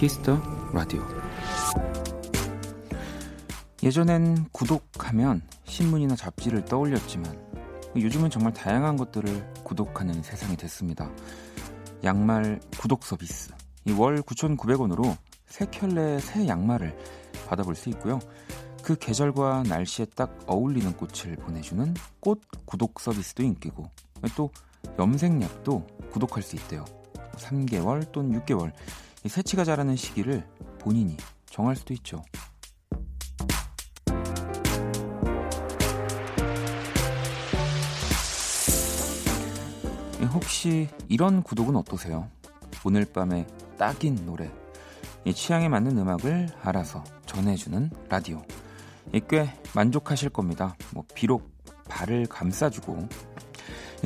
키스 0.00 0.25
더 0.25 0.40
라디오 0.72 1.06
예전엔 3.82 4.46
구독하면 4.50 5.42
신문이나 5.64 6.16
잡지를 6.16 6.64
떠올렸지만 6.64 7.38
요즘은 7.94 8.30
정말 8.30 8.54
다양한 8.54 8.96
것들을 8.96 9.52
구독하는 9.62 10.22
세상이 10.22 10.56
됐습니다. 10.56 11.10
양말 12.02 12.60
구독 12.78 13.04
서비스 13.04 13.52
월 13.98 14.22
9,900원으로 14.22 15.18
세 15.44 15.66
켤레 15.66 16.18
새 16.20 16.48
양말을 16.48 16.96
받아볼 17.46 17.74
수 17.74 17.90
있고요. 17.90 18.20
그 18.82 18.96
계절과 18.96 19.64
날씨에 19.68 20.06
딱 20.16 20.34
어울리는 20.46 20.90
꽃을 20.94 21.36
보내주는 21.36 21.92
꽃 22.20 22.40
구독 22.64 23.00
서비스도 23.00 23.42
인기고 23.42 23.90
또 24.34 24.50
염색약도 24.98 25.86
구독할 26.10 26.42
수 26.42 26.56
있대요. 26.56 26.86
3개월 27.36 28.10
또는 28.12 28.40
6개월 28.40 28.72
새치가 29.26 29.64
자라는 29.64 29.96
시기를 29.96 30.46
본인이 30.78 31.16
정할 31.46 31.76
수도 31.76 31.92
있죠. 31.94 32.22
혹시 40.32 40.88
이런 41.08 41.42
구독은 41.42 41.76
어떠세요? 41.76 42.28
오늘 42.84 43.04
밤에 43.04 43.46
딱인 43.78 44.26
노래, 44.26 44.50
취향에 45.34 45.68
맞는 45.68 45.98
음악을 45.98 46.48
알아서 46.62 47.04
전해주는 47.26 47.90
라디오. 48.08 48.42
꽤 49.28 49.52
만족하실 49.74 50.30
겁니다. 50.30 50.76
뭐 50.94 51.04
비록 51.14 51.50
발을 51.88 52.26
감싸주고 52.26 53.08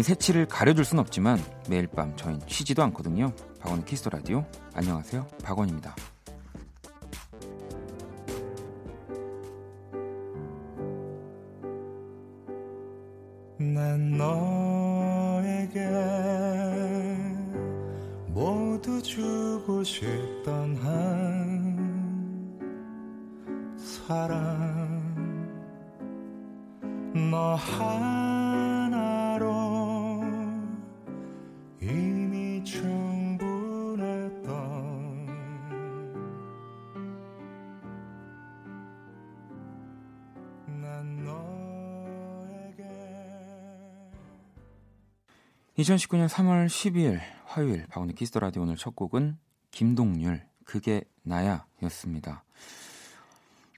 새치를 0.00 0.46
가려줄 0.46 0.84
순 0.84 0.98
없지만 0.98 1.38
매일 1.68 1.86
밤 1.86 2.16
저희는 2.16 2.40
쉬지도 2.48 2.82
않거든요. 2.84 3.32
박원의 3.60 3.84
키스 3.84 4.00
더 4.00 4.10
라디오. 4.10 4.44
안녕하세요. 4.74 5.26
박원입니다. 5.44 5.94
2019년 45.84 46.28
3월 46.28 46.66
12일 46.66 47.20
화요일 47.44 47.86
박원의 47.88 48.14
키스 48.14 48.30
더 48.30 48.40
라디오 48.40 48.62
오늘 48.62 48.74
첫 48.74 48.96
곡은 48.96 49.36
김동률 49.70 50.42
그게 50.64 51.02
나야 51.22 51.66
였습니다. 51.82 52.42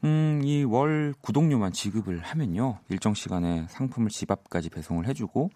음, 0.05 0.41
이 0.45 0.63
월 0.63 1.15
구독료만 1.21 1.73
지급을 1.73 2.21
하면요. 2.21 2.79
일정 2.91 3.13
시간에 3.13 3.67
상품을 3.71 4.11
집 4.11 4.31
앞까지 4.31 4.71
배송을 4.71 5.09
해 5.09 5.15
주고, 5.15 5.51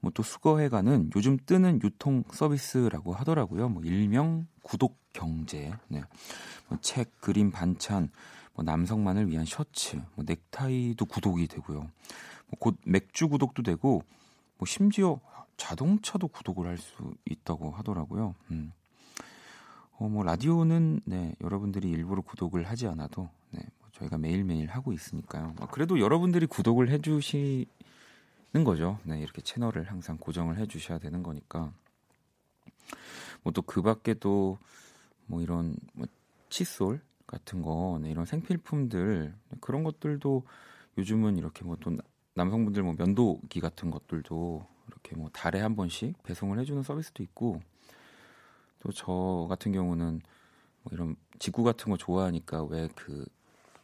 뭐 0.00 0.10
또 0.14 0.22
수거해가는 0.22 1.10
요즘 1.16 1.36
뜨는 1.44 1.80
유통 1.82 2.24
서비스라고 2.32 3.12
하더라고요. 3.12 3.68
뭐 3.68 3.82
일명 3.82 4.46
구독 4.62 4.96
경제. 5.12 5.70
네. 5.88 6.02
뭐 6.68 6.78
책, 6.80 7.20
그림, 7.20 7.50
반찬, 7.50 8.08
뭐 8.54 8.64
남성만을 8.64 9.28
위한 9.28 9.44
셔츠, 9.44 10.00
뭐 10.14 10.24
넥타이도 10.26 11.04
구독이 11.04 11.46
되고요. 11.46 11.80
뭐 11.80 11.90
곧 12.58 12.78
맥주 12.86 13.28
구독도 13.28 13.62
되고, 13.62 14.02
뭐 14.56 14.66
심지어 14.66 15.20
자동차도 15.60 16.28
구독을 16.28 16.66
할 16.66 16.78
수 16.78 17.14
있다고 17.26 17.70
하더라고요. 17.72 18.34
음. 18.50 18.72
어, 19.98 20.08
뭐 20.08 20.22
라디오는 20.24 21.00
네, 21.04 21.34
여러분들이 21.42 21.90
일부러 21.90 22.22
구독을 22.22 22.64
하지 22.68 22.86
않아도 22.86 23.28
네, 23.50 23.60
뭐 23.80 23.88
저희가 23.92 24.16
매일매일 24.16 24.70
하고 24.70 24.92
있으니까요. 24.94 25.54
뭐 25.58 25.68
그래도 25.68 26.00
여러분들이 26.00 26.46
구독을 26.46 26.88
해 26.90 26.98
주시는 26.98 27.66
거죠. 28.64 28.98
네, 29.04 29.20
이렇게 29.20 29.42
채널을 29.42 29.90
항상 29.90 30.16
고정을 30.16 30.56
해 30.58 30.66
주셔야 30.66 30.98
되는 30.98 31.22
거니까. 31.22 31.72
뭐 33.42 33.52
또 33.52 33.62
그 33.62 33.82
밖에도 33.82 34.58
뭐 35.26 35.42
이런 35.42 35.76
뭐 35.92 36.06
칫솔 36.48 37.00
같은 37.26 37.62
거, 37.62 37.98
네, 38.02 38.10
이런 38.10 38.24
생필품들 38.26 39.34
그런 39.60 39.84
것들도 39.84 40.42
요즘은 40.98 41.36
이렇게 41.36 41.64
뭐 41.64 41.76
또 41.80 41.96
남성분들 42.34 42.82
뭐 42.82 42.94
면도기 42.96 43.60
같은 43.60 43.90
것들도 43.90 44.66
이렇게 45.02 45.16
뭐 45.16 45.30
달에 45.32 45.60
한 45.60 45.76
번씩 45.76 46.22
배송을 46.22 46.58
해주는 46.60 46.82
서비스도 46.82 47.22
있고 47.22 47.60
또 48.80 48.92
저 48.92 49.46
같은 49.48 49.72
경우는 49.72 50.20
뭐 50.82 50.92
이런 50.92 51.16
직구 51.38 51.62
같은 51.62 51.90
거 51.90 51.96
좋아하니까 51.98 52.64
왜 52.64 52.88
그 52.94 53.26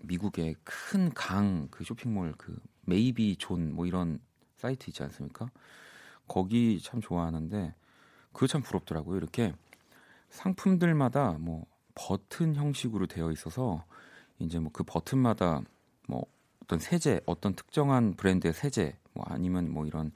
미국의 0.03 0.57
큰 0.65 1.11
강 1.15 1.69
그 1.71 1.85
쇼핑몰 1.85 2.35
그 2.39 2.59
maybe 2.83 3.37
존 3.37 3.75
뭐 3.75 3.87
이런 3.87 4.21
사이트 4.57 4.89
있지 4.91 5.03
않습니까? 5.03 5.51
거기 6.29 6.81
참 6.81 7.01
좋아하는데 7.01 7.75
그거 8.33 8.47
참 8.47 8.63
부럽더라고요. 8.63 9.17
이렇게 9.17 9.55
상품들마다 10.31 11.33
뭐 11.41 11.67
버튼 11.95 12.55
형식으로 12.55 13.07
되어 13.07 13.31
있어서 13.33 13.85
이제 14.39 14.59
뭐 14.59 14.71
그 14.73 14.83
버튼마다 14.85 15.63
뭐 16.09 16.25
어떤 16.63 16.79
세제, 16.79 17.21
어떤 17.27 17.55
특정한 17.55 18.15
브랜드의 18.15 18.53
세제, 18.55 18.97
뭐 19.15 19.25
아니면 19.29 19.71
뭐 19.71 19.87
이런 19.87 20.13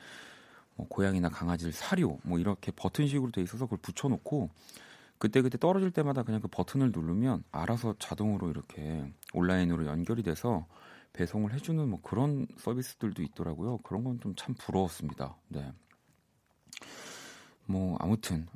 뭐 0.80 0.88
고양이나 0.88 1.28
강아지를 1.28 1.72
사료 1.72 2.18
뭐 2.22 2.38
이렇게 2.38 2.72
버튼식으로 2.72 3.32
돼 3.32 3.42
있어서 3.42 3.66
그걸 3.66 3.78
붙여놓고 3.82 4.48
그때 5.18 5.42
그때 5.42 5.58
떨어질 5.58 5.90
때마다 5.90 6.22
그냥 6.22 6.40
그 6.40 6.48
버튼을 6.48 6.90
누르면 6.92 7.44
알아서 7.52 7.94
자동으로 7.98 8.48
이렇게 8.50 9.12
온라인으로 9.34 9.84
연결이 9.86 10.22
돼서 10.22 10.66
배송을 11.12 11.52
해주는 11.52 11.86
뭐 11.88 12.00
그런 12.02 12.46
서비스들도 12.56 13.22
있더라고요. 13.22 13.78
그런 13.78 14.04
건 14.04 14.18
좀 14.20 14.34
참 14.36 14.54
부러웠습니다. 14.54 15.36
네. 15.48 15.70
뭐 17.66 17.96
아무튼 18.00 18.46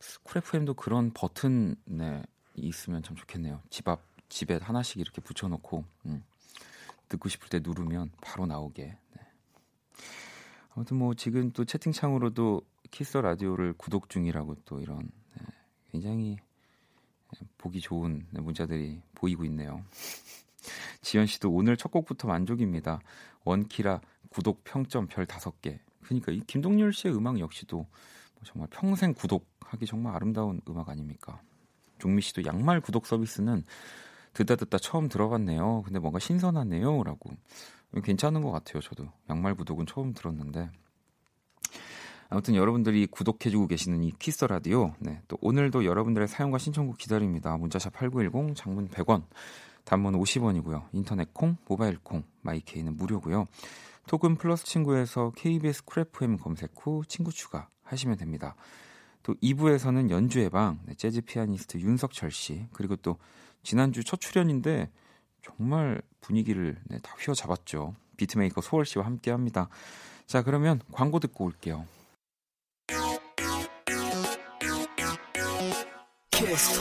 KBS 0.00 0.20
Cool 0.20 0.47
FM도 0.47 0.74
그런 0.74 1.12
버튼 1.12 1.76
네 1.84 2.22
있으면 2.54 3.02
참 3.04 3.14
좋겠네요. 3.16 3.62
집 3.70 3.86
앞 3.88 4.02
집에 4.28 4.56
하나씩 4.56 4.98
이렇게 4.98 5.20
붙여놓고 5.22 5.84
음, 6.06 6.24
듣고 7.08 7.28
싶을 7.28 7.48
때 7.48 7.60
누르면 7.60 8.10
바로 8.20 8.46
나오게. 8.46 8.82
네. 9.16 9.22
아무튼 10.78 10.96
뭐 10.96 11.12
지금 11.12 11.50
또 11.50 11.64
채팅창으로도 11.64 12.62
Kiss 12.92 13.18
the 13.18 13.31
Radio를 13.31 13.72
구독 13.72 14.08
중이라고 14.08 14.54
또 14.64 14.78
이런 14.80 15.10
네, 15.34 15.44
굉장히 15.90 16.36
보기 17.58 17.80
좋은 17.80 18.24
문자들이 18.30 19.02
보이고 19.12 19.44
있네요. 19.46 19.82
지현 21.02 21.26
씨도 21.26 21.50
오늘 21.50 21.76
첫 21.76 21.90
곡부터 21.90 22.28
만족입니다. 22.28 23.00
원키라 23.42 24.00
구독 24.28 24.62
평점 24.62 25.08
별 25.08 25.26
다섯 25.26 25.60
개. 25.60 25.80
그러니까 26.00 26.30
이 26.30 26.42
김동률 26.46 26.92
씨의 26.92 27.12
음악 27.12 27.40
역시도 27.40 27.76
뭐 27.78 27.88
정말 28.44 28.68
평생 28.70 29.14
구독하기 29.14 29.84
정말 29.84 30.14
아름다운 30.14 30.60
음악 30.68 30.90
아닙니까? 30.90 31.42
종미 31.98 32.22
씨도 32.22 32.44
양말 32.44 32.82
구독 32.82 33.06
서비스는 33.06 33.64
듣다 34.32 34.54
듣다 34.54 34.78
처음 34.78 35.08
들어봤네요. 35.08 35.82
근데 35.84 35.98
뭔가 35.98 36.20
신선하네요라고. 36.20 37.30
괜찮은 38.02 38.42
것 38.42 38.50
같아요. 38.50 38.80
저도 38.80 39.10
양말 39.30 39.54
구독은 39.54 39.86
처음 39.86 40.12
들었는데 40.12 40.70
아무튼 42.30 42.54
여러분들이 42.54 43.06
구독해주고 43.06 43.68
계시는 43.68 44.04
이 44.04 44.12
키스 44.18 44.44
라디오 44.44 44.94
네, 44.98 45.22
또 45.28 45.38
오늘도 45.40 45.86
여러분들의 45.86 46.28
사연과 46.28 46.58
신청곡 46.58 46.98
기다립니다. 46.98 47.56
문자샵 47.56 47.94
8910 47.94 48.54
장문 48.54 48.88
100원 48.88 49.24
단문 49.84 50.20
50원이고요. 50.20 50.84
인터넷 50.92 51.32
콩, 51.32 51.56
모바일 51.66 51.98
콩, 52.02 52.22
my 52.42 52.57
K는 52.57 52.96
무료고요. 52.96 53.46
카톡 54.06 54.36
플러스 54.36 54.64
친구에서 54.64 55.32
KBS 55.36 55.84
Cool 55.86 56.19
FM 56.19 56.36
검색 56.36 56.72
후 56.76 57.02
친구 57.08 57.32
추가 57.32 57.68
하시면 57.84 58.18
됩니다. 58.18 58.54
또 59.22 59.34
2부에서는 59.34 60.10
연주의 60.10 60.50
방 60.50 60.78
네, 60.84 60.94
재즈 60.94 61.22
피아니스트 61.22 61.78
윤석철 61.78 62.30
씨 62.30 62.66
그리고 62.72 62.96
또 62.96 63.16
지난주 63.62 64.04
첫 64.04 64.20
출연인데 64.20 64.90
정말 65.42 66.02
분위기를 66.20 66.76
네, 66.84 66.98
다 67.00 67.14
휘어잡았죠. 67.18 67.94
beatmaker 68.16 68.60
소월 68.60 68.84
씨와 68.84 69.06
함께 69.06 69.30
합니다. 69.30 69.68
자, 70.26 70.42
그러면 70.42 70.80
광고 70.92 71.20
듣고 71.20 71.44
올게요. 71.44 71.86
키스. 76.30 76.80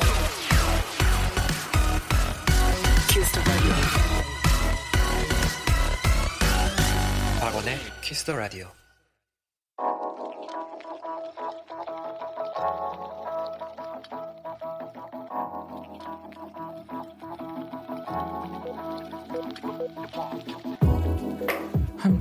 키스 3.10 3.40
박원의 7.40 7.78
키스 8.02 8.26
더 8.26 8.36
라디오. 8.36 8.68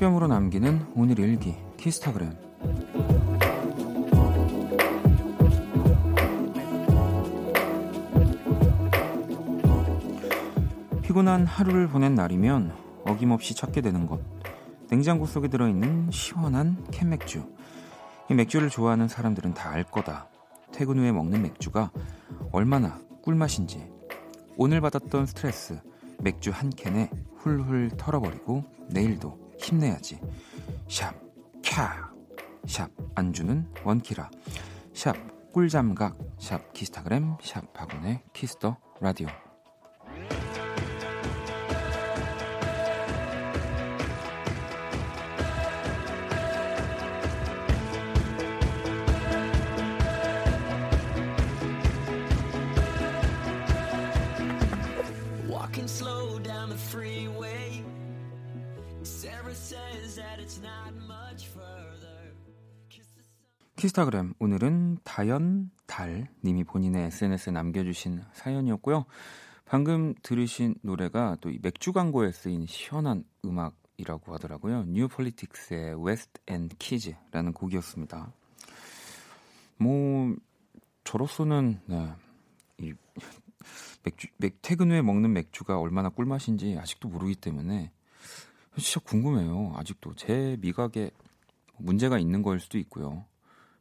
한 0.06 0.12
뼘으로 0.12 0.28
남기는 0.28 0.92
오늘 0.94 1.18
일기 1.18 1.56
키스타그램. 1.76 2.30
피곤한 11.02 11.46
하루를 11.46 11.88
보낸 11.88 12.14
날이면 12.14 12.72
어김없이 13.04 13.56
찾게 13.56 13.80
되는 13.80 14.06
것. 14.06 14.20
냉장고 14.90 15.26
속에 15.26 15.48
들어있는 15.48 16.10
시원한 16.12 16.84
캔맥주. 16.92 17.42
이 18.30 18.34
맥주를 18.34 18.70
좋아하는 18.70 19.08
사람들은 19.08 19.54
다 19.54 19.70
알 19.70 19.82
거다. 19.82 20.28
퇴근 20.72 20.98
후에 20.98 21.10
먹는 21.10 21.42
맥주가 21.42 21.90
얼마나 22.52 23.00
꿀맛인지. 23.22 23.90
오늘 24.56 24.80
받았던 24.80 25.26
스트레스 25.26 25.80
맥주 26.20 26.52
한 26.52 26.70
캔에 26.70 27.10
훌훌 27.38 27.90
털어버리고 27.96 28.64
내일도 28.88 29.45
힘내야지. 29.66 30.20
샵, 30.88 31.14
캬. 31.62 32.06
샵, 32.66 32.90
안주는 33.14 33.66
원키라. 33.84 34.30
샵, 34.94 35.16
꿀잠각. 35.52 36.16
샵, 36.38 36.72
키스타그램. 36.72 37.36
샵, 37.42 37.72
박원의 37.72 38.22
Kiss 38.32 38.57
the 38.57 38.76
Radio. 39.00 39.45
키스타그램 63.86 64.34
오늘은 64.40 64.98
다연 65.04 65.70
달 65.86 66.26
님이 66.44 66.64
본인의 66.64 67.04
SNS에 67.04 67.52
남겨주신 67.52 68.20
사연이었고요. 68.32 69.04
방금 69.64 70.12
들으신 70.24 70.74
노래가 70.82 71.36
또 71.40 71.52
맥주 71.62 71.92
광고에 71.92 72.32
쓰인 72.32 72.66
시원한 72.66 73.22
음악이라고 73.44 74.34
하더라고요. 74.34 74.86
New 74.88 75.06
Politics의 75.06 76.04
West 76.04 76.40
End 76.48 76.68
Kids라는 76.68 77.52
곡이었습니다. 77.52 78.32
뭐 79.76 80.34
저로서는 81.04 81.80
네, 81.86 82.12
이 82.78 82.92
맥주 84.02 84.26
맥, 84.38 84.60
퇴근 84.62 84.90
후에 84.90 85.00
먹는 85.00 85.32
맥주가 85.32 85.78
얼마나 85.78 86.08
꿀맛인지 86.08 86.76
아직도 86.76 87.08
모르기 87.08 87.36
때문에 87.36 87.92
진짜 88.78 88.98
궁금해요. 89.04 89.74
아직도 89.76 90.16
제 90.16 90.56
미각에 90.60 91.12
문제가 91.78 92.18
있는 92.18 92.42
거일 92.42 92.58
수도 92.58 92.78
있고요. 92.78 93.24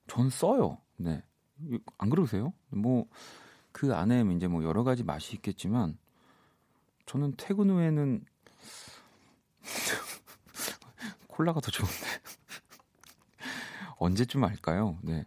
전 0.07 0.29
써요. 0.29 0.77
네. 0.97 1.23
안 1.97 2.09
그러세요? 2.09 2.53
뭐, 2.69 3.07
그 3.71 3.95
안에 3.95 4.23
이제 4.35 4.47
뭐 4.47 4.63
여러 4.63 4.83
가지 4.83 5.03
맛이 5.03 5.35
있겠지만, 5.35 5.97
저는 7.05 7.33
퇴근 7.37 7.69
후에는 7.69 8.25
콜라가 11.27 11.59
더 11.59 11.71
좋은데. 11.71 11.95
언제쯤 13.97 14.43
할까요? 14.43 14.97
네. 15.01 15.25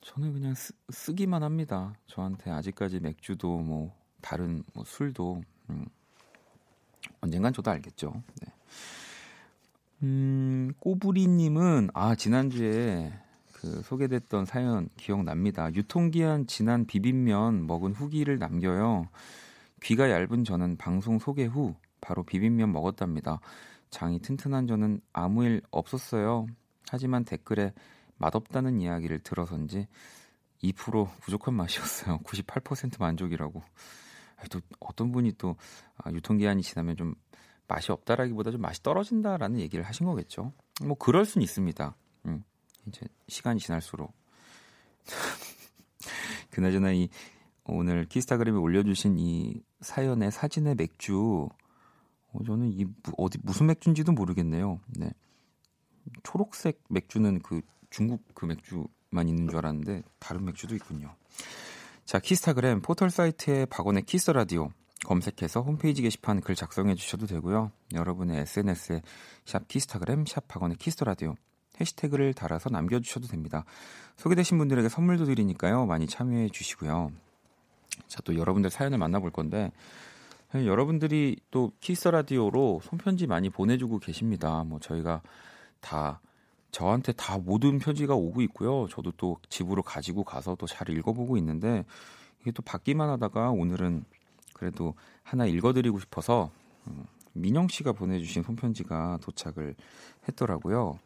저는 0.00 0.32
그냥 0.32 0.54
쓰, 0.54 0.72
쓰기만 0.90 1.42
합니다. 1.42 1.94
저한테 2.06 2.50
아직까지 2.50 3.00
맥주도 3.00 3.58
뭐, 3.58 3.94
다른 4.20 4.62
뭐 4.74 4.84
술도, 4.84 5.42
음, 5.70 5.86
언젠간 7.20 7.52
저도 7.52 7.70
알겠죠. 7.70 8.22
네. 8.40 8.52
음, 10.02 10.72
꼬부리님은, 10.78 11.90
아, 11.94 12.14
지난주에 12.14 13.12
그 13.60 13.82
소개됐던 13.82 14.46
사연 14.46 14.88
기억납니다. 14.96 15.72
유통기한 15.74 16.46
지난 16.46 16.86
비빔면 16.86 17.66
먹은 17.66 17.92
후기를 17.92 18.38
남겨요. 18.38 19.06
귀가 19.82 20.10
얇은 20.10 20.44
저는 20.44 20.76
방송 20.78 21.18
소개 21.18 21.44
후 21.44 21.74
바로 22.00 22.22
비빔면 22.22 22.72
먹었답니다. 22.72 23.40
장이 23.90 24.20
튼튼한 24.20 24.66
저는 24.66 25.02
아무 25.12 25.44
일 25.44 25.60
없었어요. 25.70 26.46
하지만 26.88 27.24
댓글에 27.24 27.74
맛없다는 28.16 28.80
이야기를 28.80 29.18
들어서인지 29.20 29.86
2% 30.62 31.10
부족한 31.20 31.52
맛이었어요. 31.52 32.18
98% 32.24 32.98
만족이라고. 32.98 33.62
또 34.50 34.60
어떤 34.80 35.12
분이 35.12 35.32
또 35.36 35.56
아, 35.98 36.10
유통기한이 36.10 36.62
지나면 36.62 36.96
좀 36.96 37.14
맛이 37.68 37.92
없다라기보다 37.92 38.52
좀 38.52 38.62
맛이 38.62 38.82
떨어진다라는 38.82 39.60
얘기를 39.60 39.84
하신 39.84 40.06
거겠죠. 40.06 40.54
뭐 40.82 40.96
그럴 40.96 41.26
순 41.26 41.42
있습니다. 41.42 41.94
음. 42.24 42.42
이제 42.86 43.06
시간이 43.28 43.60
지날수록 43.60 44.12
그나저나 46.50 46.92
이 46.92 47.08
오늘 47.64 48.06
키스타그램에 48.06 48.58
올려주신 48.58 49.18
이 49.18 49.62
사연의 49.80 50.32
사진의 50.32 50.74
맥주 50.74 51.48
어, 52.32 52.44
저는 52.44 52.72
이 52.72 52.86
어디 53.16 53.38
무슨 53.42 53.66
맥주인지도 53.66 54.12
모르겠네요. 54.12 54.80
네. 54.88 55.10
초록색 56.22 56.82
맥주는 56.88 57.40
그 57.40 57.60
중국 57.90 58.22
그 58.34 58.46
맥주만 58.46 59.28
있는 59.28 59.48
줄 59.48 59.58
알았는데 59.58 60.02
다른 60.18 60.44
맥주도 60.44 60.74
있군요. 60.74 61.14
자 62.04 62.18
키스타그램 62.18 62.82
포털 62.82 63.10
사이트에 63.10 63.66
박원의 63.66 64.04
Kiss 64.04 64.30
the 64.30 64.45
Radio 64.45 64.70
검색해서 65.06 65.62
홈페이지 65.62 66.02
게시판 66.02 66.40
글 66.40 66.54
작성해 66.54 66.94
주셔도 66.94 67.26
되고요. 67.26 67.70
여러분의 67.94 68.40
SNS에 68.40 69.02
샵 69.44 69.66
키스타그램 69.68 70.26
샵 70.26 70.46
박원의 70.48 70.76
Kiss 70.76 71.02
the 71.04 71.16
Radio 71.16 71.36
해시태그를 71.80 72.34
달아서 72.34 72.70
남겨주셔도 72.70 73.26
됩니다. 73.26 73.64
소개되신 74.16 74.58
분들에게 74.58 74.88
선물도 74.88 75.24
드리니까요. 75.24 75.86
많이 75.86 76.06
참여해 76.06 76.50
주시고요. 76.50 77.12
자, 78.06 78.20
또 78.24 78.36
여러분들 78.36 78.70
사연을 78.70 78.98
만나볼 78.98 79.30
건데, 79.30 79.72
여러분들이 80.54 81.36
또 81.50 81.72
Kiss 81.80 82.08
the 82.08 82.30
Radio로 82.30 82.80
손편지 82.82 83.26
많이 83.26 83.50
보내주고 83.50 83.98
계십니다. 84.00 84.64
뭐 84.64 84.80
저희가 84.80 85.22
다 85.80 86.20
저한테 86.72 87.12
다 87.12 87.38
모든 87.38 87.78
편지가 87.78 88.14
오고 88.14 88.42
있고요. 88.42 88.88
저도 88.88 89.12
또 89.16 89.38
집으로 89.48 89.82
가지고 89.82 90.24
가서 90.24 90.56
또 90.56 90.66
잘 90.66 90.88
읽어보고 90.90 91.36
있는데 91.36 91.84
이게 92.40 92.50
또 92.52 92.62
받기만 92.62 93.08
하다가 93.08 93.50
오늘은 93.50 94.04
그래도 94.54 94.94
하나 95.22 95.46
읽어드리고 95.46 96.00
싶어서 96.00 96.50
음, 96.86 97.06
민영 97.32 97.68
씨가 97.68 97.92
보내주신 97.92 98.42
손편지가 98.42 99.18
도착을 99.22 99.74
했더라고요. 100.28 100.98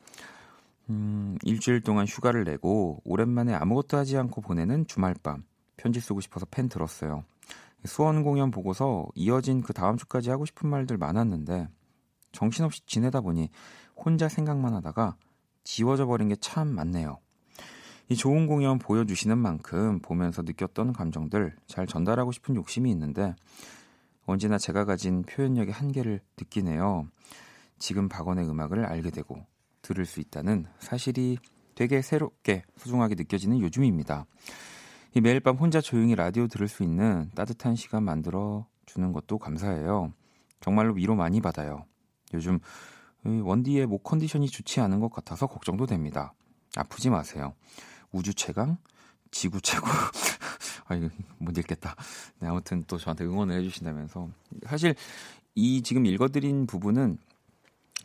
음, 0.90 1.38
일주일 1.42 1.80
동안 1.80 2.06
휴가를 2.06 2.44
내고 2.44 3.00
오랜만에 3.04 3.54
아무것도 3.54 3.96
하지 3.96 4.16
않고 4.18 4.40
보내는 4.42 4.86
주말 4.86 5.14
밤 5.22 5.44
편지 5.76 6.00
쓰고 6.00 6.20
싶어서 6.20 6.46
펜 6.50 6.68
들었어요. 6.68 7.24
수원 7.84 8.22
공연 8.22 8.50
보고서 8.50 9.06
이어진 9.14 9.62
그 9.62 9.72
다음 9.72 9.96
주까지 9.96 10.30
하고 10.30 10.44
싶은 10.46 10.68
말들 10.68 10.96
많았는데 10.96 11.68
정신없이 12.32 12.84
지내다 12.86 13.20
보니 13.20 13.50
혼자 13.96 14.28
생각만 14.28 14.74
하다가 14.74 15.16
지워져 15.64 16.06
버린 16.06 16.28
게 16.28 16.36
참 16.40 16.68
많네요. 16.68 17.18
이 18.10 18.16
좋은 18.16 18.46
공연 18.46 18.78
보여주시는 18.78 19.38
만큼 19.38 19.98
보면서 20.00 20.42
느꼈던 20.42 20.92
감정들 20.92 21.56
잘 21.66 21.86
전달하고 21.86 22.32
싶은 22.32 22.54
욕심이 22.54 22.90
있는데 22.90 23.34
언제나 24.26 24.58
제가 24.58 24.84
가진 24.84 25.22
표현력의 25.22 25.72
한계를 25.72 26.20
느끼네요. 26.38 27.08
지금 27.78 28.08
박원의 28.08 28.48
음악을 28.48 28.84
알게 28.84 29.10
되고 29.10 29.46
들을 29.84 30.04
수 30.06 30.18
있다는 30.18 30.66
사실이 30.80 31.38
되게 31.74 32.02
새롭게 32.02 32.64
소중하게 32.76 33.14
느껴지는 33.14 33.60
요즘입니다. 33.60 34.26
이 35.14 35.20
매일 35.20 35.38
밤 35.38 35.56
혼자 35.56 35.80
조용히 35.80 36.16
라디오 36.16 36.48
들을 36.48 36.66
수 36.66 36.82
있는 36.82 37.30
따뜻한 37.36 37.76
시간 37.76 38.02
만들어 38.02 38.66
주는 38.86 39.12
것도 39.12 39.38
감사해요. 39.38 40.12
정말로 40.60 40.94
위로 40.94 41.14
많이 41.14 41.40
받아요. 41.40 41.84
요즘 42.32 42.58
원디의 43.24 43.86
목 43.86 44.02
컨디션이 44.02 44.48
좋지 44.48 44.80
않은 44.80 45.00
것 45.00 45.12
같아서 45.12 45.46
걱정도 45.46 45.86
됩니다. 45.86 46.32
아프지 46.76 47.10
마세요. 47.10 47.54
우주 48.10 48.34
최강, 48.34 48.78
지구 49.30 49.60
최고. 49.60 49.86
아, 50.86 50.94
이거 50.94 51.08
못 51.38 51.56
읽겠다. 51.56 51.94
네, 52.40 52.48
아무튼 52.48 52.84
또 52.86 52.98
저한테 52.98 53.24
응원을 53.24 53.58
해주신다면서. 53.58 54.28
사실 54.66 54.94
이 55.54 55.82
지금 55.82 56.06
읽어드린 56.06 56.66
부분은 56.66 57.18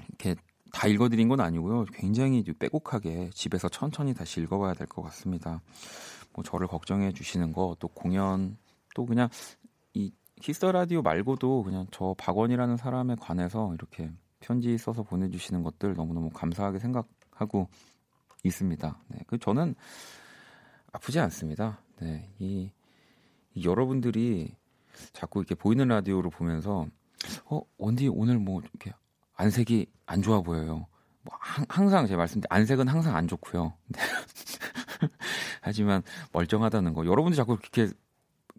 이렇게 0.10 0.36
다 0.72 0.88
읽어드린 0.88 1.28
건 1.30 1.40
아니고요. 1.40 1.86
굉장히 1.94 2.44
빼곡하게 2.44 3.32
집에서 3.34 3.70
천천히 3.70 4.14
다시 4.14 4.42
읽어봐야 4.42 4.74
될 4.74 4.88
것 4.88 5.02
같습니다. 5.04 5.62
뭐 6.34 6.44
저를 6.44 6.68
걱정해 6.68 7.12
주시는 7.12 7.54
거, 7.54 7.76
또 7.80 7.88
공연, 7.88 8.58
또 8.96 9.06
그냥 9.06 9.30
이 9.94 10.12
키스 10.42 10.64
라디오 10.66 11.02
말고도 11.02 11.64
그냥 11.64 11.88
저 11.92 12.16
박원이라는 12.18 12.78
사람에 12.78 13.16
관해서 13.20 13.74
이렇게 13.74 14.12
편지 14.40 14.78
써서 14.78 15.04
보내주시는 15.04 15.64
것들 15.64 15.96
너무너무 15.96 16.30
감사하게 16.30 16.80
생각하고 16.80 17.68
있습니다. 18.44 19.02
네, 19.10 19.20
그 19.28 19.38
저는 19.38 19.76
아프지 20.92 21.20
않습니다. 21.20 21.82
네, 22.00 22.30
이, 22.40 22.72
이 23.54 23.66
여러분들이 23.66 24.56
자꾸 25.14 25.40
이렇게 25.40 25.56
보이는 25.56 25.88
라디오를 25.88 26.30
보면서 26.32 26.88
어 27.46 27.62
원디 27.78 28.08
오늘 28.08 28.38
뭐 28.40 28.62
이렇게 28.62 28.94
안색이 29.40 29.86
안 30.06 30.22
좋아 30.22 30.42
보여요. 30.42 30.86
뭐 31.22 31.34
항상 31.40 32.06
제가 32.06 32.18
말씀드린 32.18 32.48
안색은 32.50 32.90
항상 32.90 33.16
안 33.16 33.26
좋고요. 33.28 33.74
하지만 35.62 36.04
멀쩡하다는 36.34 36.94
거. 36.94 37.06
여러분들 37.06 37.38
자꾸 37.38 37.56
그렇게 37.56 37.88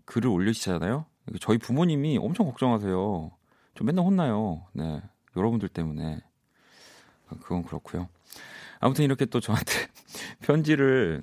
글을 0.07 0.31
올리시잖아요. 0.31 1.05
저희 1.41 1.59
부모님이 1.59 2.17
엄청 2.17 2.47
걱정하세요. 2.47 3.31
좀 3.75 3.87
맨날 3.87 4.07
혼나요. 4.07 4.67
네. 4.73 5.03
여러분들 5.37 5.69
때문에. 5.69 6.23
그건 7.43 7.63
그렇고요. 7.63 8.09
아무튼 8.81 9.05
이렇게 9.05 9.27
또 9.27 9.39
저한테 9.39 9.73
편지를 10.41 11.23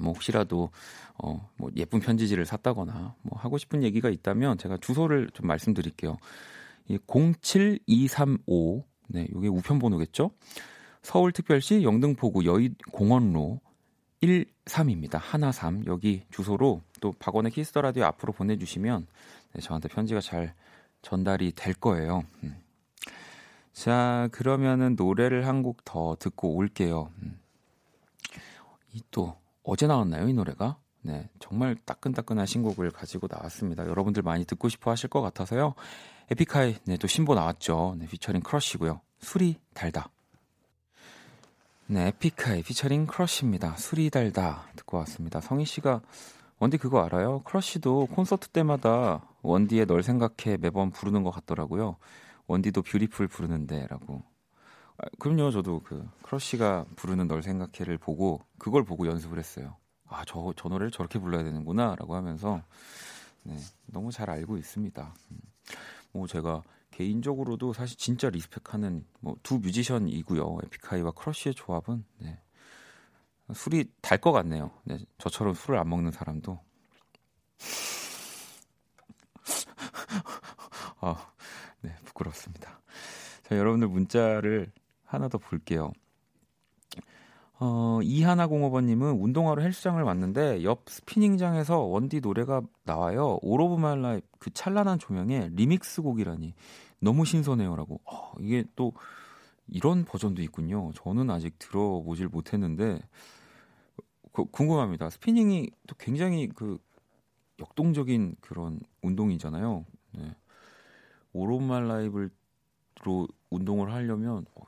뭐 0.00 0.12
혹시라도 0.12 0.70
어 1.18 1.40
뭐 1.56 1.70
예쁜 1.76 2.00
편지지를 2.00 2.44
샀다거나 2.44 3.14
뭐 3.22 3.38
하고 3.38 3.58
싶은 3.58 3.82
얘기가 3.84 4.10
있다면 4.10 4.58
제가 4.58 4.76
주소를 4.78 5.30
좀 5.32 5.46
말씀드릴게요. 5.46 6.16
이07235 6.90 8.84
네, 9.08 9.26
요게 9.32 9.48
우편 9.48 9.78
번호겠죠? 9.78 10.30
서울특별시 11.02 11.82
영등포구 11.84 12.44
여의공원로 12.44 13.60
13입니다. 14.22 15.18
하나 15.20 15.52
3 15.52 15.84
여기 15.86 16.24
주소로 16.30 16.82
또 17.00 17.12
박원의 17.18 17.52
Kiss 17.52 17.68
the 17.68 17.80
Radio 17.82 18.04
앞으로 18.04 18.32
보내주시면 18.32 19.06
네, 19.52 19.60
저한테 19.60 19.88
편지가 19.88 20.20
잘 20.20 20.54
전달이 21.02 21.52
될 21.52 21.74
거예요. 21.74 22.24
음. 22.42 22.56
자 23.72 24.28
그러면은 24.32 24.96
노래를 24.96 25.46
한 25.46 25.62
곡 25.62 25.84
더 25.84 26.16
듣고 26.18 26.56
올게요. 26.56 27.10
음. 27.22 27.38
이또 28.92 29.36
어제 29.62 29.86
나왔나요 29.86 30.28
이 30.28 30.32
노래가? 30.32 30.78
네 31.06 31.28
정말 31.38 31.76
따끈따끈한 31.84 32.46
신곡을 32.46 32.90
가지고 32.90 33.28
나왔습니다. 33.30 33.86
여러분들 33.86 34.22
많이 34.22 34.44
듣고 34.44 34.68
싶어 34.68 34.90
하실 34.90 35.08
것 35.08 35.20
같아서요. 35.20 35.74
에픽하이 36.32 36.74
네, 36.84 36.96
또 36.96 37.06
신보 37.06 37.36
나왔죠. 37.36 37.94
네, 37.98 38.06
피처링 38.08 38.42
크러쉬고요. 38.42 39.00
술이 39.20 39.56
달다. 39.72 40.10
네, 41.86 42.08
에픽하이 42.08 42.64
피처링 42.64 43.06
크러쉬입니다. 43.06 43.76
술이 43.76 44.10
달다 44.10 44.64
듣고 44.74 44.96
왔습니다. 44.98 45.40
성희 45.40 45.64
씨가 45.64 46.00
원디 46.58 46.76
그거 46.76 47.04
알아요? 47.04 47.42
크러쉬도 47.44 48.06
콘서트 48.06 48.48
때마다 48.48 49.22
원디의 49.42 49.86
널 49.86 50.02
생각해 50.02 50.56
매번 50.58 50.90
부르는 50.90 51.22
것 51.22 51.30
같더라고요. 51.30 51.96
원디도 52.48 52.82
Beautiful 52.82 53.28
부르는데라고. 53.28 54.24
아, 54.98 55.04
그럼요, 55.20 55.52
저도 55.52 55.82
그 55.84 56.08
크러쉬가 56.22 56.86
부르는 56.96 57.28
널 57.28 57.44
생각해를 57.44 57.98
보고 57.98 58.40
그걸 58.58 58.82
보고 58.82 59.06
연습을 59.06 59.38
했어요. 59.38 59.76
아, 60.08 60.24
저, 60.26 60.52
저 60.56 60.68
노래를 60.68 60.90
저렇게 60.90 61.18
불러야 61.18 61.42
되는구나 61.42 61.96
라고 61.96 62.14
하면서 62.14 62.62
네, 63.42 63.56
너무 63.86 64.12
잘 64.12 64.30
알고 64.30 64.56
있습니다. 64.56 65.14
음. 65.30 65.38
뭐 66.12 66.26
제가 66.26 66.62
개인적으로도 66.90 67.72
사실 67.72 67.96
진짜 67.98 68.30
respect하는 68.30 69.04
뭐 69.20 69.36
두 69.42 69.58
뮤지션이고요. 69.58 70.58
에픽하이와 70.64 71.12
크러쉬의 71.12 71.54
조합은 71.54 72.04
네. 72.18 72.40
술이 73.54 73.92
달 74.00 74.18
것 74.18 74.32
같네요. 74.32 74.70
네, 74.84 74.98
저처럼 75.18 75.54
술을 75.54 75.78
안 75.78 75.88
먹는 75.88 76.10
사람도. 76.10 76.58
아, 81.00 81.30
네, 81.80 81.94
부끄럽습니다. 82.04 82.80
자, 83.44 83.56
여러분들 83.56 83.88
문자를 83.88 84.72
하나 85.04 85.28
더 85.28 85.38
볼게요. 85.38 85.92
어, 87.58 88.00
이하나 88.02 88.46
공오번님은 88.46 89.12
운동하러 89.12 89.62
헬스장을 89.62 90.02
왔는데 90.02 90.62
옆 90.62 90.82
스피닝장에서 90.88 91.78
원디 91.80 92.20
노래가 92.20 92.60
나와요. 92.84 93.38
All 93.42 93.60
of 93.60 93.76
My 93.80 94.00
Life 94.00 94.26
그 94.38 94.50
찬란한 94.52 94.98
조명에 94.98 95.50
리믹스 95.54 96.02
곡이라니 96.02 96.54
너무 97.00 97.24
신선해요라고. 97.24 98.00
어, 98.04 98.32
이게 98.40 98.64
또 98.76 98.92
이런 99.68 100.04
버전도 100.04 100.42
있군요. 100.42 100.92
저는 100.94 101.30
아직 101.30 101.58
들어보질 101.58 102.28
못했는데 102.28 103.00
그, 104.32 104.44
궁금합니다. 104.44 105.08
스피닝이 105.08 105.70
또 105.86 105.94
굉장히 105.98 106.48
그 106.48 106.78
역동적인 107.58 108.36
그런 108.42 108.80
운동이잖아요. 109.00 109.86
네. 110.12 110.36
My 111.32 111.88
Life로 111.88 113.28
운동을 113.48 113.92
하려면 113.92 114.44
어, 114.54 114.62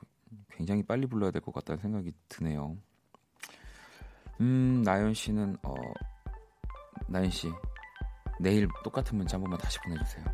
굉장히 0.51 0.83
빨리 0.83 1.07
불러야 1.07 1.31
될 1.31 1.41
것 1.41 1.53
같다는 1.53 1.81
생각이 1.81 2.11
드네요. 2.27 2.77
음, 4.41 4.81
나연 4.85 5.13
씨는 5.13 5.57
어 5.63 5.73
나연 7.07 7.29
씨 7.29 7.51
내일 8.39 8.67
똑같은 8.83 9.17
문자 9.17 9.35
한 9.35 9.41
번만 9.41 9.59
다시 9.59 9.79
보내주세요. 9.79 10.25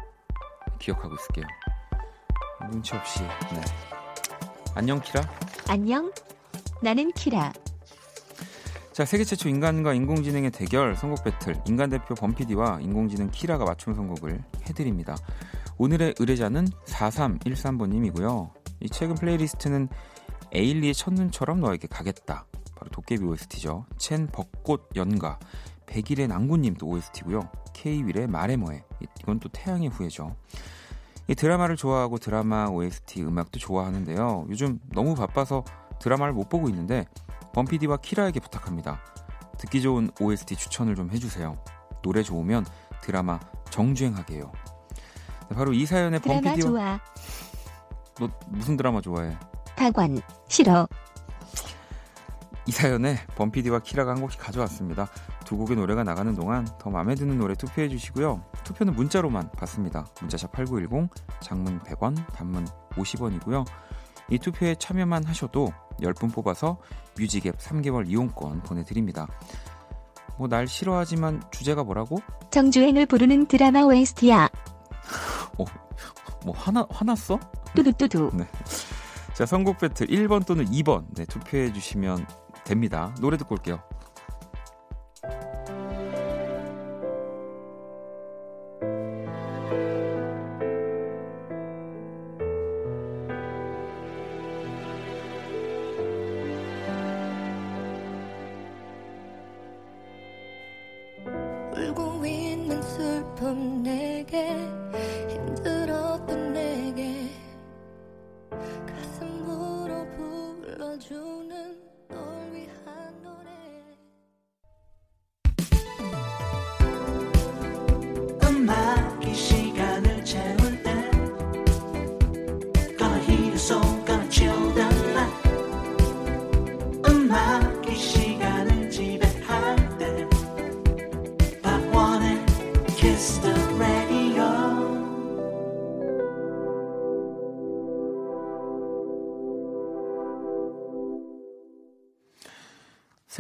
기억하고 0.80 1.16
있을게요. 1.16 1.46
눈치 2.72 2.96
없이. 2.96 3.22
네. 3.24 3.62
안녕 4.76 5.00
키라. 5.02 5.22
안녕. 5.70 6.12
나는 6.82 7.12
키라. 7.14 7.52
자, 8.92 9.04
세계 9.06 9.24
최초 9.24 9.50
인간과 9.50 9.94
인공지능의 9.94 10.52
대결 10.52 10.96
선곡 10.96 11.24
배틀 11.24 11.56
인간 11.68 11.90
대표 11.90 12.16
범피디와 12.16 12.80
인공지능 12.82 13.30
키라가 13.32 13.66
맞춤 13.66 13.94
선곡을 13.94 14.42
해드립니다. 14.70 15.16
오늘의 15.78 16.16
의뢰자는 16.20 16.66
4313번님이고요. 16.86 18.65
이 18.80 18.90
최근 18.90 19.16
플레이리스트는 19.16 19.90
에일리의 20.52 20.94
첫눈처럼 20.94 21.60
너에게 21.60 21.88
가겠다. 21.88 22.46
바로 22.76 22.92
도깨비 22.92 23.24
OST죠. 23.24 23.86
첸 23.98 24.28
벚꽃 24.28 24.90
연가, 24.96 25.40
백일의 25.86 26.28
낭군님 26.28 26.76
도 26.76 26.88
OST고요. 26.88 27.50
K-윌의 27.74 28.28
말해 28.28 28.56
뭐해. 28.56 28.84
이건 29.20 29.40
또 29.40 29.50
태양의 29.50 29.90
후예죠. 29.90 30.36
이 31.28 31.36
드라마를 31.36 31.76
좋아하고 31.76 32.18
드라마 32.18 32.68
OST 32.68 33.24
음악도 33.24 33.60
좋아하는데요. 33.60 34.46
요즘 34.50 34.80
너무 34.94 35.16
바빠서 35.16 35.64
드라마를 36.00 36.34
못 36.34 36.50
보고 36.50 36.70
있는데 36.70 37.06
범피디와 37.54 37.98
키라에게 37.98 38.40
부탁합니다. 38.40 39.02
듣기 39.58 39.82
좋은 39.82 40.12
OST 40.20 40.56
추천을 40.56 40.96
좀 40.96 41.10
해주세요. 41.12 41.58
노래 42.02 42.22
좋으면 42.22 42.66
드라마 43.02 43.40
정주행하게 43.70 44.36
해요. 44.36 44.52
네, 45.50 45.56
바로 45.56 45.74
이 45.74 45.86
사연의 45.86 46.20
범피디와. 46.20 47.00
너 48.20 48.30
무슨 48.48 48.78
드라마 48.78 49.02
좋아해? 49.02 49.38
박관 49.76 50.22
싫어. 50.48 50.88
이 52.68 52.72
사연에 52.72 53.18
범피디와 53.36 53.80
키라가 53.80 54.12
한 54.12 54.22
곡씩 54.22 54.40
가져왔습니다. 54.42 55.08
두 55.46 55.56
곡의 55.58 55.76
노래가 55.78 56.04
나가는 56.04 56.34
동안 56.34 56.68
더 56.80 56.90
마음에 56.90 57.14
드는 57.14 57.38
노래 57.38 57.54
투표해 57.54 57.90
주시고요. 57.90 58.44
투표는 58.64 58.94
문자로만 58.96 59.52
받습니다. 59.52 60.08
문자샵 60.22 60.52
8910, 60.54 61.10
장문 61.42 61.80
100원, 61.82 62.26
단문 62.34 62.66
50원이고요. 62.94 63.66
이 64.30 64.40
투표에 64.40 64.74
참여만 64.76 65.26
하셔도 65.26 65.72
10분 66.02 66.34
뽑아서 66.34 66.78
뮤직앱 67.18 67.58
3개월 67.60 68.08
이용권 68.10 68.64
보내드립니다. 68.64 69.28
뭐 70.38 70.48
날 70.48 70.68
싫어하지만 70.68 71.44
주제가 71.52 71.84
뭐라고? 71.84 72.18
정주행을 72.50 73.06
부르는 73.06 73.46
드라마 73.46 73.82
OST야. 73.84 74.50
어, 75.60 75.66
뭐 76.44 76.56
화나 76.58 76.86
화났어? 76.90 77.40
뚜두뚜두. 77.76 78.32
네. 78.34 78.48
자, 79.34 79.46
선곡 79.46 79.80
배틀 79.80 80.08
1번 80.08 80.46
또는 80.46 80.66
2번 80.66 81.06
네, 81.16 81.26
투표해 81.26 81.74
주시면 81.74 82.26
됩니다. 82.64 83.14
노래 83.20 83.38
듣고 83.38 83.56
올게요. 83.56 83.82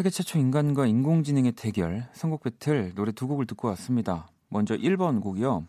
세계 0.06 0.12
최초 0.12 0.38
인간과 0.38 0.86
인공지능의 0.86 1.54
대결 1.54 2.08
선곡 2.14 2.44
배틀 2.44 2.94
노래 2.94 3.12
두 3.12 3.28
곡을 3.28 3.48
듣고 3.48 3.70
왔습니다. 3.70 4.30
먼저 4.50 4.78
1번 4.78 5.20
곡이요. 5.20 5.66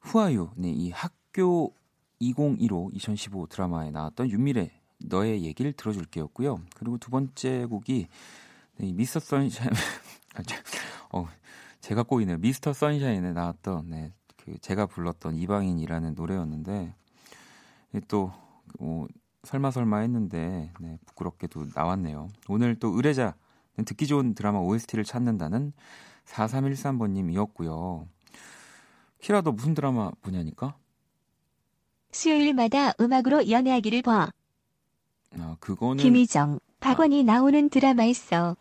후아유 0.00 0.50
네, 0.56 0.70
이학 0.72 1.12
학교 1.30 1.72
2015 2.18 2.90
2015 2.94 3.46
드라마에 3.46 3.92
나왔던 3.92 4.28
윤미래 4.28 4.72
너의 4.98 5.44
얘기를 5.44 5.72
들어줄게였고요. 5.72 6.62
그리고 6.74 6.98
두 6.98 7.12
번째 7.12 7.66
곡이 7.66 8.08
네, 8.78 8.92
미스터 8.92 9.20
선샤인 9.20 9.70
어, 11.12 11.28
제가 11.80 12.02
꼬이네요. 12.02 12.38
미스터 12.38 12.72
선샤인에 12.72 13.32
나왔던 13.32 13.90
네, 13.90 14.12
그 14.36 14.58
제가 14.58 14.86
불렀던 14.86 15.36
이방인이라는 15.36 16.14
노래였는데 16.16 16.92
또 18.08 18.32
어, 18.80 19.06
설마 19.44 19.70
설마 19.70 19.98
했는데 19.98 20.72
네, 20.80 20.98
부끄럽게도 21.06 21.66
나왔네요. 21.72 22.30
오늘 22.48 22.74
또 22.74 22.88
의뢰자 22.88 23.36
듣기 23.84 24.06
좋은 24.06 24.34
드라마 24.34 24.58
OST를 24.58 25.04
찾는다는 25.04 25.72
4313번님이었고요. 26.26 28.06
키라 29.20 29.42
도 29.42 29.52
무슨 29.52 29.74
드라마 29.74 30.10
보냐니까? 30.22 30.76
수요일마다 32.12 32.92
음악으로 33.00 33.50
연애하기를 33.50 34.02
봐. 34.02 34.30
아, 35.38 35.56
그거는 35.60 36.02
김희정, 36.02 36.58
박원이 36.80 37.20
아. 37.20 37.24
나오는 37.24 37.68
드라마였어. 37.68 38.56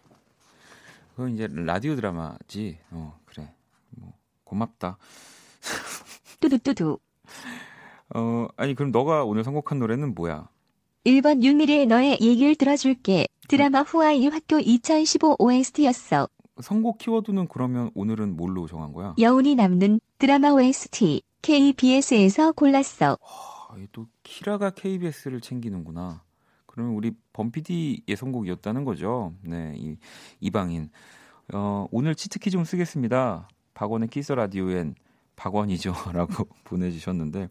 그건 1.15 1.33
이제 1.33 1.47
라디오 1.51 1.95
드라마지. 1.95 2.77
어, 2.91 3.19
그래. 3.25 3.51
뭐 3.89 4.13
고맙다. 4.43 4.97
뚜두뚜두. 6.39 6.99
어, 8.15 8.47
아니 8.55 8.75
그럼 8.75 8.91
너가 8.91 9.23
오늘 9.23 9.43
선곡한 9.43 9.79
노래는 9.79 10.15
뭐야? 10.15 10.47
1번 11.05 11.43
윤미래의 11.43 11.88
너의 11.88 12.17
얘기를 12.21 12.55
들어줄게. 12.55 13.27
드라마 13.50 13.82
후아이 13.82 14.27
학교 14.27 14.60
2015 14.60 15.38
OST였어. 15.39 16.29
선곡 16.62 17.00
키워드는 17.00 17.48
그러면 17.48 17.89
오늘은 17.96 18.38
뭘로 18.38 18.68
정한 18.68 18.94
거야? 18.94 19.15
여운이 19.18 19.56
남는 19.56 20.00
드라마 20.20 20.51
OST 20.51 21.24
KBS에서 21.41 22.51
골랐어. 22.51 23.18
와, 23.20 23.77
또 23.91 24.06
키라가 24.22 24.70
KBS를 24.70 25.41
챙기는구나. 25.41 26.22
그러면 26.68 26.94
우리 26.94 27.12
범피디의 27.34 28.15
선곡이었다는 28.15 28.86
거죠. 28.86 29.34
네, 29.41 29.74
이 29.77 29.98
이방인. 30.39 30.91
어, 31.51 31.88
오늘 31.89 32.13
치트키 32.13 32.51
좀 32.51 32.63
쓰겠습니다. 32.63 33.50
박원의 33.74 34.10
Kiss 34.09 34.31
the 34.31 34.50
Radio엔 34.50 34.93
박원이죠라고 35.36 36.48
보내주셨는데 36.65 37.50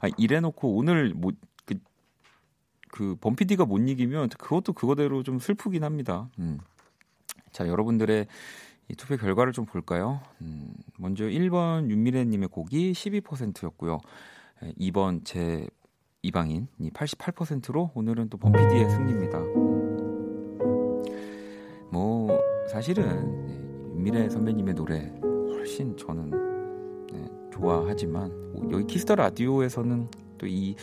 아, 0.00 0.08
이래놓고 0.16 0.76
오늘 0.76 1.12
뭐 1.14 1.32
그, 2.90 3.14
그 3.14 3.16
범피디가 3.16 3.64
못 3.64 3.78
이기면 3.78 4.30
그것도 4.30 4.72
그거대로 4.72 5.22
좀 5.22 5.38
슬프긴 5.38 5.84
합니다. 5.84 6.28
음. 6.38 6.58
자, 7.52 7.66
여러분들의 7.66 8.26
이 8.88 8.94
투표 8.94 9.16
결과를 9.16 9.52
좀 9.52 9.66
볼까요? 9.66 10.20
음, 10.40 10.72
먼저 10.98 11.24
1번 11.24 11.90
윤미래 11.90 12.24
님의 12.24 12.48
곡이 12.48 12.92
12%였고요. 12.92 13.98
2번 14.78 15.24
제 15.24 15.66
이방인이 16.22 16.90
88%로 16.92 17.92
오늘은 17.94 18.28
또 18.28 18.36
범피디의 18.36 18.90
승리입니다. 18.90 19.38
뭐 21.92 22.38
사실은 22.68 23.46
네, 23.46 23.54
윤미래 23.94 24.28
선배님의 24.28 24.74
노래 24.74 25.12
훨씬 25.22 25.96
저는 25.96 27.06
네, 27.12 27.28
좋아하지만 27.52 28.68
여기 28.70 28.86
Kiss 28.86 29.02
the 29.02 29.14
Radio에서는 29.14 30.08
또 30.38 30.46
이 30.46 30.74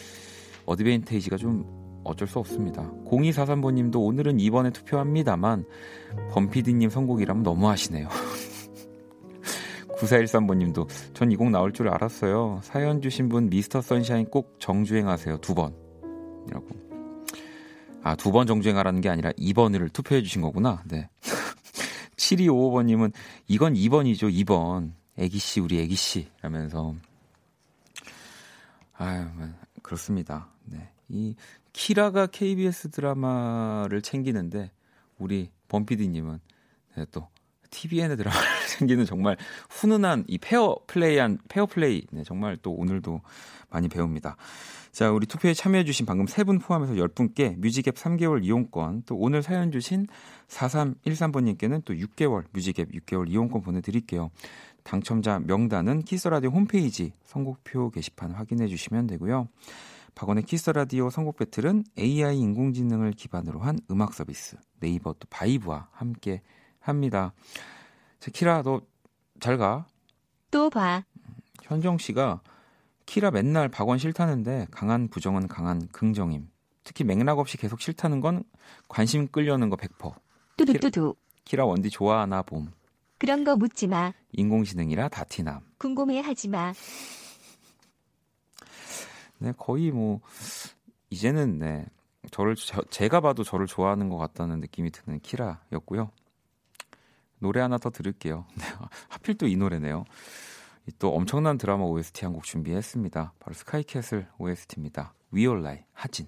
advantage가 0.68 1.38
좀 1.38 1.66
어쩔 2.08 2.28
수 2.28 2.40
없습니다. 2.40 2.92
0243번님도 3.06 3.98
오늘은 4.04 4.38
2번에 4.38 4.74
투표합니다만 4.74 5.66
범피디님 6.32 6.90
선곡이라면 6.90 7.44
너무하시네요. 7.44 8.08
9413번님도 10.00 10.88
전 11.14 11.32
이 11.32 11.36
곡 11.36 11.50
나올 11.50 11.74
줄 11.74 11.90
알았어요. 11.90 12.60
사연 12.64 13.02
주신 13.02 13.30
분 13.30 13.50
미스터 13.50 13.82
선샤인 13.82 14.28
꼭 14.30 14.56
정주행하세요. 14.60 15.38
두 15.40 15.56
번. 15.56 15.74
이라고. 16.48 16.68
아, 18.04 18.16
두 18.16 18.32
번 18.32 18.48
정주행하라는 18.48 19.02
게 19.02 19.10
아니라 19.10 19.32
2번을 19.34 19.92
투표해 19.92 20.22
주신 20.22 20.42
거구나. 20.42 20.84
네. 20.86 21.10
7255번님은 22.16 23.12
이건 23.48 23.74
2번이죠. 23.74 24.32
2번. 24.46 24.92
애기씨, 25.18 25.60
우리 25.62 25.80
애기씨. 25.82 26.28
라면서. 26.42 26.94
아유, 28.98 29.26
뭐, 29.36 29.48
그렇습니다. 29.82 30.48
네. 30.66 30.90
이 31.10 31.36
키라가 31.78 32.26
KBS 32.26 32.90
드라마를 32.90 34.02
챙기는데 34.02 34.72
우리 35.20 35.52
범피디님은 35.68 36.40
네, 36.96 37.06
또 37.12 37.28
TVN의 37.70 38.18
드라마를 38.18 38.48
챙기는 38.80 39.06
정말 39.06 39.38
훈훈한 39.70 40.26
이 40.28 40.40
페어 40.40 40.76
플레이한 40.88 41.38
페어 41.48 41.68
플레이 41.68 42.08
네, 42.12 42.24
정말 42.24 42.58
또 42.58 42.72
오늘도 42.72 43.22
많이 43.70 43.90
배웁니다. 43.90 44.38
자, 44.92 45.12
우리 45.12 45.28
투표에 45.28 45.54
참여해주신 45.54 46.08
방금 46.08 46.26
세 46.26 46.44
분 46.44 46.58
포함해서 46.58 46.94
10분께 46.94 47.58
music 47.60 47.81
앱 47.81 47.94
3개월 47.94 48.44
이용권, 48.44 49.04
또 49.06 49.16
오늘 49.16 49.44
사연 49.44 49.72
주신 49.72 50.08
4313번님께는 50.48 51.84
또 51.86 51.94
6개월, 51.94 52.46
music 52.54 52.78
앱 52.78 52.92
6개월 52.92 53.30
이용권 53.30 53.62
보내드릴게요. 53.62 54.32
당첨자 54.84 55.38
명단은 55.38 56.02
키스 56.02 56.20
더 56.20 56.31
라디오 56.31 56.50
홈페이지 56.50 57.14
선곡표 57.26 57.92
게시판 57.92 58.32
확인해 58.32 58.68
주시면 58.68 59.06
되고요. 59.06 59.48
박원의 60.18 60.44
키스 60.46 60.62
더 60.62 60.72
라디오 60.72 61.12
선곡 61.12 61.38
battle은 61.38 61.84
AI 61.98 62.40
인공지능을 62.40 63.12
기반으로 63.12 63.60
한 63.60 63.80
음악 63.92 64.16
서비스 64.16 64.58
네이버 64.80 65.14
또 65.14 65.28
바이브와 65.30 65.90
함께 65.92 66.42
합니다. 66.80 67.34
자, 68.20 68.32
키라 68.32 68.64
너 68.64 68.82
잘 69.40 69.58
가. 69.58 69.86
또 70.50 70.70
봐. 70.70 71.04
현정 71.62 71.98
씨가 71.98 72.42
키라 73.06 73.32
맨날 73.32 73.70
박원 73.70 73.98
싫다는데 73.98 74.68
강한 74.72 75.08
부정은 75.08 75.48
강한 75.48 75.88
긍정임. 75.90 76.50
특히 76.84 77.04
맥락 77.04 77.40
없이 77.40 77.58
계속 77.58 77.82
싫다는 77.82 78.22
건 78.22 78.44
관심 78.88 79.28
끌려는 79.28 79.70
거 79.70 79.76
100%. 79.76 80.14
뚜두뚜두. 80.58 81.16
키라 81.46 81.66
원디 81.66 81.90
좋아하나 81.90 82.42
봄. 82.42 82.72
그런 83.20 83.44
거 83.44 83.56
묻지 83.56 83.88
마. 83.88 84.14
인공지능이라 84.32 85.10
다티남. 85.10 85.62
궁금해 85.78 86.20
하지 86.22 86.48
마. 86.48 86.74
네, 89.40 89.54
거의 89.58 89.92
뭐 89.92 90.20
이제는 91.10 91.60
네 91.60 91.86
저를 92.32 92.56
저, 92.56 92.82
제가 92.84 93.22
봐도 93.22 93.44
저를 93.44 93.68
좋아하는 93.68 94.10
것 94.10 94.18
같다는 94.18 94.60
느낌이 94.60 94.92
드는 94.92 95.20
키라였고요. 95.22 96.12
노래 97.40 97.62
하나 97.62 97.78
더 97.78 97.90
들을게요. 97.92 98.46
네, 98.58 98.64
하필 99.10 99.38
또 99.38 99.46
이 99.48 99.56
노래네요. 99.56 100.06
또 101.00 101.14
엄청난 101.14 101.58
드라마 101.58 101.84
OST 101.84 102.24
한 102.26 102.34
곡 102.34 102.44
준비했습니다. 102.44 103.34
바로 103.40 103.54
스카이캐슬 103.54 104.28
OST입니다. 104.38 105.14
위올라이 105.32 105.84
하진. 105.94 106.28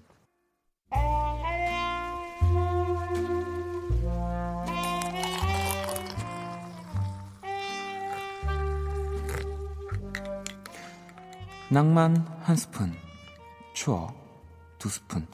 낭만 11.70 12.26
한 12.42 12.56
스푼, 12.56 12.92
추억 13.74 14.14
두 14.78 14.88
스푼, 14.88 15.26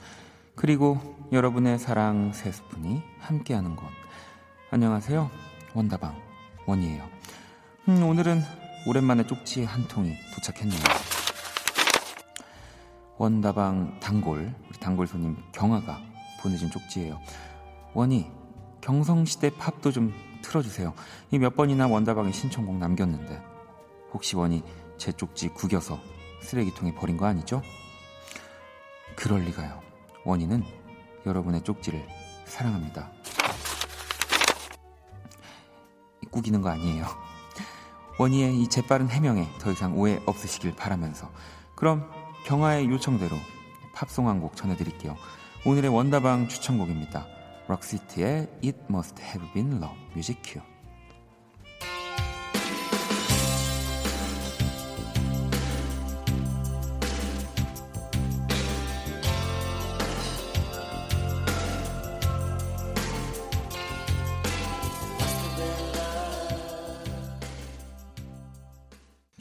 그리고 0.55 1.17
여러분의 1.33 1.79
사랑 1.79 2.33
세 2.33 2.53
스푼이 2.53 3.03
함께하는 3.21 3.75
곳. 3.77 3.87
안녕하세요. 4.71 5.31
원다방 5.75 6.15
원이에요. 6.67 7.09
음, 7.89 8.03
오늘은 8.03 8.43
오랜만에 8.87 9.27
쪽지 9.27 9.65
한 9.65 9.87
통이 9.89 10.15
도착했네요. 10.35 10.81
원다방 13.19 14.01
단골, 14.01 14.53
우리 14.69 14.79
단골 14.79 15.07
손님 15.07 15.37
경아가 15.53 15.99
보내준 16.43 16.71
쪽지예요. 16.71 17.19
원이 17.95 18.31
경성시대 18.83 19.51
팝도 19.57 19.91
좀 19.91 20.13
틀어주세요. 20.43 20.93
이 21.31 21.39
몇 21.39 21.57
번이나 21.57 21.87
원다방에 21.87 22.31
신청곡 22.31 22.77
남겼는데 22.77 23.43
혹시 24.13 24.37
원이 24.37 24.63
제 24.99 25.13
쪽지 25.13 25.49
구겨서 25.49 25.99
쓰레기통에 26.47 26.95
버린 26.95 27.17
거 27.17 27.27
아니죠? 27.27 27.61
그럴 29.17 29.41
리가요. 29.43 29.83
원인은 30.25 30.63
여러분의 31.27 31.63
쪽지를 31.63 32.07
사랑합니다. 32.45 33.11
꾸기는 36.31 36.63
거 36.63 36.69
아니에요. 36.71 37.05
원희의 38.19 38.61
이 38.63 38.69
재빠른 38.69 39.09
해명에 39.11 39.49
더 39.59 39.73
이상 39.73 39.99
오해 39.99 40.21
없으시길 40.27 40.77
바라면서 40.77 41.31
그럼 41.75 42.09
경아의 42.47 42.89
요청대로 42.89 43.37
팝송 43.95 44.29
한 44.29 44.41
곡 44.41 44.57
전해드릴게요. 44.57 45.17
오늘의 45.65 45.91
원다방 45.91 46.49
추천곡입니다. 46.49 47.27
록시티의 47.69 48.49
It 48.65 48.79
Must 48.89 49.21
Have 49.21 49.53
Been 49.53 49.83
Love 49.83 49.99
뮤직 50.15 50.41
큐. 50.45 50.61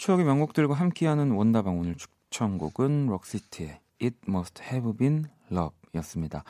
추억의 0.06 0.24
명곡들과 0.24 0.76
함께하는 0.76 1.32
원다방 1.32 1.80
오늘 1.80 1.96
추천곡은 1.96 3.08
록시트의 3.08 3.80
It 4.00 4.18
Must 4.28 4.62
Have 4.62 4.94
Been 4.96 5.26
Love였습니다. 5.52 6.44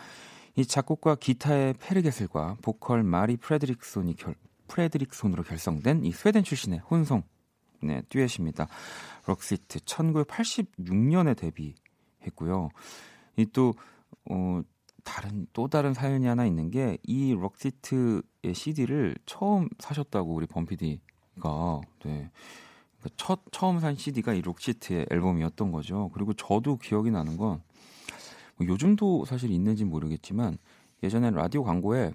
이 0.57 0.65
작곡과 0.65 1.15
기타의 1.15 1.75
페르 1.79 2.07
게슬과 2.07 2.57
보컬 2.61 3.03
마리 3.03 3.37
프레드릭손이 3.37 4.17
결, 4.17 4.35
프레드릭손으로 4.67 5.43
결성된 5.43 6.03
이 6.03 6.11
스웨덴 6.11 6.43
출신의 6.43 6.79
혼성 6.79 7.23
네, 7.81 8.01
듀엣입니다. 8.09 8.67
록시트 9.25 9.79
1986년에 9.79 11.37
데뷔했고요. 11.37 12.67
이 13.37 13.45
또 13.53 13.73
어, 14.29 14.61
다른 15.05 15.47
또 15.53 15.69
다른 15.69 15.93
사연이 15.93 16.25
하나 16.25 16.45
있는 16.45 16.71
게이 16.71 17.33
록시트의 17.33 18.53
CD를 18.53 19.15
처음 19.25 19.69
사셨다고 19.79 20.33
우리 20.33 20.45
범피디가 20.45 21.81
네. 22.03 22.31
그러니까 23.05 23.09
첫 23.17 23.41
처음 23.51 23.79
산 23.79 23.95
CD가 23.95 24.33
이 24.33 24.41
록시트의 24.41 25.05
앨범이었던 25.11 25.71
거죠. 25.71 26.09
그리고 26.13 26.33
저도 26.33 26.77
기억이 26.77 27.11
나는 27.11 27.37
건 27.37 27.61
뭐 28.57 28.67
요즘도 28.67 29.25
사실 29.25 29.51
있는지 29.51 29.83
모르겠지만 29.85 30.57
예전에 31.03 31.31
라디오 31.31 31.63
광고에 31.63 32.13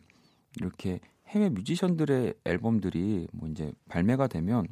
이렇게 0.57 1.01
해외 1.29 1.49
뮤지션들의 1.49 2.35
앨범들이 2.45 3.29
뭐 3.33 3.49
이제 3.49 3.73
발매가 3.89 4.27
되면 4.27 4.67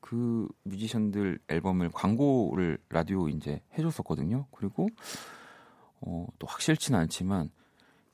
그 0.00 0.48
뮤지션들 0.64 1.38
앨범을 1.48 1.90
광고를 1.90 2.78
라디오 2.88 3.28
이제 3.28 3.62
해줬었거든요. 3.78 4.46
그리고 4.50 4.88
어, 6.00 6.26
또 6.38 6.46
확실치는 6.46 6.98
않지만 7.00 7.50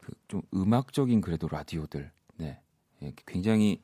그 0.01 0.13
좀 0.29 0.43
음악적인 0.55 1.21
그래도 1.21 1.49
라디오들, 1.49 2.11
네, 2.37 2.61
예, 3.03 3.13
굉장히 3.27 3.81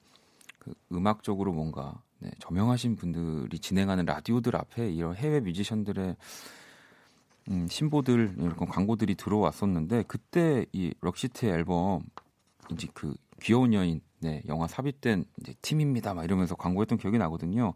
그 0.58 0.74
음악적으로 0.92 1.52
뭔가 1.52 2.02
네, 2.22 2.30
저명하신 2.38 2.94
분들이 2.94 3.58
진행하는 3.58 4.04
라디오들 4.04 4.54
앞에 4.54 4.90
이런 4.92 5.16
해외 5.16 5.40
뮤지션들의 5.40 6.16
음, 7.50 7.66
신보들 7.68 8.36
이런 8.38 8.54
광고들이 8.54 9.16
들어왔었는데 9.16 10.04
그때 10.06 10.64
이 10.72 10.94
럭시트의 11.00 11.52
앨범 11.52 12.04
이제 12.70 12.86
그 12.94 13.16
귀여운 13.42 13.74
여인 13.74 14.00
네, 14.20 14.40
영화 14.46 14.68
삽입된 14.68 15.24
이제 15.40 15.54
팀입니다. 15.62 16.14
막 16.14 16.22
이러면서 16.22 16.54
광고했던 16.54 16.98
기억이 16.98 17.18
나거든요. 17.18 17.74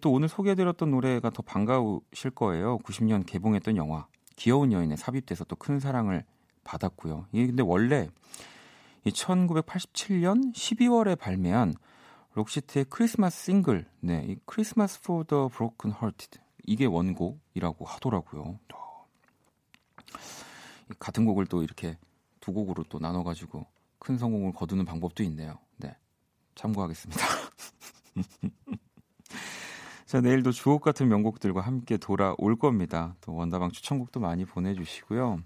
또 0.00 0.12
오늘 0.12 0.28
소개해드렸던 0.28 0.90
노래가 0.90 1.28
더 1.28 1.42
반가우실 1.42 2.30
거예요. 2.34 2.78
90년 2.78 3.26
개봉했던 3.26 3.76
영화 3.76 4.06
귀여운 4.36 4.72
여인에 4.72 4.96
삽입돼서 4.96 5.44
또 5.44 5.56
큰 5.56 5.78
사랑을 5.78 6.24
받았고요. 6.64 7.26
이게 7.32 7.48
근데 7.48 7.62
원래 7.62 8.08
1987년 9.04 10.54
12월에 10.54 11.18
발매한 11.18 11.74
록시트의 12.38 12.84
크리스마스 12.88 13.46
싱글, 13.46 13.84
네, 13.98 14.24
이 14.28 14.36
크리스마스 14.46 15.00
the 15.00 15.48
broken 15.48 15.92
hearted 15.92 16.38
이게 16.66 16.84
원곡이라고 16.84 17.84
하더라고요. 17.84 18.60
같은 21.00 21.24
곡을 21.24 21.46
또 21.46 21.64
이렇게 21.64 21.98
두 22.38 22.52
곡으로 22.52 22.84
또 22.88 23.00
나눠가지고 23.00 23.66
큰 23.98 24.18
성공을 24.18 24.52
거두는 24.52 24.84
방법도 24.84 25.24
있네요. 25.24 25.58
네, 25.78 25.96
참고하겠습니다. 26.54 27.20
자, 30.06 30.20
내일도 30.20 30.52
주옥 30.52 30.82
같은 30.82 31.08
명곡들과 31.08 31.60
함께 31.60 31.96
돌아올 31.96 32.56
겁니다. 32.56 33.16
또 33.20 33.34
원다방 33.34 33.72
추천곡도 33.72 34.20
많이 34.20 34.44
보내주시고요. 34.44 35.42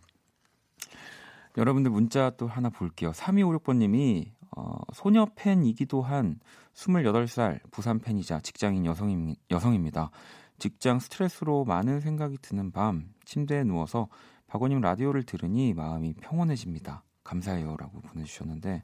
여러분들 1.57 1.90
문자 1.90 2.31
또 2.37 2.46
하나 2.46 2.68
볼게요. 2.68 3.12
3256번님이 3.12 4.31
어, 4.57 4.77
소녀 4.93 5.27
팬이기도 5.35 6.03
한 6.03 6.38
28살 6.75 7.61
부산 7.71 7.99
팬이자 7.99 8.41
직장인 8.41 8.85
여성임, 8.85 9.35
여성입니다. 9.51 10.11
직장 10.59 11.01
스트레스로 11.01 11.65
많은 11.65 12.01
생각이 12.01 12.38
드는 12.41 12.71
밤 12.71 13.12
침대에 13.25 13.65
누워서 13.65 14.09
박원님 14.47 14.81
라디오를 14.81 15.25
들으니 15.25 15.75
마음이 15.75 16.15
평온해집니다. 16.21 17.03
감사해요라고 17.25 18.01
보내주셨는데 18.01 18.83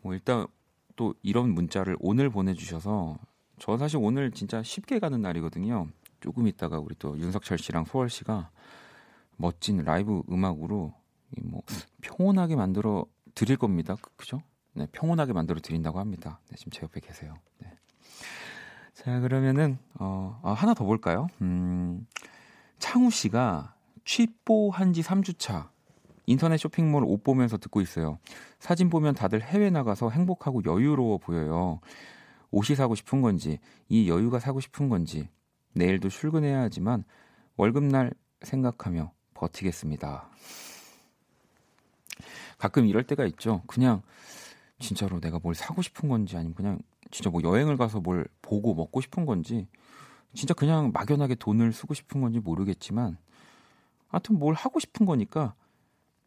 뭐 0.00 0.14
일단 0.14 0.46
또 0.96 1.14
이런 1.22 1.50
문자를 1.50 1.96
오늘 2.00 2.30
보내주셔서 2.30 3.18
저 3.58 3.76
사실 3.78 3.98
오늘 4.00 4.32
진짜 4.32 4.62
쉽게 4.62 4.98
가는 4.98 5.20
날이거든요. 5.20 5.88
조금 6.20 6.46
있다가 6.46 6.78
우리 6.78 6.94
또 6.98 7.18
윤석철 7.18 7.58
씨랑 7.58 7.84
소월 7.84 8.08
씨가 8.08 8.50
멋진 9.36 9.78
라이브 9.78 10.22
음악으로 10.30 10.94
뭐 11.42 11.62
평온하게 12.00 12.56
만들어 12.56 13.06
드릴 13.34 13.56
겁니다. 13.56 13.96
그, 14.00 14.10
그죠? 14.16 14.40
네, 14.74 14.86
평온하게 14.92 15.32
만들어 15.32 15.60
드린다고 15.60 15.98
합니다. 15.98 16.40
네, 16.48 16.56
지금 16.56 16.72
제 16.72 16.82
옆에 16.82 17.00
계세요. 17.00 17.34
네. 17.58 17.70
자, 18.94 19.20
그러면은 19.20 19.78
어, 19.94 20.40
아, 20.42 20.52
하나 20.52 20.74
더 20.74 20.84
볼까요? 20.84 21.26
음, 21.40 22.06
창우 22.78 23.10
씨가 23.10 23.74
취뽀 24.04 24.70
한 24.70 24.92
지 24.92 25.02
3주 25.02 25.38
차 25.38 25.70
인터넷 26.26 26.56
쇼핑몰 26.56 27.04
옷 27.04 27.22
보면서 27.22 27.58
듣고 27.58 27.80
있어요. 27.80 28.18
사진 28.58 28.88
보면 28.90 29.14
다들 29.14 29.42
해외 29.42 29.70
나가서 29.70 30.10
행복하고 30.10 30.62
여유로워 30.64 31.18
보여요. 31.18 31.80
옷이 32.50 32.76
사고 32.76 32.94
싶은 32.94 33.22
건지, 33.22 33.58
이 33.88 34.08
여유가 34.08 34.38
사고 34.38 34.60
싶은 34.60 34.88
건지, 34.88 35.28
내일도 35.74 36.08
출근해야 36.10 36.60
하지만 36.60 37.04
월급날 37.56 38.12
생각하며 38.42 39.10
버티겠습니다. 39.34 40.28
가끔 42.58 42.86
이럴 42.86 43.04
때가 43.04 43.24
있죠. 43.26 43.62
그냥 43.66 44.02
진짜로 44.82 45.20
내가 45.20 45.38
뭘 45.38 45.54
사고 45.54 45.80
싶은 45.80 46.08
건지 46.08 46.36
아니면 46.36 46.54
그냥 46.54 46.78
진짜 47.10 47.30
뭐 47.30 47.42
여행을 47.42 47.76
가서 47.76 48.00
뭘 48.00 48.26
보고 48.42 48.74
먹고 48.74 49.00
싶은 49.00 49.24
건지 49.24 49.68
진짜 50.34 50.54
그냥 50.54 50.90
막연하게 50.92 51.36
돈을 51.36 51.72
쓰고 51.72 51.94
싶은 51.94 52.20
건지 52.20 52.40
모르겠지만 52.40 53.16
하여튼 54.08 54.38
뭘 54.38 54.54
하고 54.54 54.80
싶은 54.80 55.06
거니까 55.06 55.54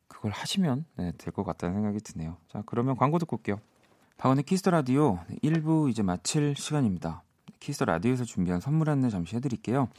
그걸 0.08 0.32
하시면 0.32 0.86
네, 0.96 1.12
될것 1.18 1.46
같다는 1.46 1.76
생각이 1.76 2.00
드네요. 2.00 2.38
자, 2.48 2.64
그러면 2.66 2.96
광고 2.96 3.20
듣고 3.20 3.38
올게요. 3.38 3.60
박원의 4.18 4.44
키스 4.44 4.61
더 4.61 4.72
라디오 4.72 5.20
1부 5.44 5.90
이제 5.90 6.02
마칠 6.02 6.56
시간입니다. 6.56 7.24
키스 7.60 7.76
더 7.76 7.86
라디오에서 7.86 8.24
준비한 8.24 8.62
선물 8.62 8.90
안내 8.90 9.10
잠시 9.10 9.36
해드릴게요. 9.36 9.90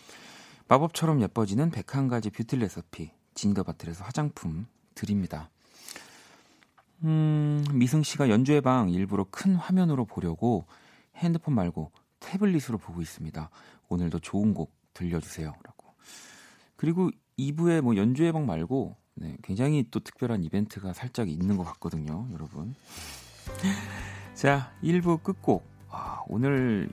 마법처럼 0.68 1.20
예뻐지는 1.20 1.70
101가지 1.70 2.32
뷰티 2.32 2.56
레시피 2.56 3.10
진더 3.34 3.62
바틀에서 3.64 4.04
화장품 4.04 4.66
드립니다. 4.94 5.50
음, 7.04 7.64
미승 7.72 8.02
씨가 8.02 8.28
연주의 8.28 8.60
방 8.60 8.90
일부러 8.90 9.26
큰 9.30 9.54
화면으로 9.54 10.04
보려고 10.04 10.66
핸드폰 11.16 11.54
말고 11.54 11.92
태블릿으로 12.20 12.78
보고 12.78 13.02
있습니다. 13.02 13.50
오늘도 13.88 14.20
좋은 14.20 14.54
곡 14.54 14.74
들려주세요. 14.94 15.52
라고. 15.62 15.94
그리고 16.76 17.10
2부에 17.38 17.80
뭐 17.80 17.96
연주의 17.96 18.32
방 18.32 18.46
말고 18.46 18.96
네, 19.14 19.36
굉장히 19.42 19.86
또 19.90 20.00
특별한 20.00 20.44
이벤트가 20.44 20.92
살짝 20.92 21.28
있는 21.28 21.56
것 21.56 21.64
같거든요, 21.64 22.28
여러분. 22.32 22.74
자, 24.34 24.72
1부 24.82 25.22
끝곡. 25.22 25.64
아, 25.88 26.22
오늘 26.28 26.90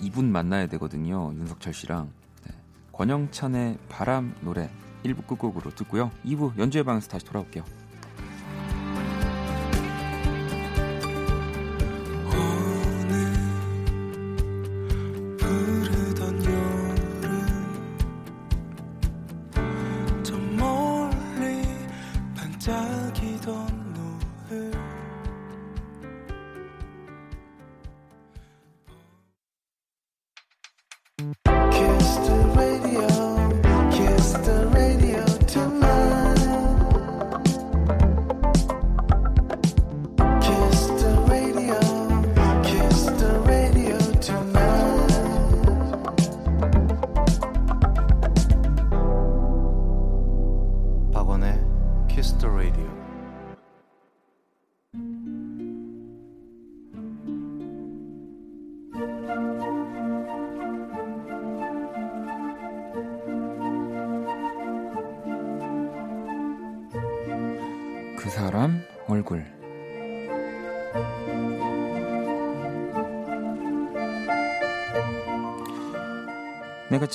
2분 0.00 0.24
만나야 0.24 0.66
되거든요, 0.68 1.32
윤석철 1.34 1.72
씨랑. 1.72 2.12
네, 2.44 2.54
권영찬의 2.92 3.78
바람 3.88 4.34
노래 4.40 4.68
1부 5.04 5.26
끝곡으로 5.26 5.70
듣고요. 5.74 6.10
2부 6.24 6.58
연주회 6.58 6.82
방에서 6.82 7.08
다시 7.08 7.24
돌아올게요. 7.24 7.85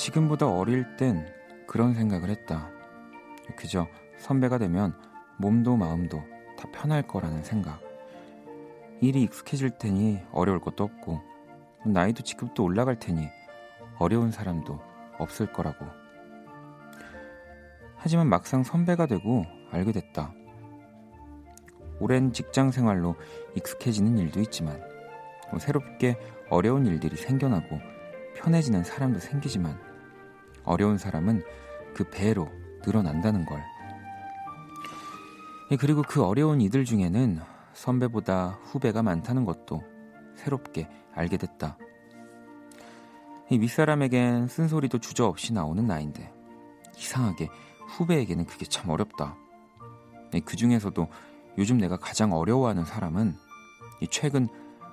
지금보다 0.02 0.50
어릴 0.50 0.96
땐 0.96 1.32
그런 1.68 1.94
생각을 1.94 2.28
했다. 2.28 2.68
그저 3.54 3.86
선배가 4.18 4.58
되면 4.58 4.96
몸도 5.38 5.76
마음도 5.76 6.24
다 6.58 6.68
편할 6.72 7.02
거라는 7.02 7.44
생각. 7.44 7.80
일이 9.00 9.22
익숙해질 9.22 9.78
테니 9.78 10.20
어려울 10.32 10.58
것도 10.58 10.82
없고 10.82 11.20
나이도 11.86 12.24
직급도 12.24 12.64
올라갈 12.64 12.98
테니 12.98 13.28
어려운 14.00 14.32
사람도 14.32 14.80
없을 15.18 15.52
거라고. 15.52 15.86
하지만 17.94 18.28
막상 18.28 18.64
선배가 18.64 19.06
되고 19.06 19.46
알게 19.70 19.92
됐다. 19.92 20.34
오랜 22.00 22.32
직장 22.32 22.72
생활로 22.72 23.14
익숙해지는 23.54 24.18
일도 24.18 24.40
있지만 24.40 24.82
뭐 25.52 25.60
새롭게 25.60 26.18
어려운 26.50 26.86
일들이 26.86 27.14
생겨나고 27.14 27.78
편해지는 28.34 28.82
사람도 28.82 29.20
생기지만 29.20 29.91
어려운 30.64 30.98
사람은 30.98 31.42
그 31.94 32.08
배로 32.10 32.48
늘어난다는 32.84 33.44
걸. 33.44 33.62
예, 35.70 35.76
그리고 35.76 36.02
그 36.02 36.22
어려운 36.24 36.60
이들 36.60 36.84
중에는 36.84 37.40
선배보다 37.72 38.58
후배가 38.64 39.02
많다는 39.02 39.44
것도 39.44 39.82
새롭게 40.36 40.88
알게 41.14 41.36
됐다. 41.36 41.78
이 43.50 43.58
윗사람에겐 43.58 44.48
쓴소리도 44.48 44.98
주저없이 44.98 45.52
나오는 45.52 45.86
나인데 45.86 46.32
이상하게 46.96 47.48
후배에게는 47.88 48.46
그게 48.46 48.64
참 48.66 48.90
어렵다. 48.90 49.36
예, 50.34 50.40
그 50.40 50.56
중에서도 50.56 51.08
요즘 51.58 51.78
내가 51.78 51.96
가장 51.96 52.32
어려워하는 52.32 52.84
사람은 52.84 53.36
최근 54.10 54.48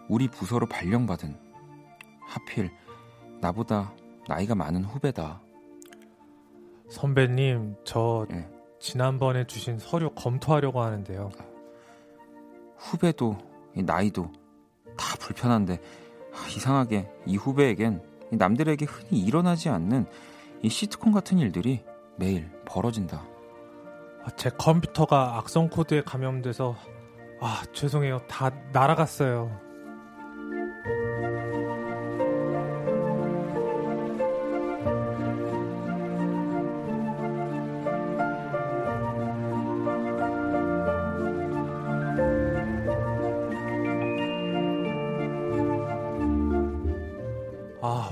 우리 0.08 0.28
부서로 0.28 0.68
발령받은 0.68 1.38
하필 2.22 2.70
나보다 3.42 3.94
나이가 4.28 4.56
많은 4.56 4.84
후배다. 4.84 5.42
선배님, 6.89 7.75
저 7.84 8.25
네. 8.30 8.49
지난번에 8.80 9.45
주신 9.45 9.78
서류 9.78 10.10
검토하려고 10.12 10.82
하는데요. 10.82 11.30
후배도 12.78 13.38
나이도 13.75 14.32
다 14.97 15.15
불편한데 15.19 15.80
아, 16.34 16.47
이상하게 16.47 17.10
이 17.25 17.38
후배에겐 17.38 18.02
남들에게 18.32 18.86
흔히 18.86 19.21
일어나지 19.21 19.69
않는 19.69 20.06
이 20.62 20.69
시트콤 20.69 21.12
같은 21.12 21.38
일들이 21.38 21.84
매일 22.17 22.49
벌어진다. 22.65 23.23
아, 24.23 24.30
제 24.36 24.49
컴퓨터가 24.49 25.38
악성 25.38 25.69
코드에 25.69 26.02
감염돼서 26.02 26.75
아 27.41 27.63
죄송해요 27.73 28.19
다 28.28 28.49
날아갔어요. 28.73 29.69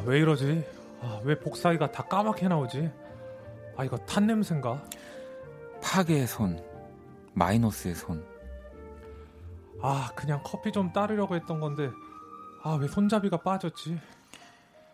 왜 0.05 0.19
이러지? 0.19 0.63
아, 1.01 1.19
왜 1.23 1.37
복사기가 1.39 1.91
다 1.91 2.03
까맣게 2.03 2.47
나오지? 2.47 2.89
아 3.75 3.83
이거 3.83 3.97
탄 3.97 4.25
냄새인가? 4.25 4.83
파괴의 5.81 6.25
손, 6.27 6.59
마이너스의 7.33 7.93
손. 7.95 8.23
아 9.81 10.09
그냥 10.15 10.41
커피 10.43 10.71
좀 10.71 10.91
따르려고 10.91 11.35
했던 11.35 11.59
건데 11.59 11.89
아 12.63 12.75
왜 12.75 12.87
손잡이가 12.87 13.37
빠졌지? 13.37 13.99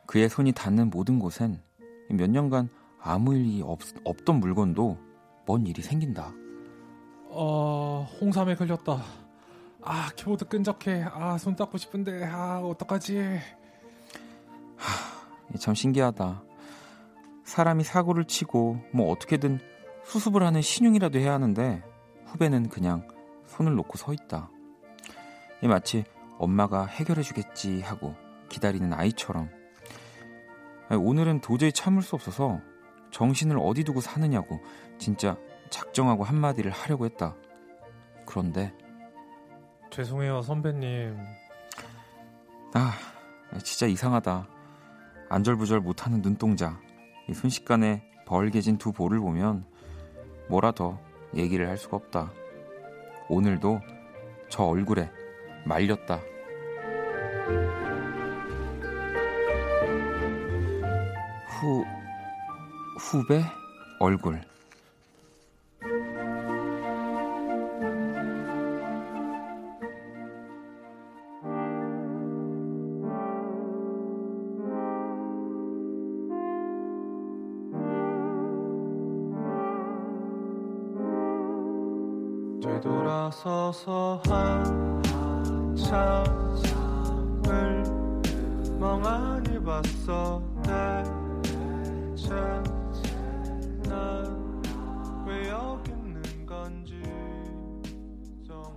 그의 0.05 0.27
손이 0.29 0.51
닿는 0.51 0.89
모든 0.89 1.17
곳엔 1.19 1.61
몇 2.09 2.29
년간 2.29 2.67
아무 3.01 3.33
일이 3.35 3.61
없, 3.63 3.79
없던 4.03 4.35
물건도 4.41 4.97
뭔 5.45 5.65
일이 5.65 5.81
생긴다. 5.81 6.33
어 7.29 8.07
홍삼에 8.19 8.55
걸렸다. 8.55 9.01
아 9.81 10.09
키보드 10.15 10.45
끈적해. 10.49 11.03
아 11.13 11.37
손 11.37 11.55
닦고 11.55 11.77
싶은데 11.77 12.25
아 12.25 12.59
어떡하지? 12.59 13.39
참 15.59 15.75
신기하다. 15.75 16.43
사람이 17.43 17.83
사고를 17.83 18.25
치고 18.25 18.79
뭐 18.93 19.11
어떻게든 19.11 19.59
수습을 20.03 20.43
하는 20.43 20.61
신용이라도 20.61 21.19
해야 21.19 21.33
하는데 21.33 21.83
후배는 22.25 22.69
그냥 22.69 23.07
손을 23.45 23.75
놓고 23.75 23.97
서 23.97 24.13
있다. 24.13 24.49
마치 25.63 26.03
엄마가 26.39 26.85
해결해 26.85 27.21
주겠지 27.21 27.81
하고 27.81 28.15
기다리는 28.49 28.91
아이처럼. 28.93 29.49
오늘은 30.89 31.41
도저히 31.41 31.71
참을 31.71 32.01
수 32.01 32.15
없어서 32.15 32.59
정신을 33.11 33.57
어디 33.59 33.83
두고 33.83 34.01
사느냐고 34.01 34.59
진짜 34.97 35.37
작정하고 35.69 36.23
한마디를 36.23 36.71
하려고 36.71 37.05
했다. 37.05 37.35
그런데 38.25 38.73
죄송해요 39.91 40.41
선배님. 40.41 41.17
아 42.73 42.93
진짜 43.63 43.85
이상하다. 43.85 44.47
안절부절 45.33 45.79
못하는 45.79 46.21
눈동자, 46.21 46.79
순식간에 47.33 48.07
벌게진 48.27 48.77
두 48.77 48.91
볼을 48.91 49.19
보면 49.19 49.65
뭐라 50.47 50.73
더 50.73 50.99
얘기를 51.35 51.67
할 51.67 51.75
수가 51.75 51.97
없다. 51.97 52.31
오늘도 53.29 53.79
저 54.49 54.65
얼굴에 54.65 55.09
말렸다. 55.65 56.19
후, 61.47 61.83
후배 62.99 63.43
얼굴. 63.99 64.39
서서 83.43 84.21
한참을 85.75 86.63
멍하니 88.79 89.61
봤어 89.65 90.41
대체 90.63 92.29
난왜 93.89 95.49
여기 95.49 95.91
있는 95.91 96.45
건지 96.45 97.01
정말 98.47 98.71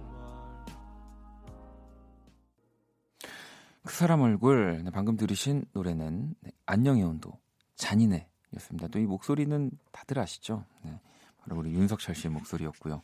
그 3.84 3.94
사람 3.94 4.22
얼굴 4.22 4.82
네, 4.82 4.90
방금 4.90 5.16
들으신 5.16 5.64
노래는 5.74 6.34
네, 6.40 6.50
안녕의 6.66 7.04
온도 7.04 7.38
잔인해 7.76 8.26
였습니다. 8.56 8.88
또 8.88 8.98
이 8.98 9.06
목소리는 9.06 9.70
다들 9.92 10.18
아시죠? 10.18 10.64
네, 10.82 10.98
바로 11.38 11.56
우리 11.56 11.72
윤석철 11.72 12.16
씨의 12.16 12.32
목소리였고요. 12.32 13.00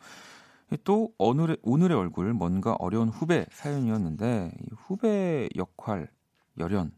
또 0.79 1.13
오늘의, 1.19 1.59
오늘의 1.63 1.97
얼굴 1.97 2.33
뭔가 2.33 2.75
어려운 2.75 3.09
후배 3.09 3.47
사연이었는데 3.51 4.53
이 4.61 4.67
후배 4.77 5.49
역할 5.57 6.09
열연 6.59 6.93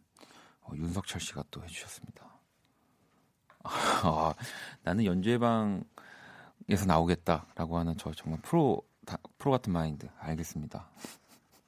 어, 0.63 0.73
윤석철 0.75 1.21
씨가 1.21 1.45
또 1.51 1.63
해주셨습니다. 1.63 2.25
아, 3.65 4.35
나는 4.83 5.05
연주회 5.05 5.39
방에서 5.39 6.87
나오겠다라고 6.87 7.79
하는 7.79 7.97
저 7.97 8.13
정말 8.13 8.41
프로 8.43 8.83
다, 9.07 9.19
프로 9.39 9.53
같은 9.53 9.73
마인드 9.73 10.09
알겠습니다. 10.19 10.91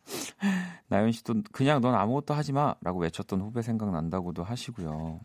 나연 0.89 1.13
씨도 1.13 1.43
그냥 1.53 1.81
넌 1.81 1.95
아무것도 1.95 2.35
하지 2.35 2.53
마라고 2.53 3.01
외쳤던 3.01 3.41
후배 3.41 3.63
생각난다고도 3.63 4.45
하시고요. 4.45 5.21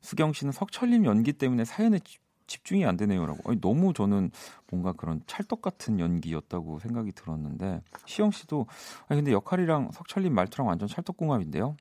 수경 0.00 0.32
씨는 0.32 0.52
석철님 0.52 1.06
연기 1.06 1.32
때문에 1.32 1.64
사연에 1.64 1.98
집중이 2.46 2.84
안 2.84 2.96
되네요라고. 2.96 3.50
아니, 3.50 3.60
너무 3.60 3.92
저는 3.92 4.30
뭔가 4.70 4.92
그런 4.92 5.22
찰떡 5.26 5.62
같은 5.62 6.00
연기였다고 6.00 6.78
생각이 6.78 7.12
들었는데 7.12 7.82
시영 8.06 8.30
씨도 8.30 8.66
아니 9.08 9.20
근데 9.20 9.32
역할이랑 9.32 9.90
석철님 9.92 10.34
말투랑 10.34 10.66
완전 10.66 10.88
찰떡궁합인데요. 10.88 11.76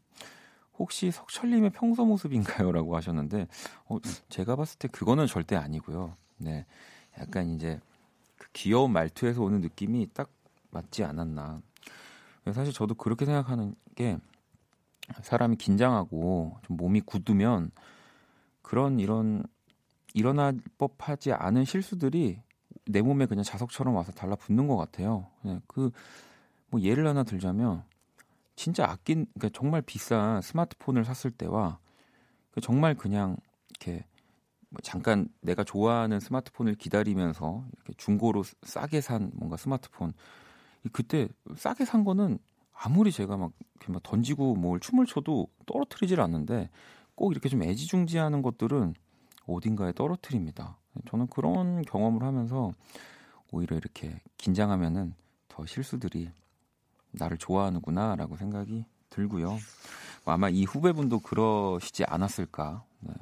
혹시 0.78 1.12
석철님의 1.12 1.72
평소 1.72 2.06
모습인가요?라고 2.06 2.96
하셨는데 2.96 3.48
어, 3.86 3.98
제가 4.30 4.56
봤을 4.56 4.80
때 4.80 4.88
그거는 4.88 5.28
절대 5.28 5.56
아니고요. 5.56 6.16
네, 6.38 6.66
약간 7.20 7.48
이제 7.50 7.80
그 8.38 8.48
귀여운 8.54 8.92
말투에서 8.92 9.42
오는 9.42 9.62
느낌이 9.62 10.08
딱 10.14 10.30
맞지 10.72 11.04
않았나. 11.04 11.62
사실 12.54 12.74
저도 12.74 12.96
그렇게 12.96 13.26
생각하는 13.26 13.76
게 13.96 14.18
사람이 15.22 15.58
긴장하고 15.58 16.58
좀 16.66 16.78
몸이 16.78 17.02
굳으면 17.02 17.72
그런 18.62 19.00
이런 19.00 19.44
일어날 20.14 20.60
법하지 20.78 21.34
않은 21.34 21.66
실수들이 21.66 22.42
내 22.86 23.02
몸에 23.02 23.26
그냥 23.26 23.44
자석처럼 23.44 23.96
와서 23.96 24.12
달라붙는 24.12 24.68
것 24.68 24.78
같아요. 24.78 25.28
그 25.68 25.92
뭐 26.74 26.82
예를 26.82 27.06
하나 27.06 27.22
들자면 27.22 27.84
진짜 28.56 28.90
아낀 28.90 29.28
그러니까 29.36 29.50
정말 29.56 29.84
비싼 29.84 30.42
스마트폰을 30.42 31.06
샀을 31.06 31.32
때와 31.32 31.78
그 32.50 32.62
정말 32.62 32.96
그냥 32.96 33.38
이렇게 33.70 34.04
뭐 34.70 34.80
잠깐 34.82 35.28
내가 35.42 35.64
좋아하는 35.64 36.20
스마트폰을 36.20 36.74
기다리면서 36.74 37.64
이렇게 37.76 37.94
중고로 37.98 38.42
싸게 38.64 39.02
산 39.02 39.30
뭔가 39.36 39.56
스마트폰 39.56 40.14
이 40.84 40.90
그때 40.90 41.28
싸게 41.56 41.86
산 41.86 42.04
거는 42.04 42.40
아무리 42.74 43.12
제가 43.12 43.38
막 43.38 43.52
이렇게 43.76 43.94
막 43.94 44.02
던지고 44.02 44.56
뭘 44.56 44.80
춤을 44.80 45.06
춰도 45.06 45.48
떨어뜨리질 45.68 46.20
않는데 46.22 46.72
꼭 47.14 47.34
이렇게 47.34 47.50
좀 47.50 47.62
애지중지하는 47.62 48.42
것들은 48.42 48.96
어딘가에 49.48 49.92
떨어뜨립니다. 49.94 50.78
저는 51.08 51.28
그런 51.28 51.82
경험을 51.84 52.24
하면서 52.24 52.72
오히려 53.52 53.78
이렇게 53.78 54.22
긴장하면은 54.38 55.14
더 55.48 55.66
실수들이 55.66 56.30
나를 57.12 57.38
좋아하는구나라고 57.38 58.38
생각이 58.38 58.86
들고요. 59.10 59.58
아마 60.26 60.50
이 60.50 60.64
후배분도 60.64 61.20
그러시지 61.20 62.04
않았을까. 62.06 62.84
네. 63.02 63.14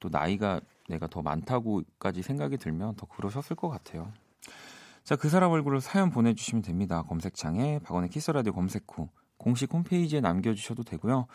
또 0.00 0.08
나이가 0.10 0.60
내가 0.88 1.06
더 1.06 1.22
많다고까지 1.22 2.22
생각이 2.22 2.58
들면 2.58 2.96
더 2.96 3.06
그러셨을 3.06 3.56
것 3.56 3.68
같아요. 3.68 4.12
자, 5.02 5.16
그 5.16 5.28
사람 5.28 5.52
얼굴을 5.52 5.80
사연 5.80 6.10
보내주시면 6.10 6.62
됩니다. 6.62 7.02
검색창에 7.02 7.78
박원의 7.80 8.10
키스라디오 8.10 8.52
검색 8.52 8.84
후 8.88 9.08
공식 9.36 9.72
홈페이지에 9.72 10.20
남겨주셔도 10.20 10.82
되고요. 10.82 11.26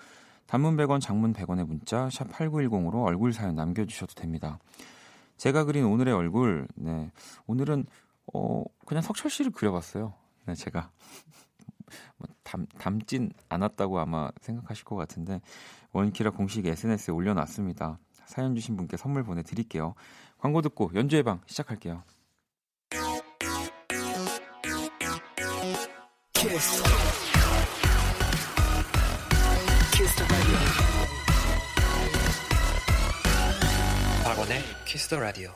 단문 0.50 0.78
100원, 0.78 1.00
장문 1.00 1.32
100원의 1.32 1.64
문자 1.68 2.10
샵 2.10 2.28
8910으로 2.32 3.04
얼굴 3.04 3.34
사연 3.34 3.54
남겨주셔도 3.54 4.16
됩니다. 4.16 4.58
제가 5.38 5.64
그린 5.64 5.86
오늘의 5.86 6.12
얼굴, 6.12 6.68
네, 6.74 7.12
오늘은 7.46 7.86
어 8.34 8.64
그냥 8.88 9.04
석철 9.04 9.30
씨를 9.30 9.52
그려봤어요. 9.52 10.16
네, 10.48 10.56
제가 10.56 10.90
뭐 12.18 12.28
담, 12.42 12.66
닮진 12.80 13.32
않았다고 13.48 14.00
아마 14.00 14.32
생각하실 14.42 14.86
것 14.86 14.96
같은데 14.96 15.40
원키라 15.92 16.32
공식 16.32 16.66
SNS에 16.66 17.14
올려놨습니다. 17.14 18.00
사연 18.26 18.56
주신 18.56 18.76
분께 18.76 18.98
선물 18.98 19.24
보내드릴게요. 19.24 19.94
광고 20.40 20.64
듣고 20.64 20.90
연주의 20.96 21.22
방 21.22 21.42
시작할게요. 21.46 22.02
키스. 26.34 27.29
박원의 34.24 34.64
키스 34.86 35.10
더 35.10 35.20
라디오. 35.20 35.52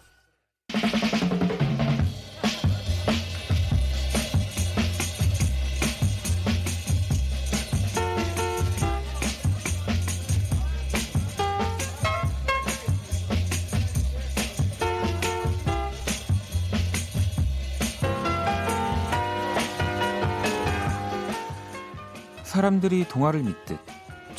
사람들이 22.44 23.08
동화를 23.08 23.42
믿듯 23.42 23.93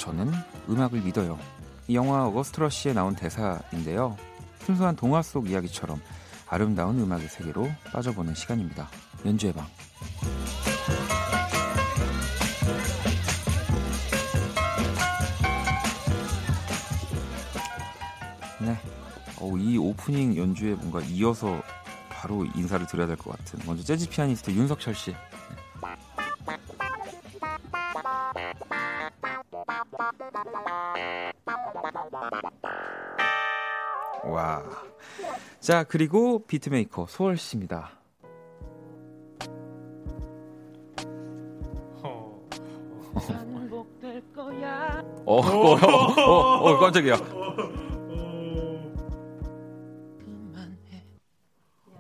저는 0.05 0.31
음악을 0.69 1.01
믿어요. 1.01 1.39
이 1.89 1.95
영화 1.95 2.27
어거스트러시에 2.27 2.93
나온 2.93 3.15
대사인데요. 3.15 4.19
순수한 4.61 4.95
동화 4.97 5.23
속 5.23 5.49
이야기처럼 5.49 5.99
아름다운 6.47 6.99
음악의 7.01 7.29
세계로 7.29 7.71
빠져보는 7.91 8.35
시간입니다. 8.35 8.87
연주의 9.25 9.55
방. 9.55 9.67
네. 18.61 18.79
어, 19.41 19.57
이 19.57 19.77
오프닝 19.77 20.37
연주에 20.37 20.75
뭔가 20.75 21.01
이어서 21.03 21.63
바로 22.11 22.45
인사를 22.55 22.87
드려야 22.87 23.07
될 23.07 23.17
것 23.17 23.37
같은 23.37 23.59
먼저 23.67 23.83
재즈 23.83 24.09
피아니스트 24.09 24.51
윤석철 24.53 24.95
씨 24.95 25.15
와. 34.25 34.63
자, 35.61 35.85
그리고 35.85 36.45
비트메이커 36.47 37.07
소월 37.09 37.37
씨입니다. 37.37 37.91
어, 45.27 45.37
어, 45.37 45.41
어, 45.41 46.21
어, 46.21 46.71
어, 46.71 46.79
깜짝이야. 46.79 47.17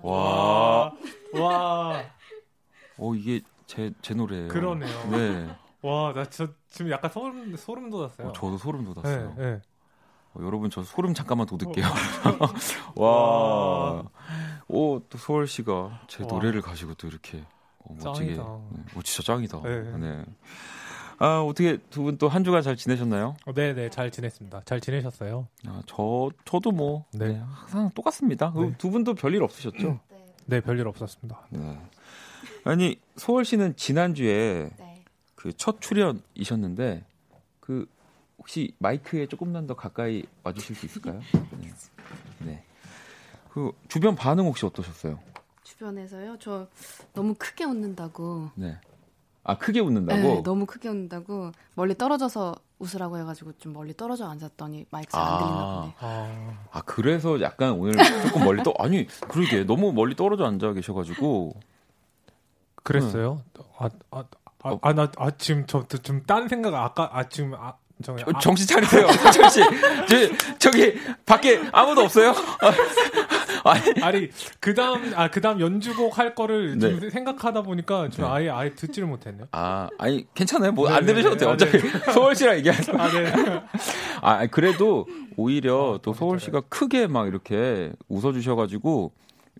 와. 0.02 0.92
와. 1.32 2.04
어, 2.98 3.14
이게 3.14 3.40
제, 3.66 3.90
제 4.02 4.12
노래예요. 4.14 4.48
그러네요. 4.48 5.10
네. 5.10 5.63
와, 5.86 6.12
나 6.14 6.24
저, 6.30 6.48
지금 6.70 6.90
약간 6.90 7.10
소름, 7.10 7.56
소름 7.56 7.90
돋았어요. 7.90 8.28
어, 8.28 8.32
저도 8.32 8.56
소름 8.58 8.84
돋았어요. 8.94 9.34
네, 9.36 9.42
네. 9.44 9.60
어, 10.34 10.40
여러분 10.42 10.70
저 10.70 10.82
소름 10.82 11.12
잠깐만 11.14 11.46
돋을게요. 11.46 11.84
와. 12.96 14.02
오, 14.68 15.00
또 15.08 15.18
소월 15.18 15.46
씨가 15.46 16.00
제 16.08 16.22
와. 16.24 16.28
노래를 16.28 16.62
가지고 16.62 16.94
또 16.94 17.06
이렇게 17.06 17.44
어, 17.80 17.94
멋지게. 18.02 18.32
네. 18.32 18.38
어, 18.40 18.70
진짜 19.04 19.22
짱이다. 19.34 19.60
네. 19.62 19.80
네. 19.98 20.24
아, 21.18 21.40
어떻게 21.42 21.76
두 21.90 22.02
분 22.02 22.18
또 22.18 22.28
한 22.28 22.42
주간 22.44 22.62
잘 22.62 22.76
지내셨나요? 22.76 23.36
어, 23.46 23.52
네, 23.52 23.72
네, 23.74 23.88
잘 23.90 24.10
지냈습니다. 24.10 24.62
잘 24.64 24.80
지내셨어요? 24.80 25.46
아, 25.66 25.82
저 25.86 26.30
저도 26.44 26.72
뭐 26.72 27.04
네. 27.12 27.28
네 27.28 27.42
항상 27.46 27.90
똑같습니다. 27.94 28.52
네. 28.56 28.74
두 28.78 28.90
분도 28.90 29.14
별일 29.14 29.42
없으셨죠? 29.42 30.00
네. 30.10 30.24
네, 30.46 30.60
별일 30.60 30.88
없었습니다. 30.88 31.46
네. 31.50 31.78
아니, 32.64 32.98
소월 33.16 33.44
씨는 33.44 33.76
지난 33.76 34.14
주에 34.14 34.70
네. 34.78 34.93
그 35.44 35.52
첫 35.52 35.78
출연이셨는데 35.82 37.04
그 37.60 37.86
혹시 38.38 38.74
마이크에 38.78 39.26
조금만 39.26 39.66
더 39.66 39.76
가까이 39.76 40.22
와주실 40.42 40.74
수 40.74 40.86
있을까요? 40.86 41.20
네. 41.60 41.72
네. 42.46 42.64
그 43.50 43.72
주변 43.88 44.16
반응 44.16 44.46
혹시 44.46 44.64
어떠셨어요? 44.64 45.18
주변에서요? 45.62 46.38
저 46.40 46.66
너무 47.12 47.34
크게 47.38 47.64
웃는다고. 47.64 48.50
네. 48.54 48.78
아 49.42 49.58
크게 49.58 49.80
웃는다고? 49.80 50.18
네, 50.22 50.42
너무 50.42 50.64
크게 50.64 50.88
웃는다고 50.88 51.52
멀리 51.74 51.94
떨어져서 51.94 52.54
웃으라고 52.78 53.18
해가지고 53.18 53.52
좀 53.58 53.74
멀리 53.74 53.94
떨어져 53.94 54.26
앉았더니 54.26 54.86
마이크 54.90 55.12
잘 55.12 55.22
안 55.22 55.36
들리나 55.36 55.60
아. 55.60 55.80
보네. 55.80 55.94
아, 56.00 56.64
아 56.72 56.80
그래서 56.86 57.38
약간 57.42 57.72
오늘 57.72 57.92
조금 58.22 58.42
멀리 58.44 58.62
떠 58.62 58.72
아니 58.78 59.06
그러게 59.28 59.64
너무 59.64 59.92
멀리 59.92 60.16
떨어져 60.16 60.46
앉아 60.46 60.72
계셔가지고 60.72 61.60
그랬어요? 62.82 63.42
아아 63.78 63.90
아 64.64 64.78
아 64.82 64.92
나 64.94 65.10
아, 65.18 65.30
지금 65.36 65.66
저 65.66 65.84
좀 66.02 66.22
딴 66.26 66.48
생각 66.48 66.74
아까 66.74 67.10
아 67.12 67.28
지금 67.28 67.54
아 67.54 67.74
정, 68.02 68.16
아, 68.16 68.38
정신 68.40 68.66
차리세요, 68.66 69.06
씨. 69.52 69.60
저, 70.08 70.58
저기 70.58 70.94
밖에 71.24 71.60
아무도 71.70 72.00
없어요? 72.02 72.34
아니, 73.64 74.02
아니 74.02 74.28
그 74.60 74.74
다음 74.74 75.12
아 75.14 75.28
그 75.28 75.40
다음 75.40 75.60
연주곡 75.60 76.18
할 76.18 76.34
거를 76.34 76.76
네. 76.78 76.90
좀 76.98 77.08
생각하다 77.10 77.62
보니까 77.62 78.08
좀 78.10 78.24
네. 78.24 78.30
아예 78.30 78.50
아예 78.50 78.74
듣지를 78.74 79.06
못했네요. 79.08 79.46
아, 79.52 79.88
아니 79.98 80.26
괜찮아요. 80.34 80.72
뭐안 80.72 81.06
네, 81.06 81.12
들으셔도 81.14 81.36
돼요. 81.36 81.56
네. 81.56 81.64
어차피 81.70 81.78
아, 81.88 82.00
네. 82.06 82.12
서울 82.12 82.34
씨랑 82.34 82.56
얘기하서. 82.58 82.92
아, 82.98 83.08
네. 83.10 83.32
아, 84.20 84.46
그래도 84.48 85.06
오히려 85.36 85.94
아, 85.94 85.98
또 86.02 86.12
서울 86.14 86.40
씨가 86.40 86.62
크게 86.68 87.06
막 87.06 87.26
이렇게 87.28 87.92
웃어 88.08 88.32
주셔 88.32 88.54
가지고 88.56 89.12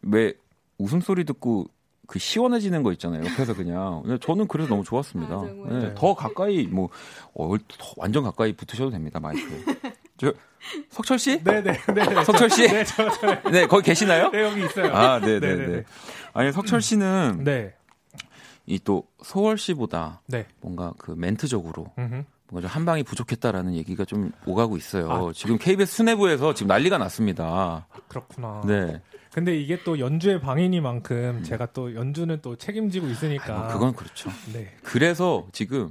왜 0.02 0.34
웃음소리 0.78 1.24
듣고 1.24 1.66
그 2.06 2.18
시원해지는 2.18 2.82
거 2.82 2.92
있잖아요. 2.92 3.24
옆에서 3.24 3.54
그냥. 3.54 4.02
저는 4.20 4.48
그래서 4.48 4.68
너무 4.68 4.84
좋았습니다. 4.84 5.34
아, 5.34 5.68
네, 5.70 5.94
더 5.94 6.14
가까이 6.14 6.66
뭐 6.66 6.88
어, 7.34 7.56
더 7.56 7.92
완전 7.96 8.24
가까이 8.24 8.52
붙으셔도 8.52 8.90
됩니다 8.90 9.20
마이크. 9.20 9.64
저 10.16 10.32
석철 10.90 11.18
씨? 11.18 11.42
네네. 11.42 11.72
네, 11.94 12.24
석철 12.24 12.50
씨? 12.50 12.68
네, 12.68 12.84
저, 12.84 13.10
저, 13.10 13.50
네, 13.50 13.66
거기 13.66 13.84
계시나요? 13.84 14.30
네, 14.30 14.42
여기 14.42 14.64
있어요. 14.64 14.92
아, 14.94 15.18
네, 15.18 15.40
네, 15.40 15.54
네. 15.56 15.84
아니 16.32 16.52
석철 16.52 16.80
씨는 16.80 17.42
네. 17.44 17.74
이또 18.66 19.06
소월 19.22 19.58
씨보다 19.58 20.22
네. 20.26 20.46
뭔가 20.60 20.92
그 20.98 21.12
멘트적으로 21.12 21.92
음흠. 21.98 22.24
뭔가 22.50 22.68
좀한 22.68 22.84
방이 22.84 23.02
부족했다라는 23.02 23.74
얘기가 23.74 24.04
좀 24.04 24.32
오가고 24.46 24.76
있어요. 24.76 25.10
아, 25.10 25.32
지금 25.34 25.58
KBS 25.58 25.96
수뇌부에서 25.96 26.54
지금 26.54 26.68
난리가 26.68 26.98
났습니다. 26.98 27.86
그렇구나. 28.08 28.62
네. 28.66 29.00
근데 29.34 29.56
이게 29.58 29.80
또 29.82 29.98
연주의 29.98 30.40
방해니만큼 30.40 31.38
음. 31.38 31.42
제가 31.42 31.66
또 31.72 31.92
연주는 31.96 32.38
또 32.40 32.54
책임지고 32.54 33.08
있으니까. 33.08 33.64
아, 33.64 33.66
그건 33.72 33.92
그렇죠. 33.92 34.30
네. 34.52 34.70
그래서 34.84 35.44
지금 35.50 35.90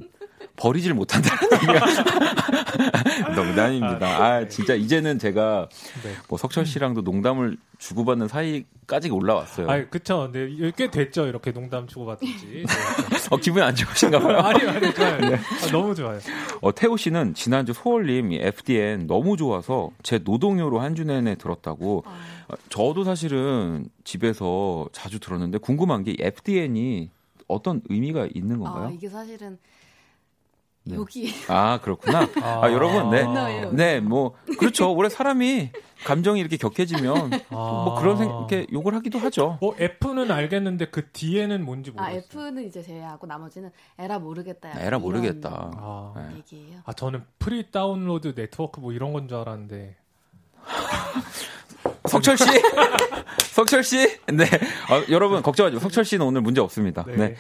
버리질 0.56 0.94
못한다는 0.94 1.38
얘기가 1.54 3.34
농담입니다. 3.36 4.08
아, 4.24 4.48
진짜 4.48 4.76
이제는 4.76 5.20
제가 5.20 5.68
네. 6.04 6.12
뭐 6.30 6.38
석철 6.38 6.66
씨랑도 6.66 7.02
농담을 7.02 7.58
주고받는 7.80 8.30
사이까지 8.30 9.10
올라왔어요. 9.10 9.70
아, 9.70 9.84
그쵸. 9.90 10.30
근데 10.32 10.50
이게 10.50 10.72
꽤 10.76 10.90
됐죠. 10.90 11.28
이렇게 11.28 11.52
농담 11.52 11.86
주고받은지. 11.88 12.46
네. 12.46 12.64
어, 13.30 13.36
기분이 13.38 13.62
안 13.64 13.76
좋으신가 13.76 14.20
봐요. 14.20 14.38
아니, 14.40 14.64
아니, 14.70 14.94
좋아요. 14.94 15.16
아, 15.36 15.72
너무 15.72 15.94
좋아요. 15.96 16.20
어, 16.62 16.74
태호 16.74 16.96
씨는 16.96 17.34
지난주 17.34 17.74
소월님 17.74 18.32
이 18.32 18.38
FDN 18.42 19.08
너무 19.08 19.36
좋아서 19.36 19.90
제 20.02 20.20
노동요로 20.24 20.80
한 20.80 20.94
주 20.96 21.04
내내 21.04 21.36
들었다고. 21.36 22.04
아, 22.06 22.12
어, 22.43 22.43
저도 22.70 23.04
사실은 23.04 23.88
집에서 24.04 24.88
자주 24.92 25.20
들었는데 25.20 25.58
궁금한 25.60 26.04
게 26.04 26.16
FDN이 26.20 27.10
어떤 27.48 27.82
의미가 27.90 28.30
있는 28.34 28.60
건가요? 28.60 28.88
아, 28.88 28.90
이게 28.90 29.10
사실은 29.10 29.58
네. 30.86 30.96
여기 30.96 31.32
아, 31.48 31.80
그렇구나. 31.82 32.28
아, 32.42 32.70
여러분, 32.72 33.10
네. 33.10 33.24
네. 33.26 33.72
네, 33.72 34.00
뭐 34.02 34.36
그렇죠. 34.60 34.94
원래 34.94 35.08
사람이 35.08 35.70
감정이 36.04 36.42
이렇게 36.42 36.58
격해지면 36.58 37.30
뭐 37.50 37.96
그런 38.00 38.18
생 38.18 38.28
이렇게 38.28 38.68
욕을 38.74 38.94
하기도 38.96 39.18
하죠. 39.20 39.58
뭐 39.62 39.76
F는 39.80 40.30
알겠는데 40.30 40.88
그 40.90 41.10
뒤에는 41.12 41.64
뭔지 41.64 41.92
아 41.96 42.10
모르겠어요. 42.10 42.18
F는 42.48 42.66
이제 42.68 42.82
제외하고 42.82 43.26
나머지는 43.28 43.72
에라 43.98 44.20
모르겠다. 44.20 44.78
에라 44.82 45.00
모르겠다. 45.00 45.72
아. 45.76 46.14
네. 46.18 46.38
얘기예요. 46.38 46.80
아, 46.84 46.92
저는 46.92 47.24
free 47.40 47.72
download 47.72 48.34
network 48.36 48.82
뭐 48.82 48.92
이런 48.92 49.14
건 49.14 49.30
줄 49.30 49.38
알았는데. 49.38 49.96
석철 52.08 52.38
씨, 52.38 52.46
석철 53.54 53.84
씨, 53.84 53.98
네, 54.28 54.46
아, 54.90 55.04
여러분 55.10 55.42
걱정하지 55.42 55.76
마. 55.76 55.80
석철 55.82 56.06
씨는 56.06 56.26
오늘 56.26 56.42
문제 56.42 56.62
없습니다. 56.62 57.04
네. 57.08 57.16
네. 57.16 57.36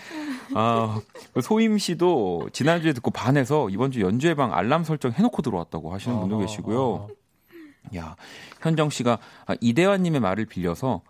아, 0.55 0.99
소임 1.41 1.77
씨도 1.77 2.49
지난주에 2.53 2.93
듣고 2.93 3.11
반해서 3.11 3.69
이번 3.69 3.91
주 3.91 4.01
연주회 4.01 4.35
방 4.35 4.53
알람 4.53 4.83
설정 4.83 5.11
해놓고 5.11 5.41
들어왔다고 5.41 5.93
하시는 5.93 6.19
분도 6.19 6.37
아, 6.37 6.39
계시고요. 6.39 7.09
아, 7.09 7.97
야, 7.97 8.15
현정 8.61 8.89
씨가 8.89 9.19
아, 9.45 9.55
이대화님의 9.59 10.19
말을 10.21 10.45
빌려서 10.45 11.01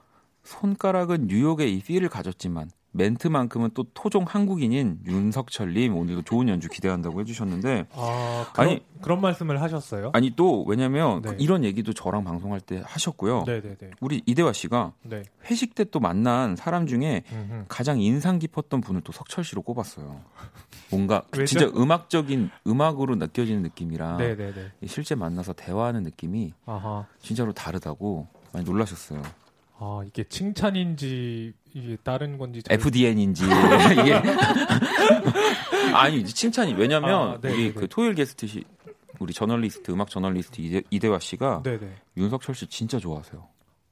손가락은 0.43 1.27
뉴욕의 1.27 1.73
이 1.75 1.81
필을 1.81 2.09
가졌지만 2.09 2.69
멘트만큼은 2.93 3.71
또 3.73 3.83
토종 3.93 4.23
한국인인 4.27 4.99
윤석철님 5.05 5.95
오늘도 5.95 6.21
좋은 6.23 6.47
연주 6.47 6.69
기대한다고 6.69 7.19
해주셨는데 7.21 7.87
아, 7.91 8.45
그런, 8.53 8.67
아니- 8.69 8.85
그런 9.01 9.19
말씀을 9.21 9.61
하셨어요? 9.61 10.11
아니 10.13 10.31
또 10.35 10.63
왜냐면 10.65 11.21
네. 11.21 11.35
이런 11.39 11.63
얘기도 11.63 11.91
저랑 11.93 12.23
방송할 12.23 12.61
때 12.61 12.81
하셨고요. 12.85 13.43
네네네. 13.45 13.77
우리 13.99 14.21
이대화 14.25 14.53
씨가 14.53 14.93
네. 15.03 15.23
회식 15.49 15.75
때 15.75 15.83
또 15.85 15.99
만난 15.99 16.55
사람 16.55 16.87
중에 16.87 17.23
음흠. 17.31 17.65
가장 17.67 17.99
인상 17.99 18.39
깊었던 18.39 18.79
분을 18.81 19.01
또 19.01 19.11
석철 19.11 19.43
씨로 19.43 19.61
꼽았어요. 19.63 20.21
뭔가? 20.89 21.23
진짜 21.45 21.67
음악적인 21.75 22.49
음악으로 22.65 23.15
느껴지는 23.15 23.61
느낌이랑 23.63 24.17
네네네. 24.17 24.71
실제 24.87 25.13
만나서 25.13 25.53
대화하는 25.53 26.03
느낌이 26.03 26.53
아하. 26.65 27.05
진짜로 27.19 27.51
다르다고 27.53 28.27
많이 28.53 28.65
놀라셨어요. 28.65 29.21
아, 29.77 30.01
이게 30.07 30.23
칭찬인지, 30.23 31.53
이게 31.73 31.97
다른 32.03 32.37
건지. 32.37 32.61
잘- 32.63 32.75
FDN인지 32.75 33.43
이게 33.45 34.13
아니 35.93 36.17
이제 36.19 36.33
칭찬이 36.33 36.73
왜냐면 36.73 37.33
아, 37.33 37.37
네, 37.41 37.51
우리 37.51 37.63
네, 37.67 37.73
그 37.73 37.79
네. 37.81 37.87
토요일 37.87 38.13
게스트 38.15 38.47
시 38.47 38.63
우리 39.19 39.33
저널리스트 39.33 39.91
음악 39.91 40.09
저널리스트 40.09 40.61
이대, 40.61 40.81
이대화 40.89 41.19
씨가 41.19 41.63
네네. 41.63 41.87
윤석철 42.17 42.55
씨 42.55 42.67
진짜 42.67 42.99
좋아하세요. 42.99 43.47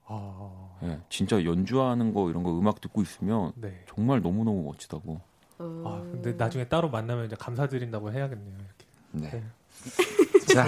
아, 0.07 0.69
예, 0.84 0.99
진짜 1.09 1.43
연주하는 1.43 2.13
거 2.13 2.29
이런 2.29 2.43
거 2.43 2.57
음악 2.57 2.82
듣고 2.82 3.01
있으면 3.01 3.53
네. 3.55 3.84
정말 3.88 4.21
너무 4.21 4.43
너무 4.43 4.63
멋지다고. 4.63 5.21
어... 5.59 5.84
아, 5.86 6.01
근데 6.11 6.34
나중에 6.34 6.65
따로 6.67 6.89
만나면 6.89 7.25
이제 7.25 7.36
감사드린다고 7.39 8.11
해야겠네요. 8.11 8.55
이렇게. 8.57 8.86
네. 9.11 9.29
네. 9.32 9.43
자. 10.53 10.65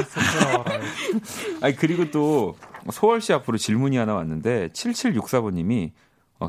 아니 1.61 1.75
그리고 1.75 2.09
또 2.11 2.55
소월 2.91 3.19
씨 3.21 3.33
앞으로 3.33 3.57
질문이 3.57 3.97
하나 3.97 4.13
왔는데 4.13 4.69
7764번님이 4.69 5.89
어, 5.89 5.93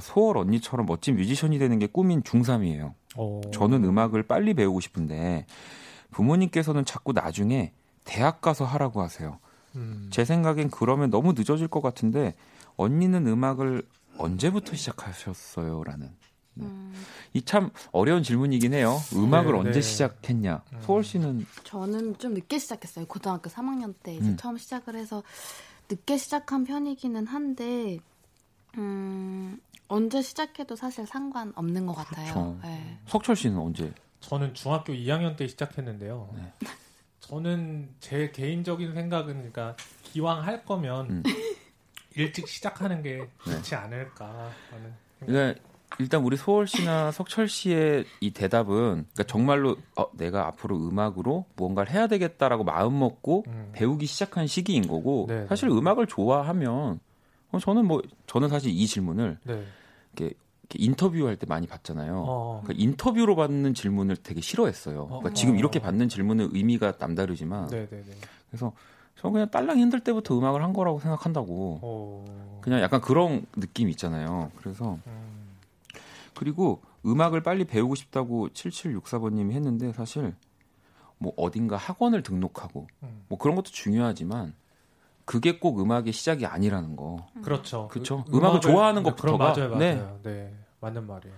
소월 0.00 0.38
언니처럼 0.38 0.86
멋진 0.86 1.16
뮤지션이 1.16 1.58
되는 1.58 1.78
게 1.78 1.86
꿈인 1.86 2.22
중3이에요. 2.22 2.94
어. 3.16 3.40
저는 3.52 3.84
음악을 3.84 4.24
빨리 4.24 4.54
배우고 4.54 4.80
싶은데 4.80 5.46
부모님께서는 6.10 6.84
자꾸 6.84 7.12
나중에 7.12 7.72
대학 8.04 8.40
가서 8.40 8.64
하라고 8.64 9.02
하세요. 9.02 9.38
음. 9.76 10.08
제 10.10 10.24
생각엔 10.24 10.70
그러면 10.70 11.10
너무 11.10 11.32
늦어질 11.32 11.68
것 11.68 11.80
같은데 11.80 12.34
언니는 12.76 13.26
음악을 13.26 13.82
언제부터 14.18 14.76
시작하셨어요?라는 14.76 16.10
음, 16.58 16.94
이참 17.32 17.70
어려운 17.90 18.22
질문이긴 18.22 18.74
해요. 18.74 18.96
음악을 19.12 19.52
네, 19.52 19.58
언제 19.58 19.72
네. 19.72 19.80
시작했냐? 19.80 20.62
음. 20.72 20.78
소월 20.82 21.02
씨는 21.02 21.46
저는 21.64 22.18
좀 22.18 22.34
늦게 22.34 22.58
시작했어요. 22.58 23.06
고등학교 23.06 23.50
3학년 23.50 23.94
때 24.02 24.14
이제 24.14 24.28
음. 24.28 24.36
처음 24.36 24.56
시작을 24.56 24.94
해서 24.94 25.22
늦게 25.90 26.16
시작한 26.16 26.64
편이기는 26.64 27.26
한데 27.26 27.98
음, 28.76 29.58
언제 29.88 30.22
시작해도 30.22 30.76
사실 30.76 31.06
상관없는 31.06 31.86
것 31.86 31.94
같아요. 31.94 32.32
그렇죠. 32.32 32.58
네. 32.62 32.98
석철 33.06 33.36
씨는 33.36 33.58
언제? 33.58 33.92
저는 34.20 34.54
중학교 34.54 34.92
2학년 34.92 35.36
때 35.36 35.46
시작했는데요. 35.46 36.30
네. 36.34 36.68
저는 37.20 37.88
제 38.00 38.30
개인적인 38.30 38.94
생각은 38.94 39.34
그러니까 39.34 39.76
기왕 40.02 40.44
할 40.44 40.64
거면 40.64 41.10
음. 41.10 41.22
일찍 42.16 42.48
시작하는 42.48 43.02
게 43.02 43.26
좋지 43.44 43.74
않을까 43.74 44.50
하는 44.70 44.92
그러니까 45.20 45.60
일단 45.98 46.22
우리 46.22 46.36
소월 46.36 46.66
씨나 46.66 47.12
석철 47.12 47.48
씨의 47.48 48.04
이 48.20 48.30
대답은 48.32 49.06
그러니까 49.12 49.22
정말로 49.24 49.76
어, 49.96 50.06
내가 50.12 50.46
앞으로 50.48 50.76
음악으로 50.76 51.44
무언가를 51.56 51.92
해야 51.92 52.06
되겠다라고 52.06 52.64
마음 52.64 52.98
먹고 52.98 53.44
음. 53.46 53.70
배우기 53.72 54.06
시작한 54.06 54.46
시기인 54.46 54.86
거고 54.88 55.26
네, 55.28 55.46
사실 55.48 55.68
네. 55.68 55.74
음악을 55.74 56.06
좋아하면 56.06 56.72
어, 56.72 56.98
저는 57.60 57.86
뭐 57.86 58.02
저는 58.26 58.48
사실 58.48 58.70
이 58.70 58.86
질문을 58.86 59.38
네. 59.44 59.64
이렇게, 60.14 60.34
인터뷰할 60.74 61.36
때 61.36 61.46
많이 61.46 61.66
받잖아요. 61.66 62.24
어. 62.26 62.60
그러니까 62.64 62.82
인터뷰로 62.82 63.36
받는 63.36 63.74
질문을 63.74 64.16
되게 64.16 64.40
싫어했어요. 64.40 65.06
그러니까 65.06 65.30
어. 65.30 65.32
지금 65.32 65.56
이렇게 65.56 65.78
어. 65.78 65.82
받는 65.82 66.08
질문의 66.08 66.48
의미가 66.52 66.94
남다르지만 66.98 67.68
네, 67.68 67.86
네, 67.86 68.02
네. 68.02 68.12
그래서 68.50 68.72
저는 69.16 69.32
그냥 69.32 69.50
딸랑이 69.50 69.80
흔들 69.80 70.00
때부터 70.00 70.36
음악을 70.36 70.62
한 70.62 70.72
거라고 70.72 71.00
생각한다고 71.00 71.80
어. 71.82 72.60
그냥 72.60 72.80
약간 72.80 73.00
그런 73.00 73.46
느낌 73.56 73.88
있잖아요. 73.90 74.50
그래서 74.56 74.98
음. 75.06 75.34
그리고 76.34 76.82
음악을 77.06 77.42
빨리 77.42 77.64
배우고 77.64 77.94
싶다고 77.94 78.48
7764번님이 78.48 79.52
했는데 79.52 79.92
사실 79.92 80.34
뭐 81.18 81.32
어딘가 81.36 81.76
학원을 81.76 82.22
등록하고 82.22 82.86
음. 83.02 83.24
뭐 83.28 83.38
그런 83.38 83.54
것도 83.56 83.70
중요하지만 83.70 84.54
그게 85.24 85.58
꼭 85.58 85.80
음악의 85.80 86.12
시작이 86.12 86.44
아니라는 86.46 86.96
거. 86.96 87.26
그렇죠. 87.42 87.88
그쵸. 87.88 88.24
그 88.30 88.36
음악을 88.36 88.60
좋아하는 88.60 89.02
네, 89.02 89.10
것부터가- 89.10 89.38
맞아요, 89.38 89.68
맞아요. 89.70 89.78
네. 89.78 90.20
네. 90.22 90.54
맞는 90.80 91.06
말이에요. 91.06 91.34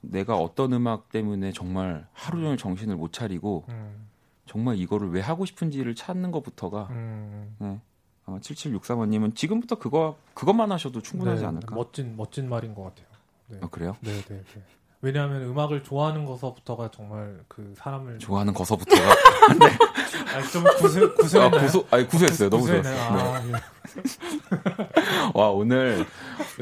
내가 0.00 0.36
어떤 0.36 0.72
음악 0.72 1.08
때문에 1.10 1.52
정말 1.52 2.06
하루 2.12 2.40
종일 2.40 2.56
정신을 2.56 2.96
못 2.96 3.12
차리고 3.12 3.64
음. 3.68 4.08
정말 4.46 4.76
이거를 4.78 5.10
왜 5.10 5.20
하고 5.20 5.44
싶은지를 5.44 5.94
찾는 5.94 6.30
것부터가 6.30 6.88
음. 6.90 7.54
네. 7.58 7.80
아마 8.26 8.38
7764번님은 8.40 9.34
지금부터 9.34 9.76
그거 9.78 10.16
그것만 10.34 10.70
하셔도 10.72 11.00
충분하지 11.00 11.42
네, 11.42 11.48
않을까? 11.48 11.74
멋진 11.74 12.16
멋진 12.16 12.48
말인 12.48 12.74
것 12.74 12.82
같아요. 12.84 13.06
네. 13.48 13.58
아, 13.62 13.68
그래요? 13.68 13.96
네, 14.00 14.12
네, 14.22 14.42
네. 14.44 14.62
왜냐하면 15.00 15.42
음악을 15.42 15.84
좋아하는 15.84 16.24
것서부터가 16.24 16.90
정말 16.90 17.38
그 17.46 17.72
사람을 17.76 18.18
좋아하는 18.18 18.52
거서부터가 18.52 19.00
아니, 20.34 20.48
좀 20.50 20.64
구수 20.78 21.04
아, 21.04 21.14
구수했나요? 21.14 21.60
구수 21.60 21.86
아니 21.90 22.08
구수했어요. 22.08 22.50
너무 22.50 22.62
구수했나요? 22.62 23.08
좋았어요. 23.08 23.46
네. 23.46 23.54
아, 23.54 23.58
예. 23.58 25.30
와 25.38 25.50
오늘 25.50 26.04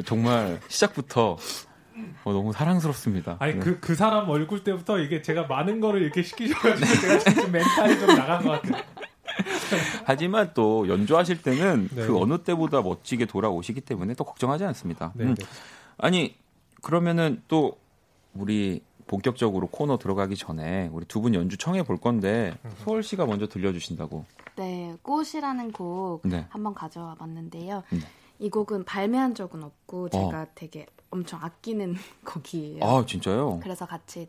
정말 0.05 0.61
시작부터 0.69 1.39
어, 2.25 2.33
너무 2.33 2.53
사랑스럽습니다. 2.53 3.37
아니 3.39 3.55
네. 3.55 3.61
그그 3.61 3.95
사람 3.95 4.29
얼굴 4.29 4.63
때부터 4.63 4.99
이게 4.99 5.23
제가 5.23 5.45
많은 5.47 5.81
거를 5.81 6.03
이렇게 6.03 6.23
시키셔가지고 6.23 7.01
제가 7.01 7.19
지금 7.21 7.53
멘탈이 7.53 7.99
좀 7.99 8.09
나간 8.09 8.45
것 8.45 8.63
같아요. 8.63 8.83
하지만 10.05 10.51
또 10.55 10.89
연주하실 10.89 11.43
때는 11.43 11.89
네. 11.91 12.07
그 12.07 12.19
어느 12.19 12.39
때보다 12.39 12.83
멋지게 12.83 13.25
돌아오시기 13.25 13.81
때문에 13.81 14.15
또 14.15 14.25
걱정하지 14.25 14.65
않습니다. 14.65 15.13
네, 15.15 15.25
음. 15.25 15.35
네. 15.35 15.45
아니 15.97 16.37
그러면은 16.83 17.43
또 17.49 17.79
우리 18.39 18.83
본격적으로 19.07 19.69
코너 19.69 19.99
들어가기 19.99 20.37
전에 20.37 20.89
우리 20.93 21.05
두 21.07 21.21
분 21.21 21.35
연주 21.35 21.57
청해 21.57 21.85
볼 21.85 21.97
건데 21.99 22.57
소월 22.85 23.03
씨가 23.03 23.27
먼저 23.27 23.47
들려주신다고. 23.47 24.25
네, 24.57 24.97
꽃이라는 25.03 25.73
곡 25.73 26.23
네. 26.25 26.47
한번 26.51 26.75
가져와 26.75 27.15
봤는데요. 27.15 27.83
네. 27.91 27.99
이 28.39 28.51
곡은 28.51 28.85
발매한 28.85 29.35
적은 29.35 29.63
없고 29.63 30.09
제가 30.11 30.47
되게 30.55 30.87
엄청 31.11 31.43
아끼는 31.43 31.95
곡이에요. 32.27 32.85
아 32.85 33.05
진짜요? 33.07 33.61
그래서 33.63 33.87
같이 33.87 34.29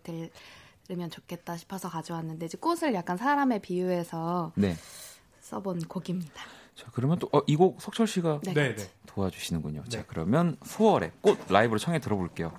들으면 0.84 1.10
좋겠다 1.10 1.58
싶어서 1.58 1.89
가져왔는데 1.89 2.45
이제 2.45 2.58
꽃을 2.58 2.93
약간 2.93 3.18
사람에 3.18 3.60
비유해서 3.60 4.51
네. 4.55 4.76
써본 5.41 5.80
곡입니다. 5.88 6.34
자 6.76 6.86
그러면 6.93 7.18
또 7.18 7.30
이 7.47 7.55
곡 7.55 7.82
석철 7.82 8.05
씨가 8.05 8.41
네, 8.43 8.53
네. 8.53 8.76
네. 8.76 8.89
도와주시는군요. 9.08 9.84
자 9.89 9.99
네. 9.99 10.05
그러면 10.08 10.58
소월의 10.64 11.12
꽃 11.22 11.39
라이브로 11.49 11.80
청해 11.80 11.99
들어볼게요. 11.99 12.51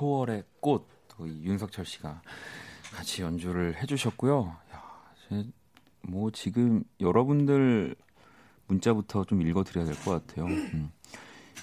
소월의 0.00 0.44
꽃이 0.60 0.84
윤석철 1.42 1.86
씨가 1.86 2.20
같이 2.94 3.22
연주를 3.22 3.80
해주셨고요. 3.80 4.54
야, 4.74 4.82
제, 5.28 5.46
뭐 6.02 6.30
지금 6.30 6.84
여러분들 7.00 7.96
문자부터 8.66 9.24
좀 9.24 9.40
읽어드려야 9.42 9.86
될 9.86 9.94
것 10.04 10.26
같아요. 10.26 10.46
음. 10.46 10.90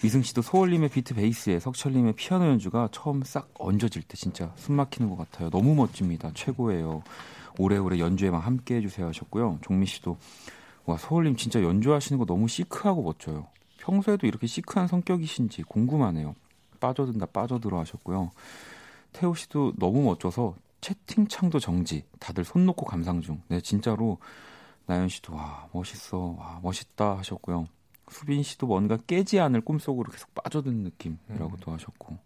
미승 0.01 0.21
씨도 0.23 0.41
소월님의 0.41 0.89
비트 0.89 1.13
베이스에 1.13 1.59
석철님의 1.59 2.13
피아노 2.13 2.45
연주가 2.47 2.89
처음 2.91 3.21
싹 3.23 3.49
얹어질 3.53 4.01
때 4.03 4.17
진짜 4.17 4.51
숨 4.55 4.75
막히는 4.75 5.09
것 5.09 5.15
같아요. 5.17 5.49
너무 5.49 5.75
멋집니다. 5.75 6.31
최고예요. 6.33 7.03
오래오래 7.59 7.99
연주에만 7.99 8.41
함께 8.41 8.75
해주세요 8.77 9.07
하셨고요. 9.07 9.59
종미 9.61 9.85
씨도 9.85 10.17
와 10.85 10.97
소월님 10.97 11.35
진짜 11.35 11.61
연주하시는 11.61 12.17
거 12.17 12.25
너무 12.25 12.47
시크하고 12.47 13.03
멋져요. 13.03 13.47
평소에도 13.77 14.25
이렇게 14.27 14.47
시크한 14.47 14.87
성격이신지 14.87 15.63
궁금하네요. 15.63 16.35
빠져든다 16.83 17.27
빠져들어 17.27 17.79
하셨고요. 17.79 18.31
태호 19.13 19.35
씨도 19.35 19.73
너무 19.77 20.03
멋져서 20.03 20.55
채팅창도 20.81 21.59
정지. 21.59 22.03
다들 22.19 22.43
손 22.43 22.65
놓고 22.65 22.85
감상 22.85 23.21
중. 23.21 23.41
네 23.47 23.61
진짜로 23.61 24.17
나연 24.85 25.07
씨도 25.07 25.33
와 25.33 25.69
멋있어 25.71 26.35
와 26.37 26.59
멋있다 26.61 27.19
하셨고요. 27.19 27.67
수빈 28.09 28.43
씨도 28.43 28.67
뭔가 28.67 28.97
깨지 29.07 29.39
않을 29.39 29.61
꿈속으로 29.61 30.11
계속 30.11 30.33
빠져드는 30.35 30.83
느낌이라고도 30.83 31.71
음. 31.71 31.73
하셨고. 31.73 32.17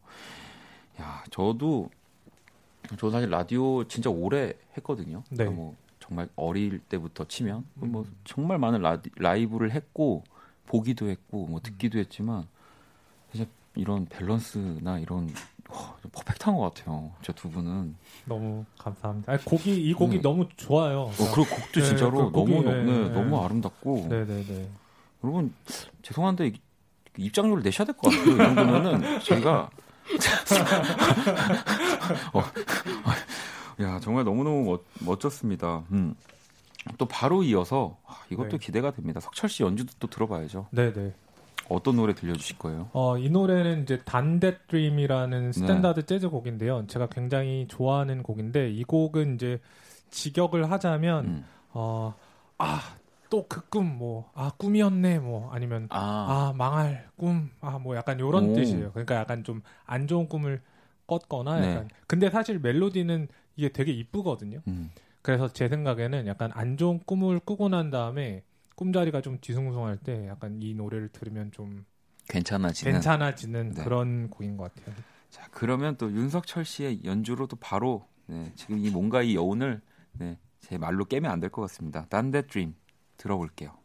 야 1.02 1.24
저도 1.30 1.92
저 2.98 3.12
사실 3.12 3.30
라디오 3.30 3.84
진짜 3.84 4.10
오래 4.10 4.54
했거든요. 4.76 5.22
네. 5.30 5.38
그러니까 5.38 5.56
뭐 5.56 5.76
정말 6.00 6.28
어릴 6.36 6.80
때부터 6.80 7.26
치면 7.26 7.64
뭐 7.76 8.02
음. 8.02 8.16
정말 8.24 8.58
많은 8.58 8.82
라디, 8.82 9.12
라이브를 9.18 9.72
했고 9.72 10.24
보기도 10.66 11.10
했고 11.10 11.46
뭐 11.46 11.60
듣기도 11.60 12.00
했지만 12.00 12.40
진짜 12.40 12.57
이런 13.78 14.06
밸런스나 14.10 15.00
이런 15.00 15.30
와, 15.70 15.96
퍼펙트한 16.12 16.56
것 16.56 16.74
같아요. 16.74 17.12
저 17.22 17.34
두 17.34 17.50
분은. 17.50 17.96
너무 18.26 18.66
감사합니다. 18.78 19.32
아니, 19.34 19.44
곡이 19.46 19.74
이 19.76 19.94
곡이 19.94 20.18
네. 20.18 20.22
너무 20.22 20.48
좋아요. 20.58 21.02
어, 21.02 21.14
그리고 21.34 21.56
곡도 21.56 21.80
네, 21.80 21.86
진짜로 21.86 22.26
그 22.26 22.32
곡이, 22.32 22.54
너무 22.54 22.64
네, 22.70 22.84
네, 22.84 23.00
네. 23.04 23.10
너무 23.10 23.42
아름답고 23.44 24.08
네네네. 24.10 24.70
여러분 25.24 25.54
죄송한데 26.02 26.48
이- 26.48 26.62
입장료를 27.18 27.64
내셔야 27.64 27.86
될 27.86 27.96
것 27.96 28.10
같아요. 28.12 28.34
이 28.34 28.38
정도면은 28.38 29.20
저희가 29.22 29.70
어, 32.34 32.42
야 33.82 34.00
정말 34.00 34.24
너무 34.24 34.44
너무 34.44 34.64
멋, 34.64 34.82
멋졌습니다. 35.06 35.84
음. 35.92 36.16
또 36.98 37.06
바로 37.06 37.44
이어서 37.44 37.98
아, 38.06 38.16
이것도 38.30 38.50
네. 38.52 38.58
기대가 38.58 38.92
됩니다. 38.92 39.20
석철 39.20 39.50
씨 39.50 39.64
연주도 39.64 39.94
또 40.00 40.08
들어봐야죠. 40.08 40.68
네네. 40.72 41.14
어떤 41.70 41.96
노래 41.98 42.14
들려주실 42.14 42.58
거예요? 42.58 42.90
어, 42.94 43.18
이 43.18 43.30
노래는 43.30 43.84
이제 43.84 44.02
Darn 44.06 44.33
That 44.33 44.60
Dream이라는 44.68 45.52
standard 45.52 46.06
재즈 46.06 46.30
곡인데요. 46.30 46.86
제가 46.88 47.08
굉장히 47.08 47.68
좋아하는 47.68 48.24
곡인데 48.24 48.72
이 48.72 48.84
곡은 48.84 49.36
이제 49.36 49.60
직역을 50.12 50.72
하자면 50.72 51.26
음. 51.26 51.46
어, 51.74 52.14
아, 52.58 52.80
또 53.30 53.46
그 53.50 53.68
꿈, 53.70 53.98
뭐, 53.98 54.32
아, 54.36 54.52
꿈이었네, 54.58 55.20
뭐, 55.20 55.52
아니면, 55.52 55.88
아, 55.90 56.00
아, 56.00 56.54
망할 56.56 57.10
꿈, 57.18 57.50
아, 57.60 57.78
뭐, 57.78 57.96
약간 57.98 58.20
요런 58.20 58.52
오. 58.52 58.54
뜻이에요. 58.56 58.92
그러니까 58.94 59.16
약간 59.16 59.44
좀 59.44 59.62
안 59.86 60.08
좋은 60.08 60.28
꿈을 60.30 60.62
꿨거나 61.08 61.60
네. 61.60 61.72
약간. 61.72 61.90
근데 62.08 62.30
사실 62.30 62.60
멜로디는 62.60 63.28
이게 63.58 63.70
되게 63.70 63.92
이쁘거든요. 63.92 64.62
음. 64.68 64.92
그래서 65.22 65.48
제 65.50 65.68
생각에는 65.68 66.26
약간 66.28 66.52
안 66.54 66.78
좋은 66.78 67.00
꿈을 67.06 67.40
꾸고 67.40 67.68
난 67.70 67.90
다음에 67.92 68.44
꿈자리가 68.78 69.22
좀 69.22 69.40
뒤숭숭할 69.42 69.98
때 69.98 70.28
약간 70.28 70.62
이 70.62 70.74
노래를 70.76 71.10
들으면 71.10 71.52
좀 71.52 71.84
괜찮아지는. 72.30 72.94
괜찮아지는 72.94 73.72
네. 73.72 73.84
그런 73.84 74.30
곡인 74.30 74.56
것 74.56 74.74
같아요. 74.74 74.96
자 75.30 75.48
그러면 75.52 75.98
또 75.98 76.12
윤석철 76.12 76.64
씨의 76.64 77.04
연주로도 77.04 77.56
바로 77.58 78.08
네, 78.28 78.52
지금 78.56 78.78
이 78.78 78.90
뭔가 78.92 79.24
이 79.24 79.36
여운을 79.36 79.82
네, 80.14 80.38
제 80.60 80.78
말로 80.78 81.06
깨면 81.06 81.30
안 81.32 81.40
될 81.40 81.50
것 81.50 81.62
같습니다. 81.64 82.06
단데 82.06 82.44
드림 82.44 82.76
들어볼게요. 83.18 83.77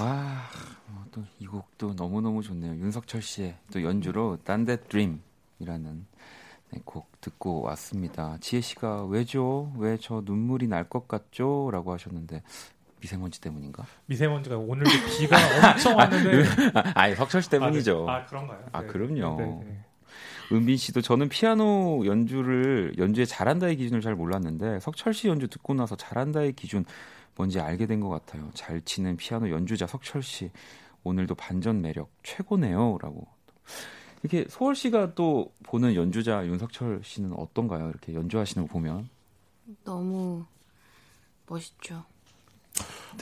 아, 0.00 0.48
어, 0.88 1.04
또이 1.12 1.46
곡도 1.46 1.94
너무너무 1.94 2.42
좋네요. 2.42 2.72
윤석철 2.72 3.22
씨의 3.22 3.56
또 3.72 3.82
연주로 3.82 4.38
딴 4.44 4.64
t 4.64 4.76
드림이라는 4.88 6.06
네, 6.72 6.80
곡 6.84 7.20
듣고 7.20 7.62
왔습니다. 7.62 8.38
지혜 8.40 8.60
씨가 8.60 9.04
왜죠? 9.06 9.72
왜 9.76 9.96
저 10.00 10.22
눈물이 10.24 10.68
날 10.68 10.84
것 10.88 11.06
같죠? 11.08 11.68
라고 11.72 11.92
하셨는데 11.92 12.42
미세먼지 13.00 13.40
때문인가? 13.40 13.84
미세먼지가 14.06 14.56
오늘도 14.56 14.90
비가 15.18 15.36
엄청 15.72 15.96
왔는데 15.96 16.44
아, 16.94 17.14
석철 17.14 17.42
씨 17.42 17.50
때문이죠. 17.50 18.08
아, 18.08 18.18
네. 18.18 18.22
아 18.22 18.26
그런가요? 18.26 18.64
아, 18.72 18.80
네. 18.82 18.86
그럼요. 18.86 19.36
네, 19.38 19.46
네. 19.66 19.84
은빈 20.52 20.76
씨도 20.76 21.00
저는 21.00 21.28
피아노 21.28 22.04
연주를 22.06 22.94
연주에 22.98 23.24
잘한다의 23.24 23.76
기준을 23.76 24.00
잘 24.00 24.14
몰랐는데 24.14 24.80
석철 24.80 25.14
씨 25.14 25.28
연주 25.28 25.46
듣고 25.48 25.74
나서 25.74 25.96
잘한다의 25.96 26.54
기준 26.54 26.84
뭔지 27.40 27.58
알게 27.58 27.86
된 27.86 28.00
것 28.00 28.10
같아요. 28.10 28.50
잘 28.52 28.82
치는 28.82 29.16
피아노 29.16 29.48
연주자 29.50 29.86
석철 29.86 30.22
씨 30.22 30.50
오늘도 31.04 31.34
반전 31.36 31.80
매력 31.80 32.10
최고네요라고. 32.22 33.26
이렇게 34.22 34.46
소월 34.50 34.74
씨가 34.74 35.14
또 35.14 35.50
보는 35.62 35.94
연주자 35.94 36.46
윤석철 36.46 37.00
씨는 37.02 37.32
어떤가요? 37.32 37.88
이렇게 37.88 38.12
연주하시는 38.12 38.66
거 38.66 38.72
보면 38.74 39.08
너무 39.84 40.44
멋있죠. 41.46 42.04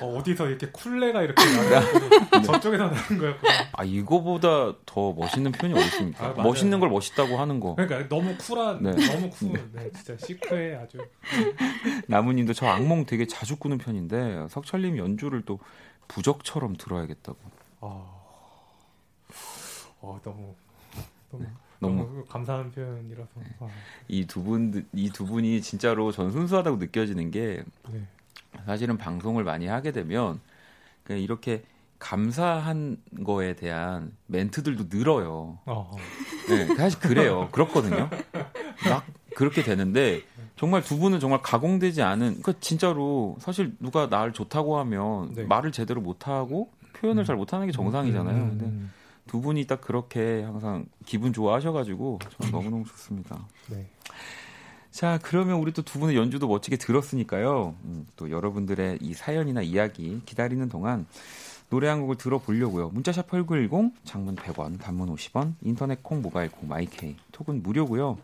어, 0.00 0.16
어디서 0.18 0.48
이렇게 0.48 0.70
쿨내가 0.70 1.22
이렇게 1.22 1.42
나는 1.44 2.42
저쪽에서 2.44 2.86
나는 2.88 3.18
거였구나. 3.18 3.52
아 3.72 3.84
이거보다 3.84 4.74
더 4.86 5.12
멋있는 5.12 5.52
표현이 5.52 5.78
어디 5.78 5.86
있습니까? 5.88 6.26
아. 6.28 6.32
멋있는 6.42 6.78
걸 6.80 6.88
멋있다고 6.90 7.36
하는 7.38 7.58
거. 7.60 7.74
그러니까 7.74 8.08
너무 8.08 8.36
쿨한, 8.36 8.82
네. 8.82 8.90
너무 8.92 9.30
쿨, 9.30 9.52
네, 9.72 9.90
진짜 9.92 10.16
시크해 10.26 10.76
아주. 10.76 10.98
나무님도 12.08 12.52
저 12.54 12.66
악몽 12.66 13.06
되게 13.06 13.26
자주 13.26 13.56
꾸는 13.56 13.78
편인데 13.78 14.46
석철님 14.50 14.98
연주를 14.98 15.42
또 15.42 15.58
부적처럼 16.08 16.76
들어야겠다고. 16.76 17.38
아, 17.80 18.04
어, 20.00 20.20
너무 20.22 20.54
너무 21.30 21.42
네, 21.44 21.50
너무 21.80 22.02
너무 22.02 22.24
감사한 22.26 22.70
표현이라서. 22.72 23.28
아, 23.60 23.68
이두 24.08 24.42
분 24.42 24.86
이 24.94 25.10
두 25.10 25.26
분이 25.26 25.60
진짜로 25.62 26.12
전 26.12 26.30
순수하다고 26.30 26.76
느껴지는 26.78 27.30
게 27.30 27.62
네. 27.90 28.06
사실은 28.66 28.98
방송을 28.98 29.44
많이 29.44 29.66
하게 29.66 29.92
되면 29.92 30.40
그냥 31.04 31.22
이렇게 31.22 31.62
감사한 31.98 32.98
거에 33.24 33.56
대한 33.56 34.12
멘트들도 34.26 34.84
늘어요. 34.88 35.58
어, 35.66 35.90
어. 35.92 35.96
네, 36.48 36.66
사실 36.76 36.98
그래요. 37.00 37.48
그렇거든요. 37.50 38.08
막 38.88 39.06
그렇게 39.34 39.62
되는데 39.62 40.22
정말 40.56 40.82
두 40.82 40.98
분은 40.98 41.20
정말 41.20 41.40
가공되지 41.42 42.02
않은 42.02 42.42
그 42.42 42.58
진짜로 42.60 43.36
사실 43.40 43.76
누가 43.78 44.06
나를 44.06 44.32
좋다고 44.32 44.78
하면 44.78 45.34
네. 45.34 45.44
말을 45.44 45.72
제대로 45.72 46.00
못 46.00 46.26
하고 46.28 46.72
표현을 46.94 47.22
음. 47.22 47.24
잘 47.24 47.36
못하는 47.36 47.66
게 47.66 47.72
정상이잖아요. 47.72 48.36
음, 48.36 48.48
근데 48.50 48.64
음, 48.66 48.92
두 49.26 49.40
분이 49.40 49.66
딱 49.66 49.80
그렇게 49.80 50.42
항상 50.42 50.86
기분 51.06 51.32
좋아하셔가지고 51.32 52.18
저는 52.38 52.52
너무너무 52.52 52.84
좋습니다. 52.84 53.46
네. 53.68 53.88
자, 54.90 55.18
그러면 55.22 55.56
우리 55.58 55.72
또 55.72 55.82
두 55.82 55.98
분의 56.00 56.16
연주도 56.16 56.48
멋지게 56.48 56.76
들었으니까요. 56.76 57.74
음, 57.84 58.06
또 58.16 58.30
여러분들의 58.30 58.98
이 59.00 59.14
사연이나 59.14 59.62
이야기 59.62 60.20
기다리는 60.24 60.68
동안 60.68 61.06
노래 61.70 61.88
한 61.88 62.00
곡을 62.00 62.16
들어보려고요. 62.16 62.88
문자 62.88 63.09
샵 63.09 63.26
8910, 63.28 63.92
장문 64.04 64.36
100원, 64.36 64.80
단문 64.80 65.14
50원, 65.14 65.54
인터넷 65.62 66.02
콩, 66.02 66.22
모바일 66.22 66.50
콩, 66.50 66.68
마이케이, 66.68 67.14
톡은 67.32 67.62
무료고요. 67.62 68.18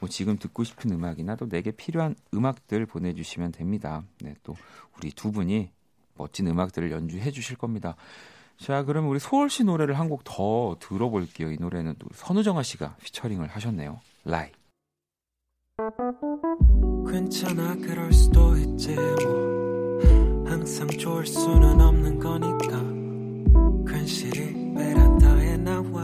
뭐 0.00 0.08
지금 0.08 0.36
듣고 0.38 0.64
싶은 0.64 0.90
음악이나 0.90 1.36
또 1.36 1.48
내게 1.48 1.70
필요한 1.70 2.16
음악들 2.34 2.86
보내주시면 2.86 3.52
됩니다. 3.52 4.02
네, 4.20 4.34
또 4.42 4.56
우리 4.96 5.10
두 5.12 5.30
분이 5.30 5.70
멋진 6.16 6.48
음악들을 6.48 6.90
연주해 6.90 7.30
주실 7.30 7.56
겁니다. 7.56 7.94
자, 8.58 8.82
그러면 8.82 9.08
우리 9.10 9.20
소월 9.20 9.48
씨 9.48 9.62
노래를 9.62 9.96
한 9.98 10.08
곡 10.08 10.22
더 10.24 10.76
들어볼게요. 10.80 11.52
이 11.52 11.56
노래는 11.60 11.94
또 12.00 12.08
선우정아 12.12 12.64
씨가 12.64 12.96
피처링을 13.04 13.46
하셨네요. 13.46 14.00
라이. 14.24 14.50
괜찮아 17.08 17.76
그럴 17.76 18.12
수도 18.12 18.56
있지 18.56 18.96
뭐. 18.96 20.00
항상 20.44 20.88
좋을 20.88 21.24
수는 21.24 21.80
없는 21.80 22.18
거니까. 22.18 22.82
괜시리 23.86 24.74
베란다에 24.74 25.56
나와 25.58 26.02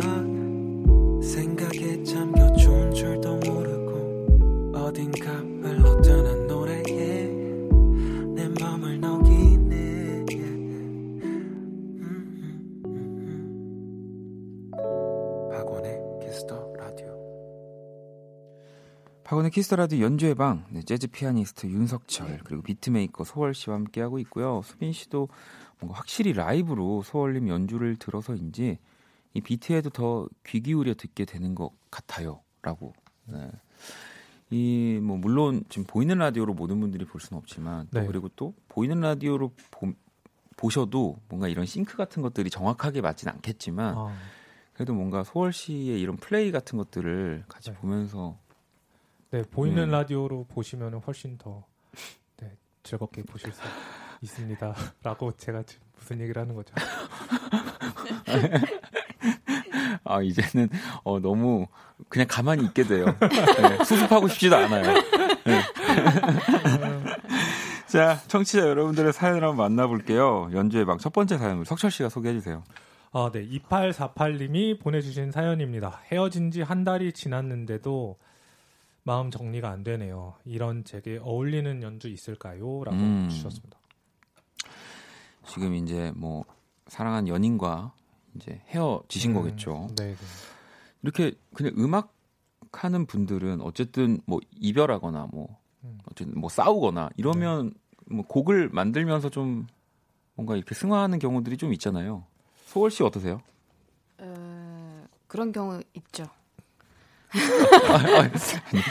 박원의 19.35 19.51
키스 19.51 19.70
더 19.70 19.81
라디오 19.81 20.01
연주의 20.01 20.33
방 20.37 20.65
네, 20.71 20.81
재즈 20.83 21.09
피아니스트 21.09 21.67
윤석철 21.67 22.43
그리고 22.45 22.63
beatmaker 22.63 23.25
소월 23.25 23.53
씨와 23.53 23.75
함께하고 23.75 24.21
있고요. 24.21 24.63
수빈 24.63 24.93
씨도 24.93 25.29
뭔가 25.81 25.99
확실히 25.99 26.33
라이브로 26.33 27.03
소월님 27.03 27.49
연주를 27.49 27.97
들어서인지 27.97 28.79
이 29.33 29.41
비트에도 29.41 29.91
더 29.91 30.29
귀 30.45 30.61
기울여 30.61 30.95
듣게 30.95 31.25
되는 31.25 31.57
것 31.57 31.73
같아요라고. 31.91 32.93
네. 33.25 33.51
이뭐 34.51 35.17
물론 35.17 35.65
지금 35.69 35.85
보이는 35.85 36.17
라디오로 36.17 36.55
모든 36.55 36.79
분들이 36.79 37.05
볼 37.05 37.21
수는 37.21 37.37
없지만 37.39 37.89
또 37.93 38.01
네. 38.03 38.07
그리고 38.07 38.29
또 38.37 38.55
보이는 38.69 39.01
라디오로 39.01 39.53
보, 39.73 39.93
보셔도 40.57 41.19
뭔가 41.29 41.49
이런 41.49 41.67
싱크 41.67 41.97
같은 41.97 42.23
것들이 42.23 42.51
정확하게 42.51 43.01
맞진 43.01 43.29
않겠지만 43.31 43.95
아, 43.97 44.15
그래도 44.75 44.95
뭔가 44.95 45.25
소월 45.25 45.53
씨의 45.53 46.01
이런 46.01 46.19
플레이 46.19 46.53
같은 46.53 46.79
것들을 46.79 47.47
같이 47.49 47.71
네. 47.71 47.77
보면서 47.79 48.39
네 49.35 49.43
보이는 49.51 49.87
네. 49.87 49.91
라디오로 49.91 50.45
보시면 50.45 50.95
훨씬 51.05 51.37
더 51.39 51.65
네, 52.41 52.53
즐겁게 52.85 53.23
보실 53.27 53.51
수 53.53 53.61
있습니다.라고 54.21 55.33
제가 55.37 55.65
지금 55.65 55.85
무슨 55.99 56.21
얘기를 56.21 56.41
하는 56.41 56.55
거죠? 56.55 56.73
아 60.05 60.23
이제는 60.23 60.69
어 61.03 61.19
너무 61.19 61.67
그냥 62.09 62.29
가만히 62.31 62.63
있게 62.67 62.85
돼요. 62.85 63.07
네, 63.07 63.85
수습하고 63.85 64.29
싶지도 64.29 64.55
않아요. 64.57 64.85
네. 65.45 65.61
자 67.89 68.21
청취자 68.29 68.69
여러분들의 68.69 69.13
사연을 69.13 69.43
한번 69.43 69.57
만나볼게요. 69.57 70.51
연주의 70.53 70.85
방 70.85 70.99
첫 70.99 71.13
번째 71.13 71.39
사연을 71.39 71.65
석철 71.65 71.91
씨가 71.91 72.09
소개해 72.09 72.35
주세요. 72.35 72.63
아, 73.13 73.31
네. 73.33 73.45
2848님이 73.49 74.81
보내주신 74.81 75.33
사연입니다. 75.33 76.03
헤어진 76.13 76.53
지 76.53 76.63
한 76.63 76.85
달이 76.85 77.13
지났는데도 77.13 78.17
마음 79.05 79.31
정리가 79.31 79.71
안 79.71 79.85
되네요. 79.85 80.35
이런 80.45 80.83
제게 80.85 81.19
어울리는 81.23 81.83
연주 81.83 82.09
있을까요? 82.09 82.83
라고 82.85 82.97
음. 82.97 83.29
주셨습니다. 83.29 83.79
지금 85.47 85.75
이제 85.75 86.11
뭐 86.17 86.45
사랑한 86.87 87.29
연인과 87.29 87.93
이제 88.35 88.63
헤어지신 88.69 89.33
음, 89.33 89.35
거겠죠. 89.35 89.89
네, 89.97 90.09
네. 90.09 90.17
이렇게 91.03 91.35
그냥 91.55 91.75
음악 91.79 92.15
하는 92.73 93.07
분들은 93.07 93.61
어쨌든 93.61 94.21
뭐 94.27 94.41
이별하거나 94.53 95.29
뭐 95.31 95.59
음. 95.85 95.99
어쨌든 96.11 96.41
뭐 96.41 96.49
싸우거나 96.49 97.11
이러면 97.17 97.75
뭐 98.07 98.25
곡을 98.27 98.71
만들면서 98.71 99.29
좀 99.29 99.67
뭔가 100.35 100.57
이렇게 100.57 100.75
승화하는 100.75 101.19
경우들이 101.19 101.59
좀 101.59 101.73
있잖아요. 101.75 102.25
소월 102.67 102.91
씨 102.91 103.03
어떠세요? 103.03 103.41
어, 104.19 105.05
그런 105.27 105.53
경우 105.53 105.81
있죠. 105.93 106.25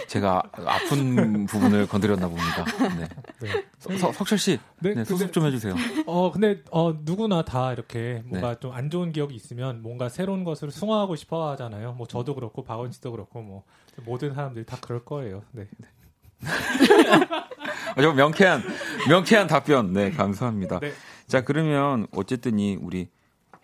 제가 0.07 0.43
아픈 0.65 1.45
부분을 1.45 1.87
건드렸나 1.87 2.27
봅니다. 2.27 2.65
네. 2.97 3.07
네. 3.47 3.63
서- 3.79 3.97
서- 3.97 4.11
석철 4.11 4.37
씨, 4.37 4.59
네, 4.81 4.93
네, 4.93 5.03
수습 5.05 5.19
근데- 5.27 5.31
좀 5.31 5.45
해주세요. 5.45 5.75
어, 6.05 6.31
근데 6.31 6.61
어, 6.71 6.93
누구나 7.03 7.43
다 7.43 7.73
이렇게 7.73 8.21
네. 8.23 8.23
뭔가 8.25 8.55
좀 8.59 8.73
안 8.73 8.89
좋은 8.89 9.11
기억이 9.11 9.35
있으면 9.35 9.81
뭔가 9.83 10.09
새로운 10.09 10.43
것을 10.43 10.71
승화하고 10.71 11.15
싶어 11.15 11.51
하잖아요. 11.51 11.93
뭐 11.93 12.07
저도 12.07 12.33
그렇고 12.35 12.63
박원 12.63 12.91
씨도 12.91 13.11
그렇고 13.11 13.41
뭐 13.41 13.63
모든 14.05 14.33
사람들이 14.33 14.65
다 14.65 14.77
그럴 14.81 15.03
거예요. 15.05 15.43
네. 15.51 15.67
아, 17.95 18.01
좀 18.01 18.15
명쾌한 18.15 18.63
명쾌한 19.09 19.47
답변, 19.47 19.93
네 19.93 20.11
감사합니다. 20.11 20.79
네. 20.79 20.91
자 21.27 21.41
그러면 21.41 22.07
어쨌든 22.11 22.59
이 22.59 22.75
우리 22.81 23.09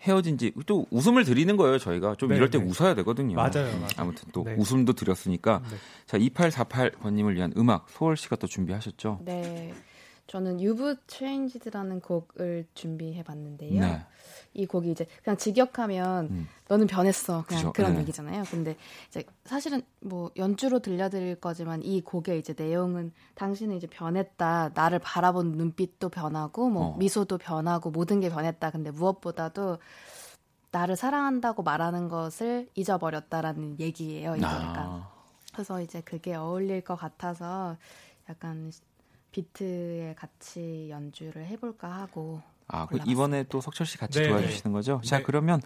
헤어진 0.02 0.38
지 0.38 0.52
또 0.66 0.86
웃음을 0.90 1.24
드리는 1.24 1.54
거예요. 1.56 1.78
저희가 1.78 2.14
좀 2.16 2.30
네, 2.30 2.36
이럴 2.36 2.50
때 2.50 2.58
네. 2.58 2.64
웃어야 2.64 2.94
되거든요. 2.96 3.36
맞아요, 3.36 3.66
맞아요. 3.74 3.86
아무튼 3.96 4.28
또 4.32 4.44
네. 4.44 4.54
웃음도 4.58 4.92
드렸으니까 4.94 5.62
네. 5.70 5.76
자 6.06 6.18
2848번님을 6.18 7.34
위한 7.34 7.52
음악 7.56 7.88
소월 7.90 8.16
씨가 8.16 8.36
또 8.36 8.46
준비하셨죠. 8.46 9.20
네. 9.24 9.74
저는 10.30 10.60
You've 10.60 10.94
Changed라는 11.08 11.98
곡을 11.98 12.68
준비해 12.74 13.24
봤는데요. 13.24 13.80
네. 13.80 14.06
이 14.54 14.64
곡이 14.64 14.92
이제 14.92 15.04
그냥 15.24 15.36
직역하면 15.36 16.26
음. 16.26 16.48
너는 16.68 16.86
변했어 16.86 17.42
그냥 17.48 17.62
그죠. 17.62 17.72
그런 17.72 17.94
네. 17.94 18.02
얘기잖아요. 18.02 18.44
근데 18.44 18.76
이제 19.08 19.24
사실은 19.44 19.82
뭐 19.98 20.30
연주로 20.36 20.78
들려드릴 20.78 21.40
거지만 21.40 21.82
이 21.82 22.00
곡의 22.00 22.38
이제 22.38 22.54
내용은 22.56 23.12
당신은 23.34 23.74
이제 23.74 23.88
변했다. 23.88 24.70
나를 24.72 25.00
바라본 25.00 25.50
눈빛도 25.50 26.10
변하고 26.10 26.70
뭐 26.70 26.90
어. 26.90 26.96
미소도 26.96 27.38
변하고 27.38 27.90
모든 27.90 28.20
게 28.20 28.30
변했다. 28.30 28.70
근데 28.70 28.92
무엇보다도 28.92 29.78
나를 30.70 30.94
사랑한다고 30.94 31.64
말하는 31.64 32.08
것을 32.08 32.68
잊어버렸다라는 32.76 33.80
얘기예요. 33.80 34.36
이 34.36 34.40
노래가. 34.40 34.74
아, 34.76 35.10
그래서 35.52 35.82
이제 35.82 36.00
그게 36.02 36.36
어울릴 36.36 36.82
것 36.82 36.94
같아서 36.94 37.76
약간 38.28 38.70
비트에 39.32 40.14
같이 40.16 40.88
연주를 40.90 41.46
해볼까 41.46 41.90
하고 41.90 42.42
아, 42.68 42.86
그. 42.86 42.98
이번에 43.06 43.44
또 43.44 43.60
석철 43.60 43.86
씨 43.86 43.98
같이 43.98 44.20
네, 44.20 44.28
도와주시는 44.28 44.72
거죠? 44.72 45.00
자, 45.04 45.18
네. 45.18 45.22
그러면 45.22 45.60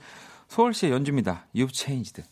서울 0.49 0.73
씨의 0.73 0.93
연주입니다. 0.93 1.47
You've 1.55 1.75
changed. 1.75 2.23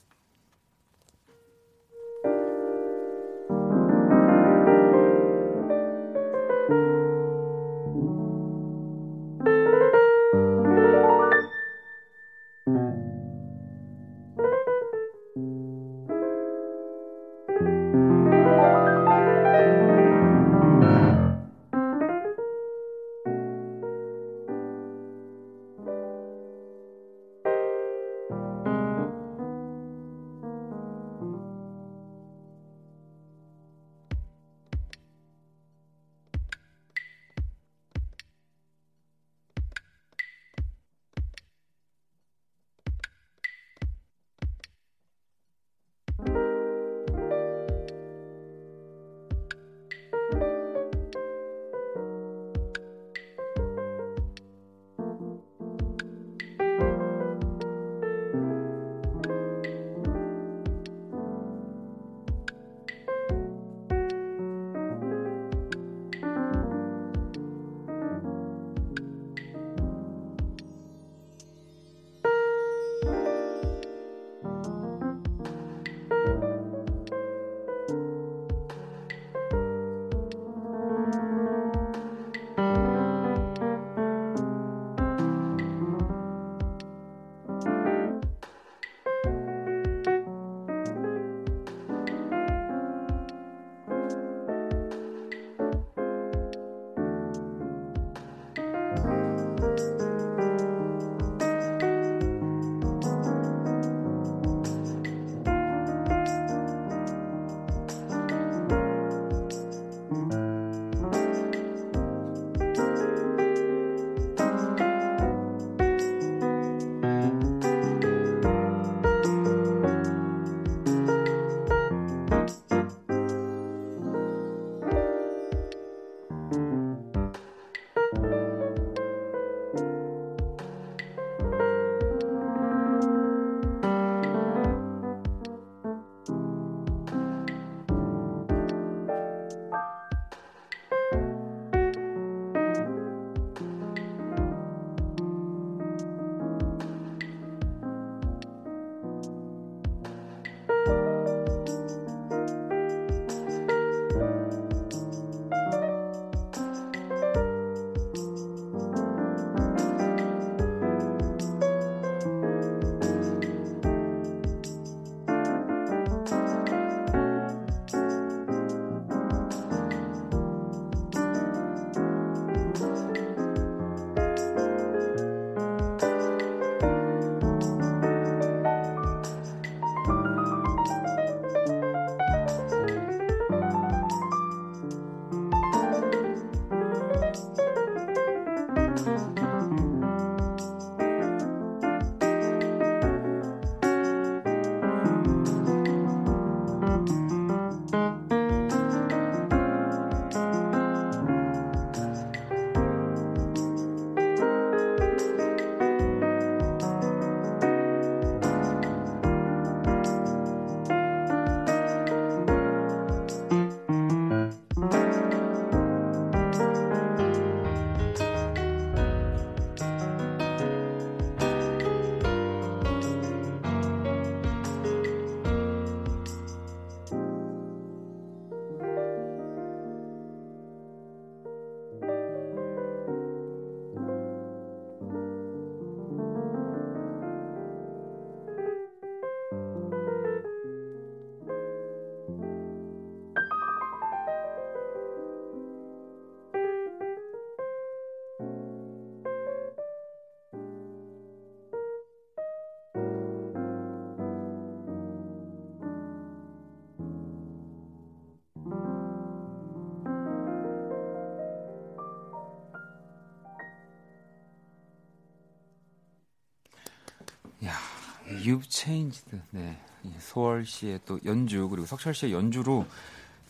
You've 268.43 268.65
changed. 268.69 269.25
네. 269.51 269.79
이 270.05 270.11
소월 270.19 270.65
씨의 270.65 271.01
또 271.07 271.19
연주 271.25 271.69
그리고 271.69 271.87
석철 271.87 272.15
씨의 272.15 272.33
연주로 272.33 272.87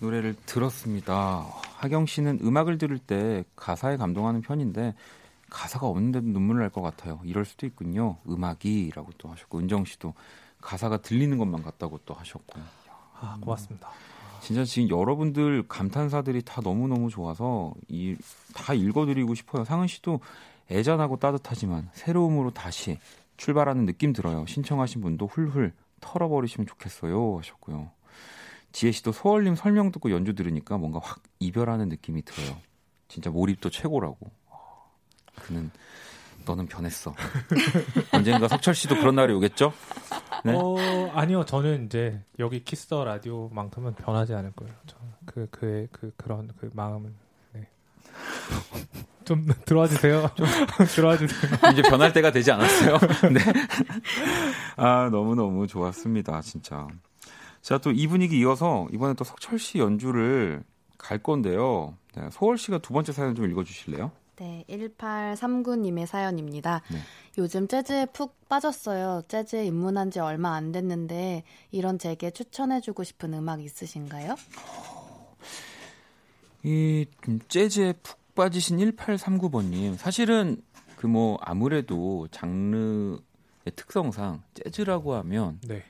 노래를 0.01 0.34
들었습니다. 0.47 1.47
하경 1.76 2.07
씨는 2.07 2.40
음악을 2.43 2.78
들을 2.78 2.99
때 2.99 3.45
가사에 3.57 3.97
감동하는 3.97 4.43
편인데 4.43 4.95
가사가 5.49 5.86
없는데도 5.86 6.26
눈물 6.26 6.59
날 6.59 6.70
것 6.70 6.82
같아요. 6.82 7.20
이럴 7.24 7.45
수도 7.45 7.66
있군요. 7.66 8.16
음악이라고 8.28 9.11
또 9.18 9.30
하셨고 9.30 9.59
은정 9.59 9.84
씨도 9.84 10.14
가사가 10.61 10.99
들리는 10.99 11.36
것만 11.38 11.62
같다고 11.62 11.99
또 12.05 12.14
하셨고. 12.14 12.61
아, 13.20 13.36
고맙습니다. 13.40 13.88
진짜 14.40 14.64
지금 14.64 14.88
여러분들 14.90 15.64
감탄사들이 15.68 16.43
다 16.43 16.61
너무너무 16.62 17.11
좋아서 17.11 17.72
이 17.88 18.16
다 18.55 18.74
읽어드리고 18.74 19.34
싶어요. 19.34 19.64
상은 19.64 19.86
씨도 19.86 20.20
애잔하고 20.70 21.16
따뜻하지만 21.18 21.88
새로움으로 21.95 22.51
다시 22.51 22.99
출발하는 23.43 23.86
느낌 23.86 24.12
들어요. 24.12 24.47
신청하신 24.47 25.01
분도 25.01 25.26
훌훌 25.26 25.72
털어버리시면 26.01 26.68
좋겠어요 26.68 27.38
하셨고요. 27.38 27.90
지혜 28.70 28.93
씨도 28.93 29.11
소월님 29.11 29.57
설명 29.57 29.90
듣고 29.90 30.12
연주 30.12 30.36
들으니까 30.36 30.78
뭔가 30.78 31.01
확 31.03 31.20
이별하는 31.40 31.88
느낌이 31.88 32.22
들어요. 32.22 32.57
진짜 33.09 33.30
몰입도 33.30 33.68
최고라고. 33.68 34.30
그는 35.34 35.72
너는 36.47 36.66
변했어. 36.66 37.16
언젠가 38.14 38.47
석철 38.47 38.76
씨도 38.76 38.95
그런 38.97 39.16
날이 39.16 39.32
오겠죠? 39.32 39.72
네. 40.45 40.55
어, 40.55 40.76
아니요. 41.12 41.45
저는 41.45 41.86
이제 41.86 42.22
여기 42.38 42.62
Kiss 42.62 42.86
the 42.86 43.05
Radio만큼은 43.05 43.97
변하지 43.97 44.34
않을 44.34 44.53
거예요. 44.53 44.72
그 45.26 45.49
그의 45.51 45.88
그 45.90 46.12
그런 46.16 46.49
그 46.59 46.70
마음은 46.72 47.12
네. 47.55 47.68
좀 49.25 49.47
들어와 49.64 49.87
주세요. 49.89 50.31
좀 50.35 50.47
들어와 50.95 51.16
주세요. 51.16 51.41
이제 51.73 51.83
변할 51.83 52.12
때가 52.12 52.31
되지 52.33 52.51
않았어요. 52.53 52.99
네. 53.33 53.41
아, 54.77 55.09
너무너무 55.11 55.66
좋았습니다. 55.66 56.41
진짜. 56.43 56.87
자, 57.61 57.79
또 57.79 57.91
이 57.93 58.07
분위기 58.07 58.39
이어서 58.41 58.89
이번에 58.93 59.14
또 59.14 59.25
석철 59.25 59.59
씨 59.59 59.79
연주를 59.79 60.62
갈 60.99 61.18
건데요. 61.18 61.97
네, 62.14 62.29
소월 62.33 62.59
씨가 62.59 62.79
두 62.79 62.93
번째 62.93 63.12
사연 63.12 63.35
좀 63.35 63.49
읽어 63.51 63.64
주실래요? 63.64 64.11
네, 64.37 64.64
1839님의 64.68 66.07
사연입니다. 66.07 66.83
네. 66.91 66.99
요즘 67.39 67.68
재즈에 67.68 68.07
푹 68.07 68.49
빠졌어요. 68.49 69.23
재즈에 69.29 69.64
입문한 69.66 70.11
지 70.11 70.18
얼마 70.20 70.55
안 70.55 70.73
됐는데 70.73 71.45
이런 71.70 71.99
제게 71.99 72.31
추천해주고 72.31 73.05
싶은 73.05 73.35
음악 73.35 73.62
있으신가요? 73.62 74.35
이 76.64 77.07
음, 77.29 77.41
재즈에 77.49 77.93
푹 78.03 78.18
빠지신 78.35 78.78
1839번님. 78.78 79.97
사실은 79.97 80.61
그 80.97 81.07
뭐 81.09 81.37
아무래도 81.43 82.28
장르의 82.30 83.18
특성상 83.74 84.43
재즈라고 84.55 85.14
하면 85.16 85.59
네. 85.66 85.83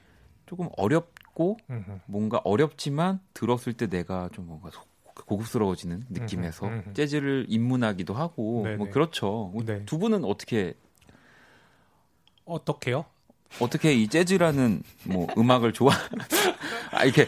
조금 0.47 0.69
어렵고 0.79 1.59
음흠. 1.69 1.99
뭔가 2.07 2.41
어렵지만 2.45 3.21
들었을 3.35 3.75
때 3.75 3.89
내가 3.89 4.31
좀 4.33 4.47
뭔가 4.47 4.71
속- 4.71 4.89
고급스러워지는 5.27 6.07
느낌에서 6.09 6.67
음흠, 6.67 6.75
음흠. 6.87 6.95
재즈를 6.95 7.45
입문하기도 7.49 8.15
하고 8.15 8.63
네네. 8.65 8.77
뭐 8.77 8.89
그렇죠. 8.89 9.53
네. 9.67 9.85
두 9.85 9.99
분은 9.99 10.25
어떻게 10.25 10.73
어떻게요? 12.47 13.05
어떻게 13.61 13.93
이 13.93 14.09
재즈라는 14.09 14.83
뭐 15.05 15.27
음악을 15.37 15.75
좋아 15.75 15.93
아 16.91 17.05
이렇게 17.05 17.25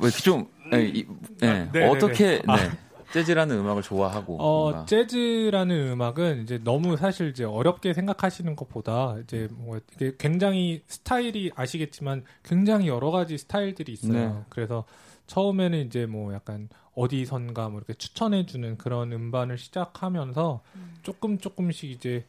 왜 0.00 0.08
이렇게 0.08 0.22
좀 0.22 0.48
예, 0.72 0.82
이- 0.88 1.06
예, 1.42 1.46
아, 1.48 1.52
네네네. 1.72 1.86
어떻게 1.88 2.42
아. 2.48 2.56
네, 2.56 2.70
재즈라는 3.12 3.58
음악을 3.58 3.82
좋아하고 3.82 4.40
어, 4.40 4.70
뭔가. 4.70 4.84
재즈라는 4.86 5.92
음악은 5.92 6.42
이제 6.42 6.58
너무 6.62 6.96
사실 6.96 7.28
이제 7.30 7.44
어렵게 7.44 7.94
생각하시는 7.94 8.54
것보다 8.56 9.16
이제 9.22 9.48
뭐 9.52 9.78
이게 9.94 10.12
굉장히 10.18 10.82
스타일이 10.86 11.50
아시겠지만 11.54 12.24
굉장히 12.42 12.88
여러 12.88 13.10
가지 13.10 13.38
스타일들이 13.38 13.92
있어요. 13.92 14.12
네. 14.34 14.44
그래서 14.48 14.84
처음에는 15.26 15.86
이제 15.86 16.06
뭐 16.06 16.32
약간 16.34 16.68
어디선가 16.94 17.68
뭐 17.68 17.78
이렇게 17.78 17.94
추천해 17.94 18.44
주는 18.46 18.76
그런 18.76 19.12
음반을 19.12 19.56
시작하면서 19.58 20.62
조금 21.02 21.38
조금씩 21.38 21.90
이제 21.90 22.24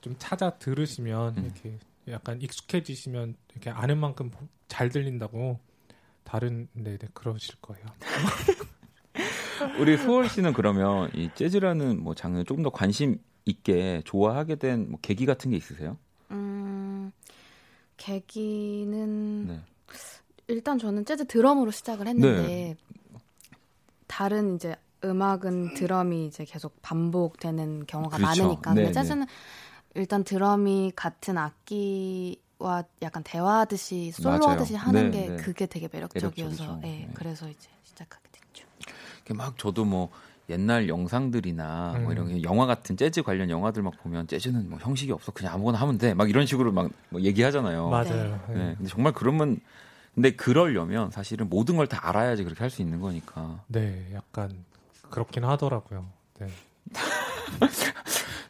좀 0.00 0.14
찾아 0.18 0.50
들으시면 0.58 1.36
음. 1.38 1.44
이렇게 1.44 1.78
약간 2.08 2.40
익숙해지시면 2.40 3.34
이렇게 3.52 3.70
아는 3.70 3.98
만큼 3.98 4.30
잘 4.68 4.88
들린다고 4.90 5.58
다른 6.24 6.68
네 6.74 6.96
네 6.98 7.08
그러실 7.14 7.54
거예요. 7.60 7.84
우리 9.78 9.96
소월 9.96 10.28
씨는 10.28 10.52
그러면 10.52 11.10
이 11.14 11.30
재즈라는 11.34 12.02
뭐 12.02 12.14
장르 12.14 12.44
조금 12.44 12.62
더 12.62 12.70
관심 12.70 13.18
있게 13.44 14.02
좋아하게 14.04 14.56
된 14.56 14.86
뭐 14.90 14.98
계기 15.02 15.26
같은 15.26 15.50
게 15.50 15.56
있으세요? 15.56 15.96
음, 16.30 17.12
계기는 17.96 19.46
네. 19.46 19.60
일단 20.48 20.78
저는 20.78 21.04
재즈 21.04 21.26
드럼으로 21.26 21.70
시작을 21.70 22.06
했는데 22.06 22.42
네. 22.46 22.76
다른 24.06 24.56
이제 24.56 24.76
음악은 25.04 25.74
드럼이 25.74 26.26
이제 26.26 26.44
계속 26.44 26.80
반복되는 26.82 27.86
경우가 27.86 28.16
그렇죠. 28.16 28.42
많으니까 28.42 28.74
네, 28.74 28.82
근데 28.84 28.92
재즈는 28.92 29.26
일단 29.94 30.24
드럼이 30.24 30.92
같은 30.96 31.36
악기와 31.38 32.84
약간 33.02 33.22
대화하듯이 33.22 34.10
솔로하듯이. 34.12 34.74
하는 34.74 35.10
네, 35.10 35.20
게 35.22 35.28
네. 35.30 35.36
그게 35.36 35.66
되게 35.66 35.88
매력적이어서. 35.92 36.80
예, 36.84 36.86
네. 36.86 37.10
그래서 37.14 37.48
이제 37.48 37.68
시작하게. 37.84 38.24
이렇게 39.24 39.34
막 39.34 39.56
저도 39.58 39.84
뭐 39.84 40.10
옛날 40.50 40.88
영상들이나 40.88 41.94
뭐 42.02 42.06
음. 42.08 42.12
이런 42.12 42.42
영화 42.42 42.66
같은 42.66 42.96
재즈 42.96 43.22
관련 43.22 43.48
영화들 43.48 43.82
막 43.82 43.94
보면 44.02 44.26
재즈는 44.26 44.68
뭐 44.68 44.78
형식이 44.78 45.10
없어 45.12 45.32
그냥 45.32 45.54
아무거나 45.54 45.78
하면 45.80 45.96
돼 45.98 46.12
막 46.14 46.28
이런 46.28 46.44
식으로 46.46 46.70
막 46.72 46.90
뭐 47.08 47.20
얘기하잖아요. 47.22 47.88
맞아요. 47.88 48.40
네. 48.48 48.54
네. 48.54 48.74
근데 48.76 48.90
정말 48.90 49.12
그러면 49.14 49.58
근데 50.14 50.30
그러려면 50.32 51.10
사실은 51.10 51.48
모든 51.48 51.76
걸 51.76 51.86
다 51.86 52.06
알아야지 52.08 52.44
그렇게 52.44 52.60
할 52.60 52.70
수 52.70 52.82
있는 52.82 53.00
거니까. 53.00 53.60
네, 53.68 54.06
약간 54.12 54.52
그렇긴 55.10 55.44
하더라고요. 55.44 56.04
네. 56.40 56.48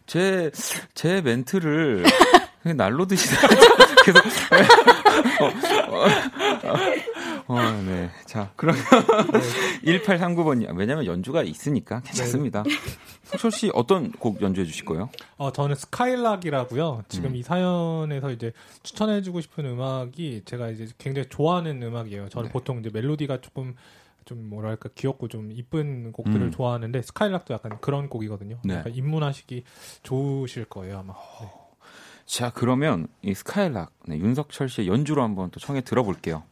제, 0.07 0.51
제 0.95 1.21
멘트를 1.21 2.05
그냥 2.63 2.77
날로 2.77 3.07
드시다. 3.07 3.49
계속. 4.05 4.21
어, 5.41 5.47
어, 5.97 6.05
어, 6.07 6.77
네. 7.85 8.11
자, 8.27 8.53
그러면 8.57 8.83
1839번님. 9.85 10.77
왜냐면 10.77 11.07
연주가 11.07 11.43
있으니까 11.43 12.01
괜찮습니다. 12.01 12.65
석철 13.25 13.51
씨 13.51 13.71
어떤 13.75 14.13
곡 14.13 14.41
연주해 14.41 14.67
주실 14.67 14.85
거예요? 14.85 15.11
어, 15.37 15.53
저는 15.53 15.75
스카일락이라고요. 15.77 17.05
지금 17.09 17.31
음. 17.31 17.37
이 17.37 17.43
사연에서 17.43 18.31
이제 18.31 18.53
추천해 18.83 19.23
주고 19.23 19.41
싶은 19.41 19.67
음악이 19.67 20.43
제가 20.45 20.71
이제 20.71 20.89
굉장히 20.99 21.29
좋아하는 21.29 21.83
음악이에요. 21.83 22.29
저는 22.29 22.49
네. 22.49 22.53
보통 22.53 22.81
이제 22.81 22.91
멜로디가 22.93 23.41
조금 23.41 23.75
좀 24.25 24.49
뭐랄까 24.49 24.89
귀엽고 24.95 25.29
좀 25.29 25.51
이쁜 25.53 26.13
곡들을 26.13 26.41
음. 26.41 26.51
좋아하는데 26.51 27.03
스카일락도 27.03 27.53
약간 27.55 27.79
그런 27.81 28.09
곡이거든요. 28.09 28.59
네. 28.65 28.75
약간 28.77 28.95
입문하시기 28.95 29.65
좋으실 30.03 30.67
거예요 30.67 30.99
아마. 30.99 31.15
네. 31.41 31.49
자, 32.27 32.51
그러면 32.55 33.09
이 33.21 33.35
스카일락, 33.35 33.93
네, 34.07 34.17
윤석철 34.17 34.71
씨의 34.71 34.89
연주로 34.89 35.23
한번 35.23 35.51
또 35.51 35.61
청해 35.61 35.83
들어볼게요. 35.83 36.43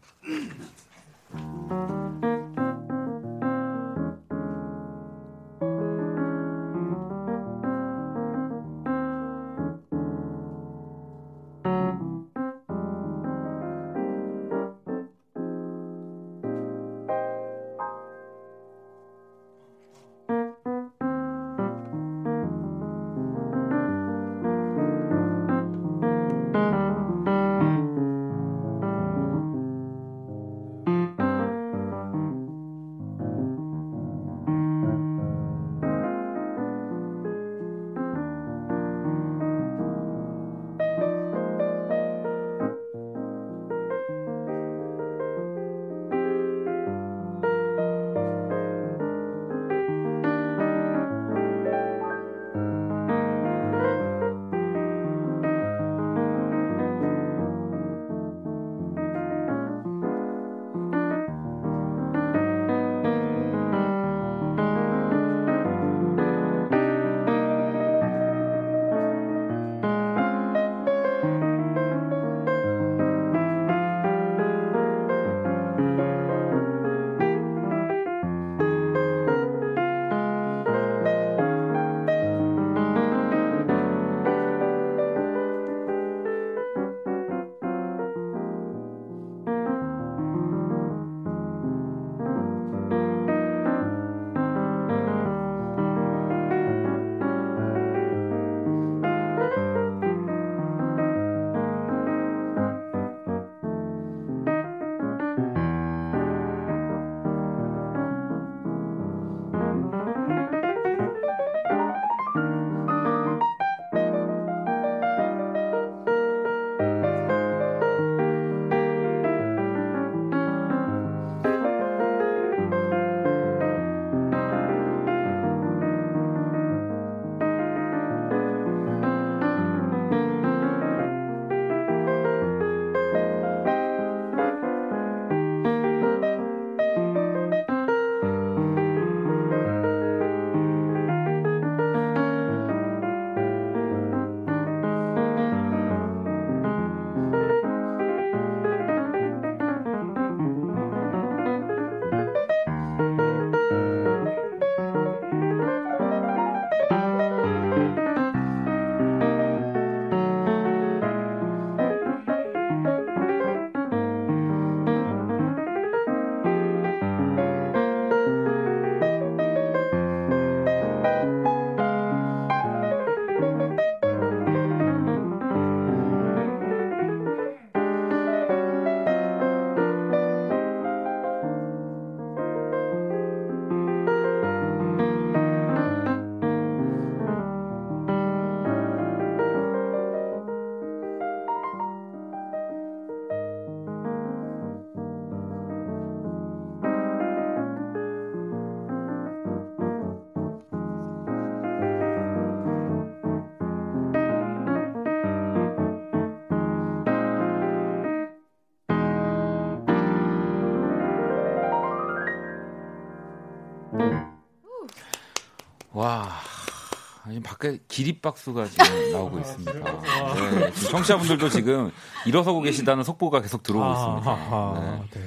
밖에 217.63 217.79
기립박수가 217.87 218.67
지금 218.67 219.13
나오고 219.13 219.39
있습니다. 219.39 219.73
네, 219.73 220.73
지금 220.73 220.91
청취자분들도 220.91 221.49
지금 221.49 221.93
일어서고 222.27 222.61
계시다는 222.61 223.05
속보가 223.05 223.41
계속 223.41 223.63
들어오고 223.63 223.93
있습니다. 223.93 224.31
아하하. 224.31 224.81
네. 224.81 225.21
네. 225.21 225.27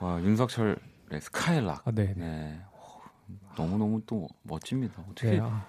와, 0.00 0.20
윤석철의 0.20 0.76
스카일락. 1.20 1.86
아, 1.86 1.90
네. 1.92 2.12
네. 2.16 2.24
네. 2.26 2.60
너무 3.56 3.78
너무 3.78 4.02
또 4.04 4.28
멋집니다. 4.42 5.02
어떻게, 5.10 5.30
네, 5.30 5.40
아. 5.40 5.64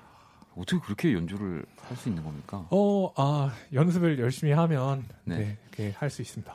어떻게 0.58 0.80
그렇게 0.82 1.14
연주를 1.14 1.64
할 1.88 1.96
수 1.96 2.10
있는 2.10 2.24
겁니까? 2.24 2.66
어, 2.72 3.14
아, 3.16 3.54
연습을 3.72 4.20
열심히 4.20 4.52
하면 4.52 5.06
네. 5.24 5.38
네, 5.38 5.58
이렇게 5.70 5.96
할 5.98 6.10
수 6.10 6.22
있습니다. 6.24 6.54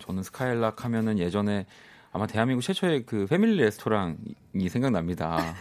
저는 0.00 0.22
스카일락 0.24 0.84
하면은 0.84 1.18
예전에 1.18 1.64
아마 2.12 2.26
대한민국 2.26 2.62
최초의 2.62 3.06
그 3.06 3.26
패밀리 3.26 3.62
레스토랑이 3.62 4.68
생각납니다. 4.68 5.54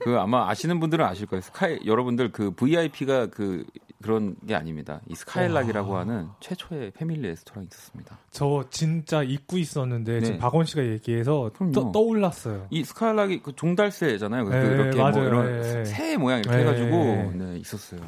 그 0.00 0.18
아마 0.18 0.48
아시는 0.48 0.80
분들은 0.80 1.04
아실 1.04 1.26
거예요. 1.26 1.42
스카이 1.42 1.80
여러분들 1.86 2.32
그 2.32 2.50
VIP가 2.52 3.26
그 3.26 3.64
그런 4.02 4.34
게 4.46 4.54
아닙니다. 4.54 5.00
이 5.08 5.14
스카일락이라고 5.14 5.92
와. 5.92 6.00
하는 6.00 6.28
최초의 6.40 6.92
패밀리 6.92 7.28
레스토랑이 7.28 7.68
있었습니다. 7.70 8.18
저 8.30 8.64
진짜 8.70 9.22
잊고 9.22 9.58
있었는데 9.58 10.12
네. 10.14 10.20
지금 10.20 10.38
박원 10.38 10.64
씨가 10.64 10.84
얘기해서 10.86 11.50
그럼요. 11.54 11.72
떠, 11.72 11.92
떠올랐어요. 11.92 12.66
이 12.70 12.82
스카일락이 12.82 13.42
그 13.42 13.54
종달새잖아요. 13.54 14.44
그 14.46 14.54
네, 14.54 14.66
이렇게 14.66 14.96
뭐 14.96 15.10
맞아요. 15.10 15.26
이런 15.26 15.62
네. 15.62 15.84
새 15.84 16.16
모양 16.16 16.38
이렇게 16.40 16.56
네. 16.56 16.62
해가지고 16.62 17.32
네, 17.34 17.58
있었어요. 17.58 18.00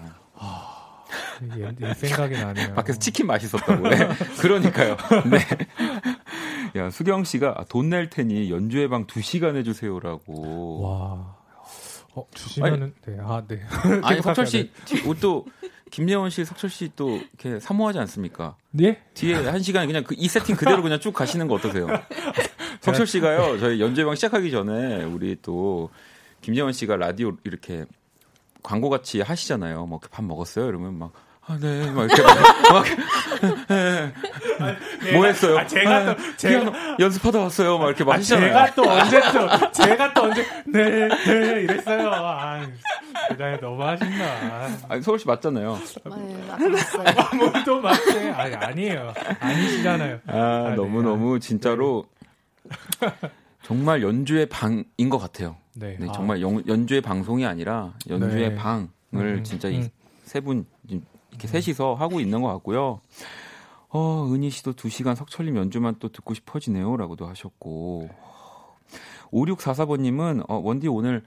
예, 1.59 1.75
예, 1.81 1.95
생각이 1.95 2.35
나네요. 2.39 2.73
밖에서 2.75 2.99
치킨 2.99 3.27
맛있었다고. 3.27 3.89
네. 3.89 4.09
그러니까요. 4.41 4.97
네. 5.31 6.81
야 6.81 6.91
수경 6.91 7.25
씨가 7.25 7.57
아, 7.59 7.65
돈낼 7.65 8.09
테니 8.09 8.51
연주회 8.51 8.89
방 8.89 9.07
2시간 9.07 9.57
해주세요라고. 9.57 10.81
와. 10.81 11.42
어, 12.15 12.27
주시면은 12.35 12.95
네. 13.07 13.17
아, 13.21 13.43
네. 13.47 13.61
아니 14.03 14.21
석철 14.23 14.47
씨, 14.47 14.71
또 15.21 15.47
김예원 15.91 16.31
씨, 16.31 16.45
석철 16.45 16.71
씨 16.71 16.91
또 16.97 17.17
이렇게 17.17 17.59
사모하지 17.61 17.99
않습니까? 18.01 18.57
네? 18.71 19.03
뒤에 19.15 19.35
한 19.35 19.61
시간 19.63 19.87
그냥 19.87 20.05
그 20.05 20.15
이 20.17 20.29
세팅 20.29 20.57
그대로 20.57 20.83
그냥 20.83 21.01
쭉 21.01 21.13
가시는 21.13 21.49
거 21.49 21.55
어떠세요? 21.55 21.87
석철 22.83 23.07
씨가요, 23.07 23.59
저희 23.59 23.81
연주회방 23.81 24.15
시작하기 24.15 24.51
전에 24.51 25.05
우리 25.05 25.37
또 25.43 25.91
김예원 26.41 26.73
씨가 26.73 26.97
라디오 26.97 27.33
이렇게 27.45 27.85
광고 28.63 28.91
같이 28.91 29.21
하시잖아요. 29.21 29.87
뭐밥 29.87 30.25
먹었어요? 30.25 30.69
이러면 30.69 30.99
막 30.99 31.13
아, 31.45 31.59
네. 31.61 31.91
막 31.91 32.05
이렇게 32.05 32.23
막, 32.23 32.37
막 32.73 32.85
뭐 35.13 35.27
했어요? 35.27 35.59
아, 35.59 35.67
제가 35.67 35.97
아, 35.97 36.15
또- 36.15 36.23
피아노 36.39 36.73
연습하다 37.01 37.39
왔어요. 37.41 37.79
막 37.79 37.87
이렇게 37.89 38.05
막 38.05 38.13
아, 38.13 38.17
하시잖아요. 38.17 38.49
제가 38.53 38.75
또 38.75 38.83
언제 38.89 39.21
또 39.33 39.73
제가 39.73 40.15
또 40.15 40.23
언제 40.23 40.47
네, 40.67 41.09
네 41.09 41.63
이랬어요. 41.63 42.11
아, 42.13 42.65
대단히 43.31 43.61
너무 43.61 43.83
하신다. 43.83 44.69
아니, 44.89 45.03
서울 45.03 45.19
씨 45.19 45.27
맞잖아요. 45.27 45.79
네, 46.05 46.47
아까 46.49 46.69
봤어요. 46.71 47.37
뭐또 47.37 47.81
맞대? 47.81 48.31
아니 48.31 48.55
아니에요. 48.55 49.13
아니시잖아요. 49.41 50.21
아, 50.29 50.37
아, 50.37 50.69
네. 50.71 50.77
너무 50.77 51.03
너무 51.03 51.41
진짜로 51.41 52.05
정말 53.65 54.01
연주의 54.03 54.47
방인 54.47 55.11
것 55.11 55.19
같아요. 55.19 55.57
네, 55.75 55.97
네, 55.99 56.07
아, 56.09 56.13
정말 56.13 56.41
연, 56.41 56.63
연주의 56.69 57.01
방송이 57.01 57.45
아니라 57.47 57.95
연주의 58.09 58.51
네. 58.51 58.55
방을 58.55 58.87
음, 59.15 59.43
진짜 59.45 59.67
음. 59.69 59.89
이세 60.25 60.39
분 60.41 60.67
이렇게 61.43 61.49
셋이서 61.49 61.95
하고 61.95 62.21
있는 62.21 62.41
것 62.41 62.49
같고요. 62.49 63.01
어, 63.89 64.29
은희 64.33 64.51
씨도 64.51 64.75
두 64.75 64.89
시간 64.89 65.15
석철님 65.15 65.57
연주만 65.57 65.97
또 65.99 66.09
듣고 66.09 66.35
싶어지네요. 66.35 66.97
라고도 66.97 67.27
하셨고. 67.27 68.09
5644번님은, 69.33 70.45
어, 70.49 70.57
원디 70.57 70.89
오늘 70.89 71.23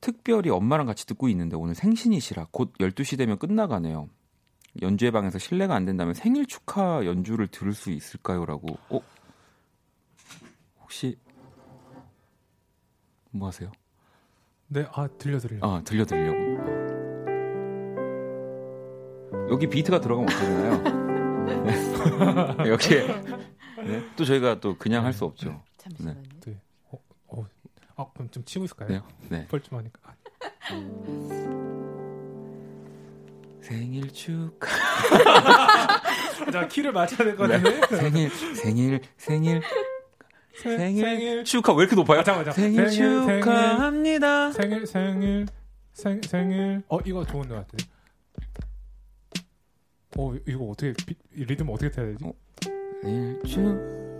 특별히 0.00 0.50
엄마랑 0.50 0.86
같이 0.86 1.06
듣고 1.06 1.28
있는데 1.30 1.56
오늘 1.56 1.74
생신이시라 1.74 2.48
곧 2.50 2.72
12시 2.78 3.18
되면 3.18 3.38
끝나가네요. 3.38 4.08
연주회 4.82 5.10
방에서 5.10 5.38
실례가 5.38 5.74
안 5.74 5.86
된다면 5.86 6.12
생일 6.14 6.46
축하 6.46 7.04
연주를 7.06 7.48
들을 7.48 7.72
수 7.72 7.90
있을까요? 7.90 8.44
라고. 8.44 8.78
어? 8.90 9.00
혹시, 10.82 11.18
뭐 13.30 13.48
하세요? 13.48 13.72
네, 14.68 14.86
아 14.92 15.08
들려드려요. 15.18 15.60
아, 15.62 15.82
들려드리려고. 15.82 16.95
여기 19.50 19.68
비트가 19.68 20.00
들어가면 20.00 20.28
어떻게 20.30 20.46
되나요? 20.46 20.82
네. 21.64 22.68
여기에. 22.70 23.06
네. 23.84 24.02
또 24.16 24.24
저희가 24.24 24.60
또 24.60 24.76
그냥 24.76 25.04
할 25.04 25.12
수 25.12 25.24
없죠. 25.24 25.62
잠시만요. 25.78 26.22
아 27.98 28.04
그럼 28.12 28.28
좀 28.30 28.44
치고 28.44 28.66
있을까요? 28.66 28.88
네. 28.88 29.00
네. 29.30 29.46
뻘쭘하니까. 29.48 29.98
아, 30.04 30.14
생일 33.62 34.10
축하. 34.12 34.68
자 36.52 36.68
키를 36.68 36.92
맞춰야 36.92 37.18
될것 37.24 37.48
같은데. 37.50 37.86
생일, 37.96 38.30
생일, 38.30 39.00
생일, 39.16 39.62
생- 40.54 40.76
생일, 40.78 41.00
생일 41.04 41.44
축하. 41.44 41.72
왜 41.72 41.82
이렇게 41.84 41.96
높아요? 41.96 42.20
아, 42.20 42.24
잠깐만, 42.24 42.52
잠깐만. 42.52 42.84
생일, 42.84 42.90
생일, 42.90 43.24
생일. 43.24 43.40
축하합니다. 43.40 44.52
생일 44.52 44.86
생일 44.86 45.46
생 45.94 46.20
생일 46.22 46.82
어 46.88 46.98
이거 47.06 47.24
좋은 47.24 47.48
것 47.48 47.54
같아. 47.54 47.76
어 50.18 50.34
이거 50.46 50.64
어떻게 50.66 50.92
비, 51.04 51.14
이 51.34 51.44
리듬 51.44 51.68
어떻게 51.68 51.90
타야 51.90 52.06
되지? 52.06 52.24
어. 52.24 52.32
생일 53.02 53.38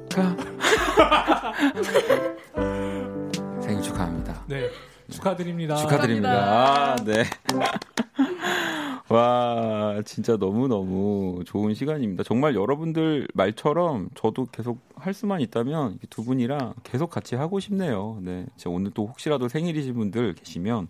축하. 0.09 0.36
생일 3.60 3.82
축하합니다. 3.82 4.44
네 4.47 4.68
축하드립니다. 5.10 5.77
축하드립니다. 5.77 6.31
아, 6.31 6.97
네. 6.97 7.24
와, 9.09 10.02
진짜 10.05 10.36
너무너무 10.36 11.44
좋은 11.47 11.74
시간입니다. 11.74 12.24
정말 12.24 12.56
여러분들 12.56 13.28
말처럼 13.35 14.09
저도 14.16 14.47
계속 14.47 14.81
할 14.97 15.14
수만 15.14 15.40
있다면 15.40 16.01
이두 16.02 16.24
분이랑 16.24 16.74
계속 16.82 17.10
같이 17.10 17.36
하고 17.36 17.60
싶네요. 17.60 18.18
네. 18.23 18.47
제가 18.56 18.74
오늘 18.74 18.90
또 18.93 19.06
혹시라도 19.06 19.48
생일이신 19.48 19.94
분들 19.94 20.35
계시면 20.35 20.89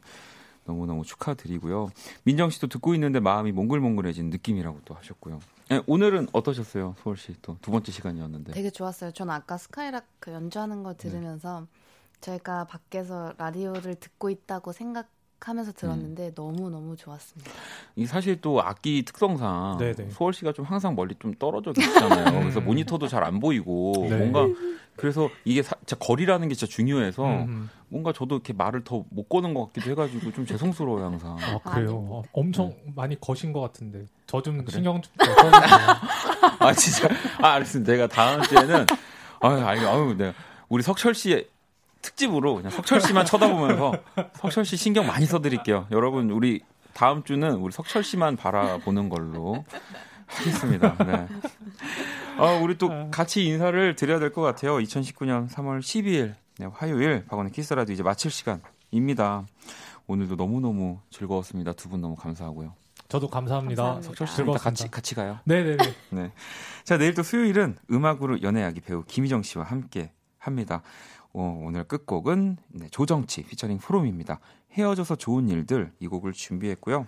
너무너무 0.66 1.04
축하드리고요. 1.04 1.90
민정 2.24 2.50
씨도 2.50 2.66
듣고 2.68 2.94
있는데 2.94 3.20
마음이 3.20 3.52
몽글몽글해진 3.52 4.30
느낌이라고 4.30 4.80
또 4.84 4.94
하셨고요. 4.94 5.40
네, 5.68 5.80
오늘은 5.86 6.28
어떠셨어요? 6.32 6.94
서울시 7.02 7.34
또두 7.42 7.70
번째 7.70 7.90
시간이었는데. 7.92 8.52
되게 8.52 8.70
좋았어요. 8.70 9.10
저는 9.12 9.32
아까 9.34 9.56
스카이락 9.56 10.06
그 10.20 10.32
연주하는 10.32 10.82
거 10.82 10.94
들으면서 10.94 11.66
저희가 12.20 12.64
밖에서 12.64 13.32
라디오를 13.38 13.94
듣고 13.96 14.30
있다고 14.30 14.72
생각 14.72 15.08
하면서 15.38 15.70
들었는데 15.70 16.32
너무 16.34 16.70
너무 16.70 16.96
좋았습니다. 16.96 17.50
이 17.94 18.06
사실 18.06 18.40
또 18.40 18.62
악기 18.62 19.04
특성상 19.04 19.76
네네. 19.78 20.08
수월 20.10 20.32
씨가 20.32 20.52
좀 20.52 20.64
항상 20.64 20.94
멀리 20.96 21.14
좀 21.18 21.34
떨어져 21.34 21.72
계시잖아요. 21.72 22.40
그래서 22.40 22.60
모니터도 22.62 23.06
잘 23.06 23.22
안 23.22 23.38
보이고 23.38 23.92
네. 24.08 24.16
뭔가 24.16 24.46
그래서 24.96 25.28
이게 25.44 25.62
사, 25.62 25.74
진짜 25.86 25.96
거리라는 25.96 26.48
게 26.48 26.54
진짜 26.54 26.70
중요해서 26.72 27.24
음, 27.26 27.68
뭔가 27.88 28.12
저도 28.12 28.36
이렇게 28.36 28.52
말을 28.52 28.82
더 28.84 29.04
못 29.10 29.28
거는 29.28 29.52
것 29.54 29.66
같기도 29.66 29.90
해가지고 29.90 30.32
좀 30.32 30.46
죄송스러워요 30.46 31.04
항상. 31.04 31.36
아 31.40 31.58
그래요. 31.58 31.90
아닙니다. 31.90 32.14
어, 32.14 32.22
엄청 32.32 32.74
많이 32.94 33.20
거신 33.20 33.52
것 33.52 33.60
같은데 33.60 34.06
저좀 34.26 34.58
그래? 34.64 34.72
신경 34.72 35.00
좀. 35.02 35.12
아 36.58 36.72
진짜 36.72 37.08
아 37.40 37.52
알겠습니다. 37.54 37.92
내가 37.92 38.06
다음 38.06 38.42
주에는 38.42 38.86
아유 39.40 39.64
아유 39.64 39.88
아유 39.88 40.14
네 40.16 40.32
우리 40.68 40.82
석철 40.82 41.14
씨 41.14 41.46
특집으로 42.02 42.56
그냥 42.56 42.70
석철 42.70 43.00
씨만 43.00 43.26
쳐다보면서 43.26 43.92
석철 44.34 44.64
씨 44.64 44.76
신경 44.76 45.06
많이 45.06 45.26
써드릴게요. 45.26 45.86
여러분 45.90 46.30
우리 46.30 46.60
다음 46.94 47.22
주는 47.24 47.50
우리 47.56 47.72
석철 47.72 48.02
씨만 48.02 48.36
바라보는 48.36 49.08
걸로 49.08 49.64
하겠습니다. 50.26 50.96
네. 51.04 51.26
아, 52.38 52.58
우리 52.62 52.76
또 52.78 53.10
같이 53.10 53.44
인사를 53.46 53.96
드려야 53.96 54.18
될 54.18 54.32
것 54.32 54.42
같아요. 54.42 54.76
2019년 54.78 55.48
3월 55.48 55.80
12일 55.80 56.34
네, 56.58 56.66
화요일 56.72 57.24
박원의 57.26 57.52
키스라도 57.52 57.92
이제 57.92 58.02
마칠 58.02 58.30
시간입니다. 58.30 59.46
오늘도 60.06 60.36
너무너무 60.36 61.00
즐거웠습니다. 61.10 61.72
두 61.72 61.88
분 61.88 62.00
너무 62.00 62.14
감사하고요. 62.16 62.74
저도 63.08 63.28
감사합니다. 63.28 63.82
감사합니다. 63.82 64.06
석철 64.08 64.26
씨랑 64.26 64.36
즐거웠습니다. 64.36 64.70
같이 64.70 64.90
같이 64.90 65.14
가요. 65.14 65.38
네네네. 65.44 65.76
네. 66.10 66.32
자, 66.84 66.96
내일 66.98 67.14
또 67.14 67.22
수요일은 67.22 67.76
음악으로 67.90 68.42
연애하기 68.42 68.80
배우 68.80 69.04
김희정 69.04 69.42
씨와 69.42 69.64
함께 69.64 70.12
합니다. 70.38 70.82
어, 71.32 71.60
오늘 71.64 71.84
끝곡은 71.84 72.56
네, 72.68 72.88
조정치 72.90 73.42
피처링 73.44 73.78
프롬입니다. 73.78 74.40
헤어져서 74.72 75.16
좋은 75.16 75.48
일들 75.48 75.92
이 76.00 76.08
곡을 76.08 76.32
준비했고요. 76.32 77.06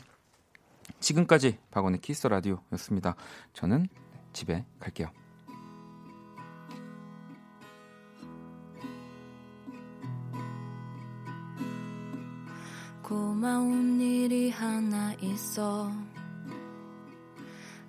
지금까지 1.00 1.58
박원의 1.70 2.00
키스 2.00 2.26
라디오였습니다. 2.26 3.14
저는 3.52 3.88
집에 4.32 4.64
갈게요. 4.80 5.08
고마운 13.02 13.98
일이 14.00 14.50
하나 14.50 15.14
있어 15.14 15.90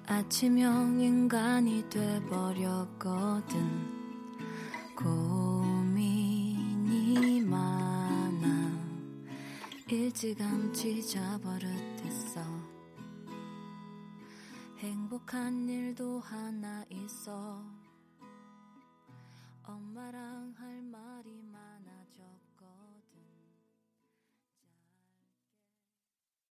아침형 0.08 1.02
인간이 1.02 1.80
행복한 14.80 15.68
일도 15.68 16.22
하나 16.22 16.86
있어. 16.90 17.62
엄마랑 19.62 20.54
할 20.58 20.82
말이 20.84 21.44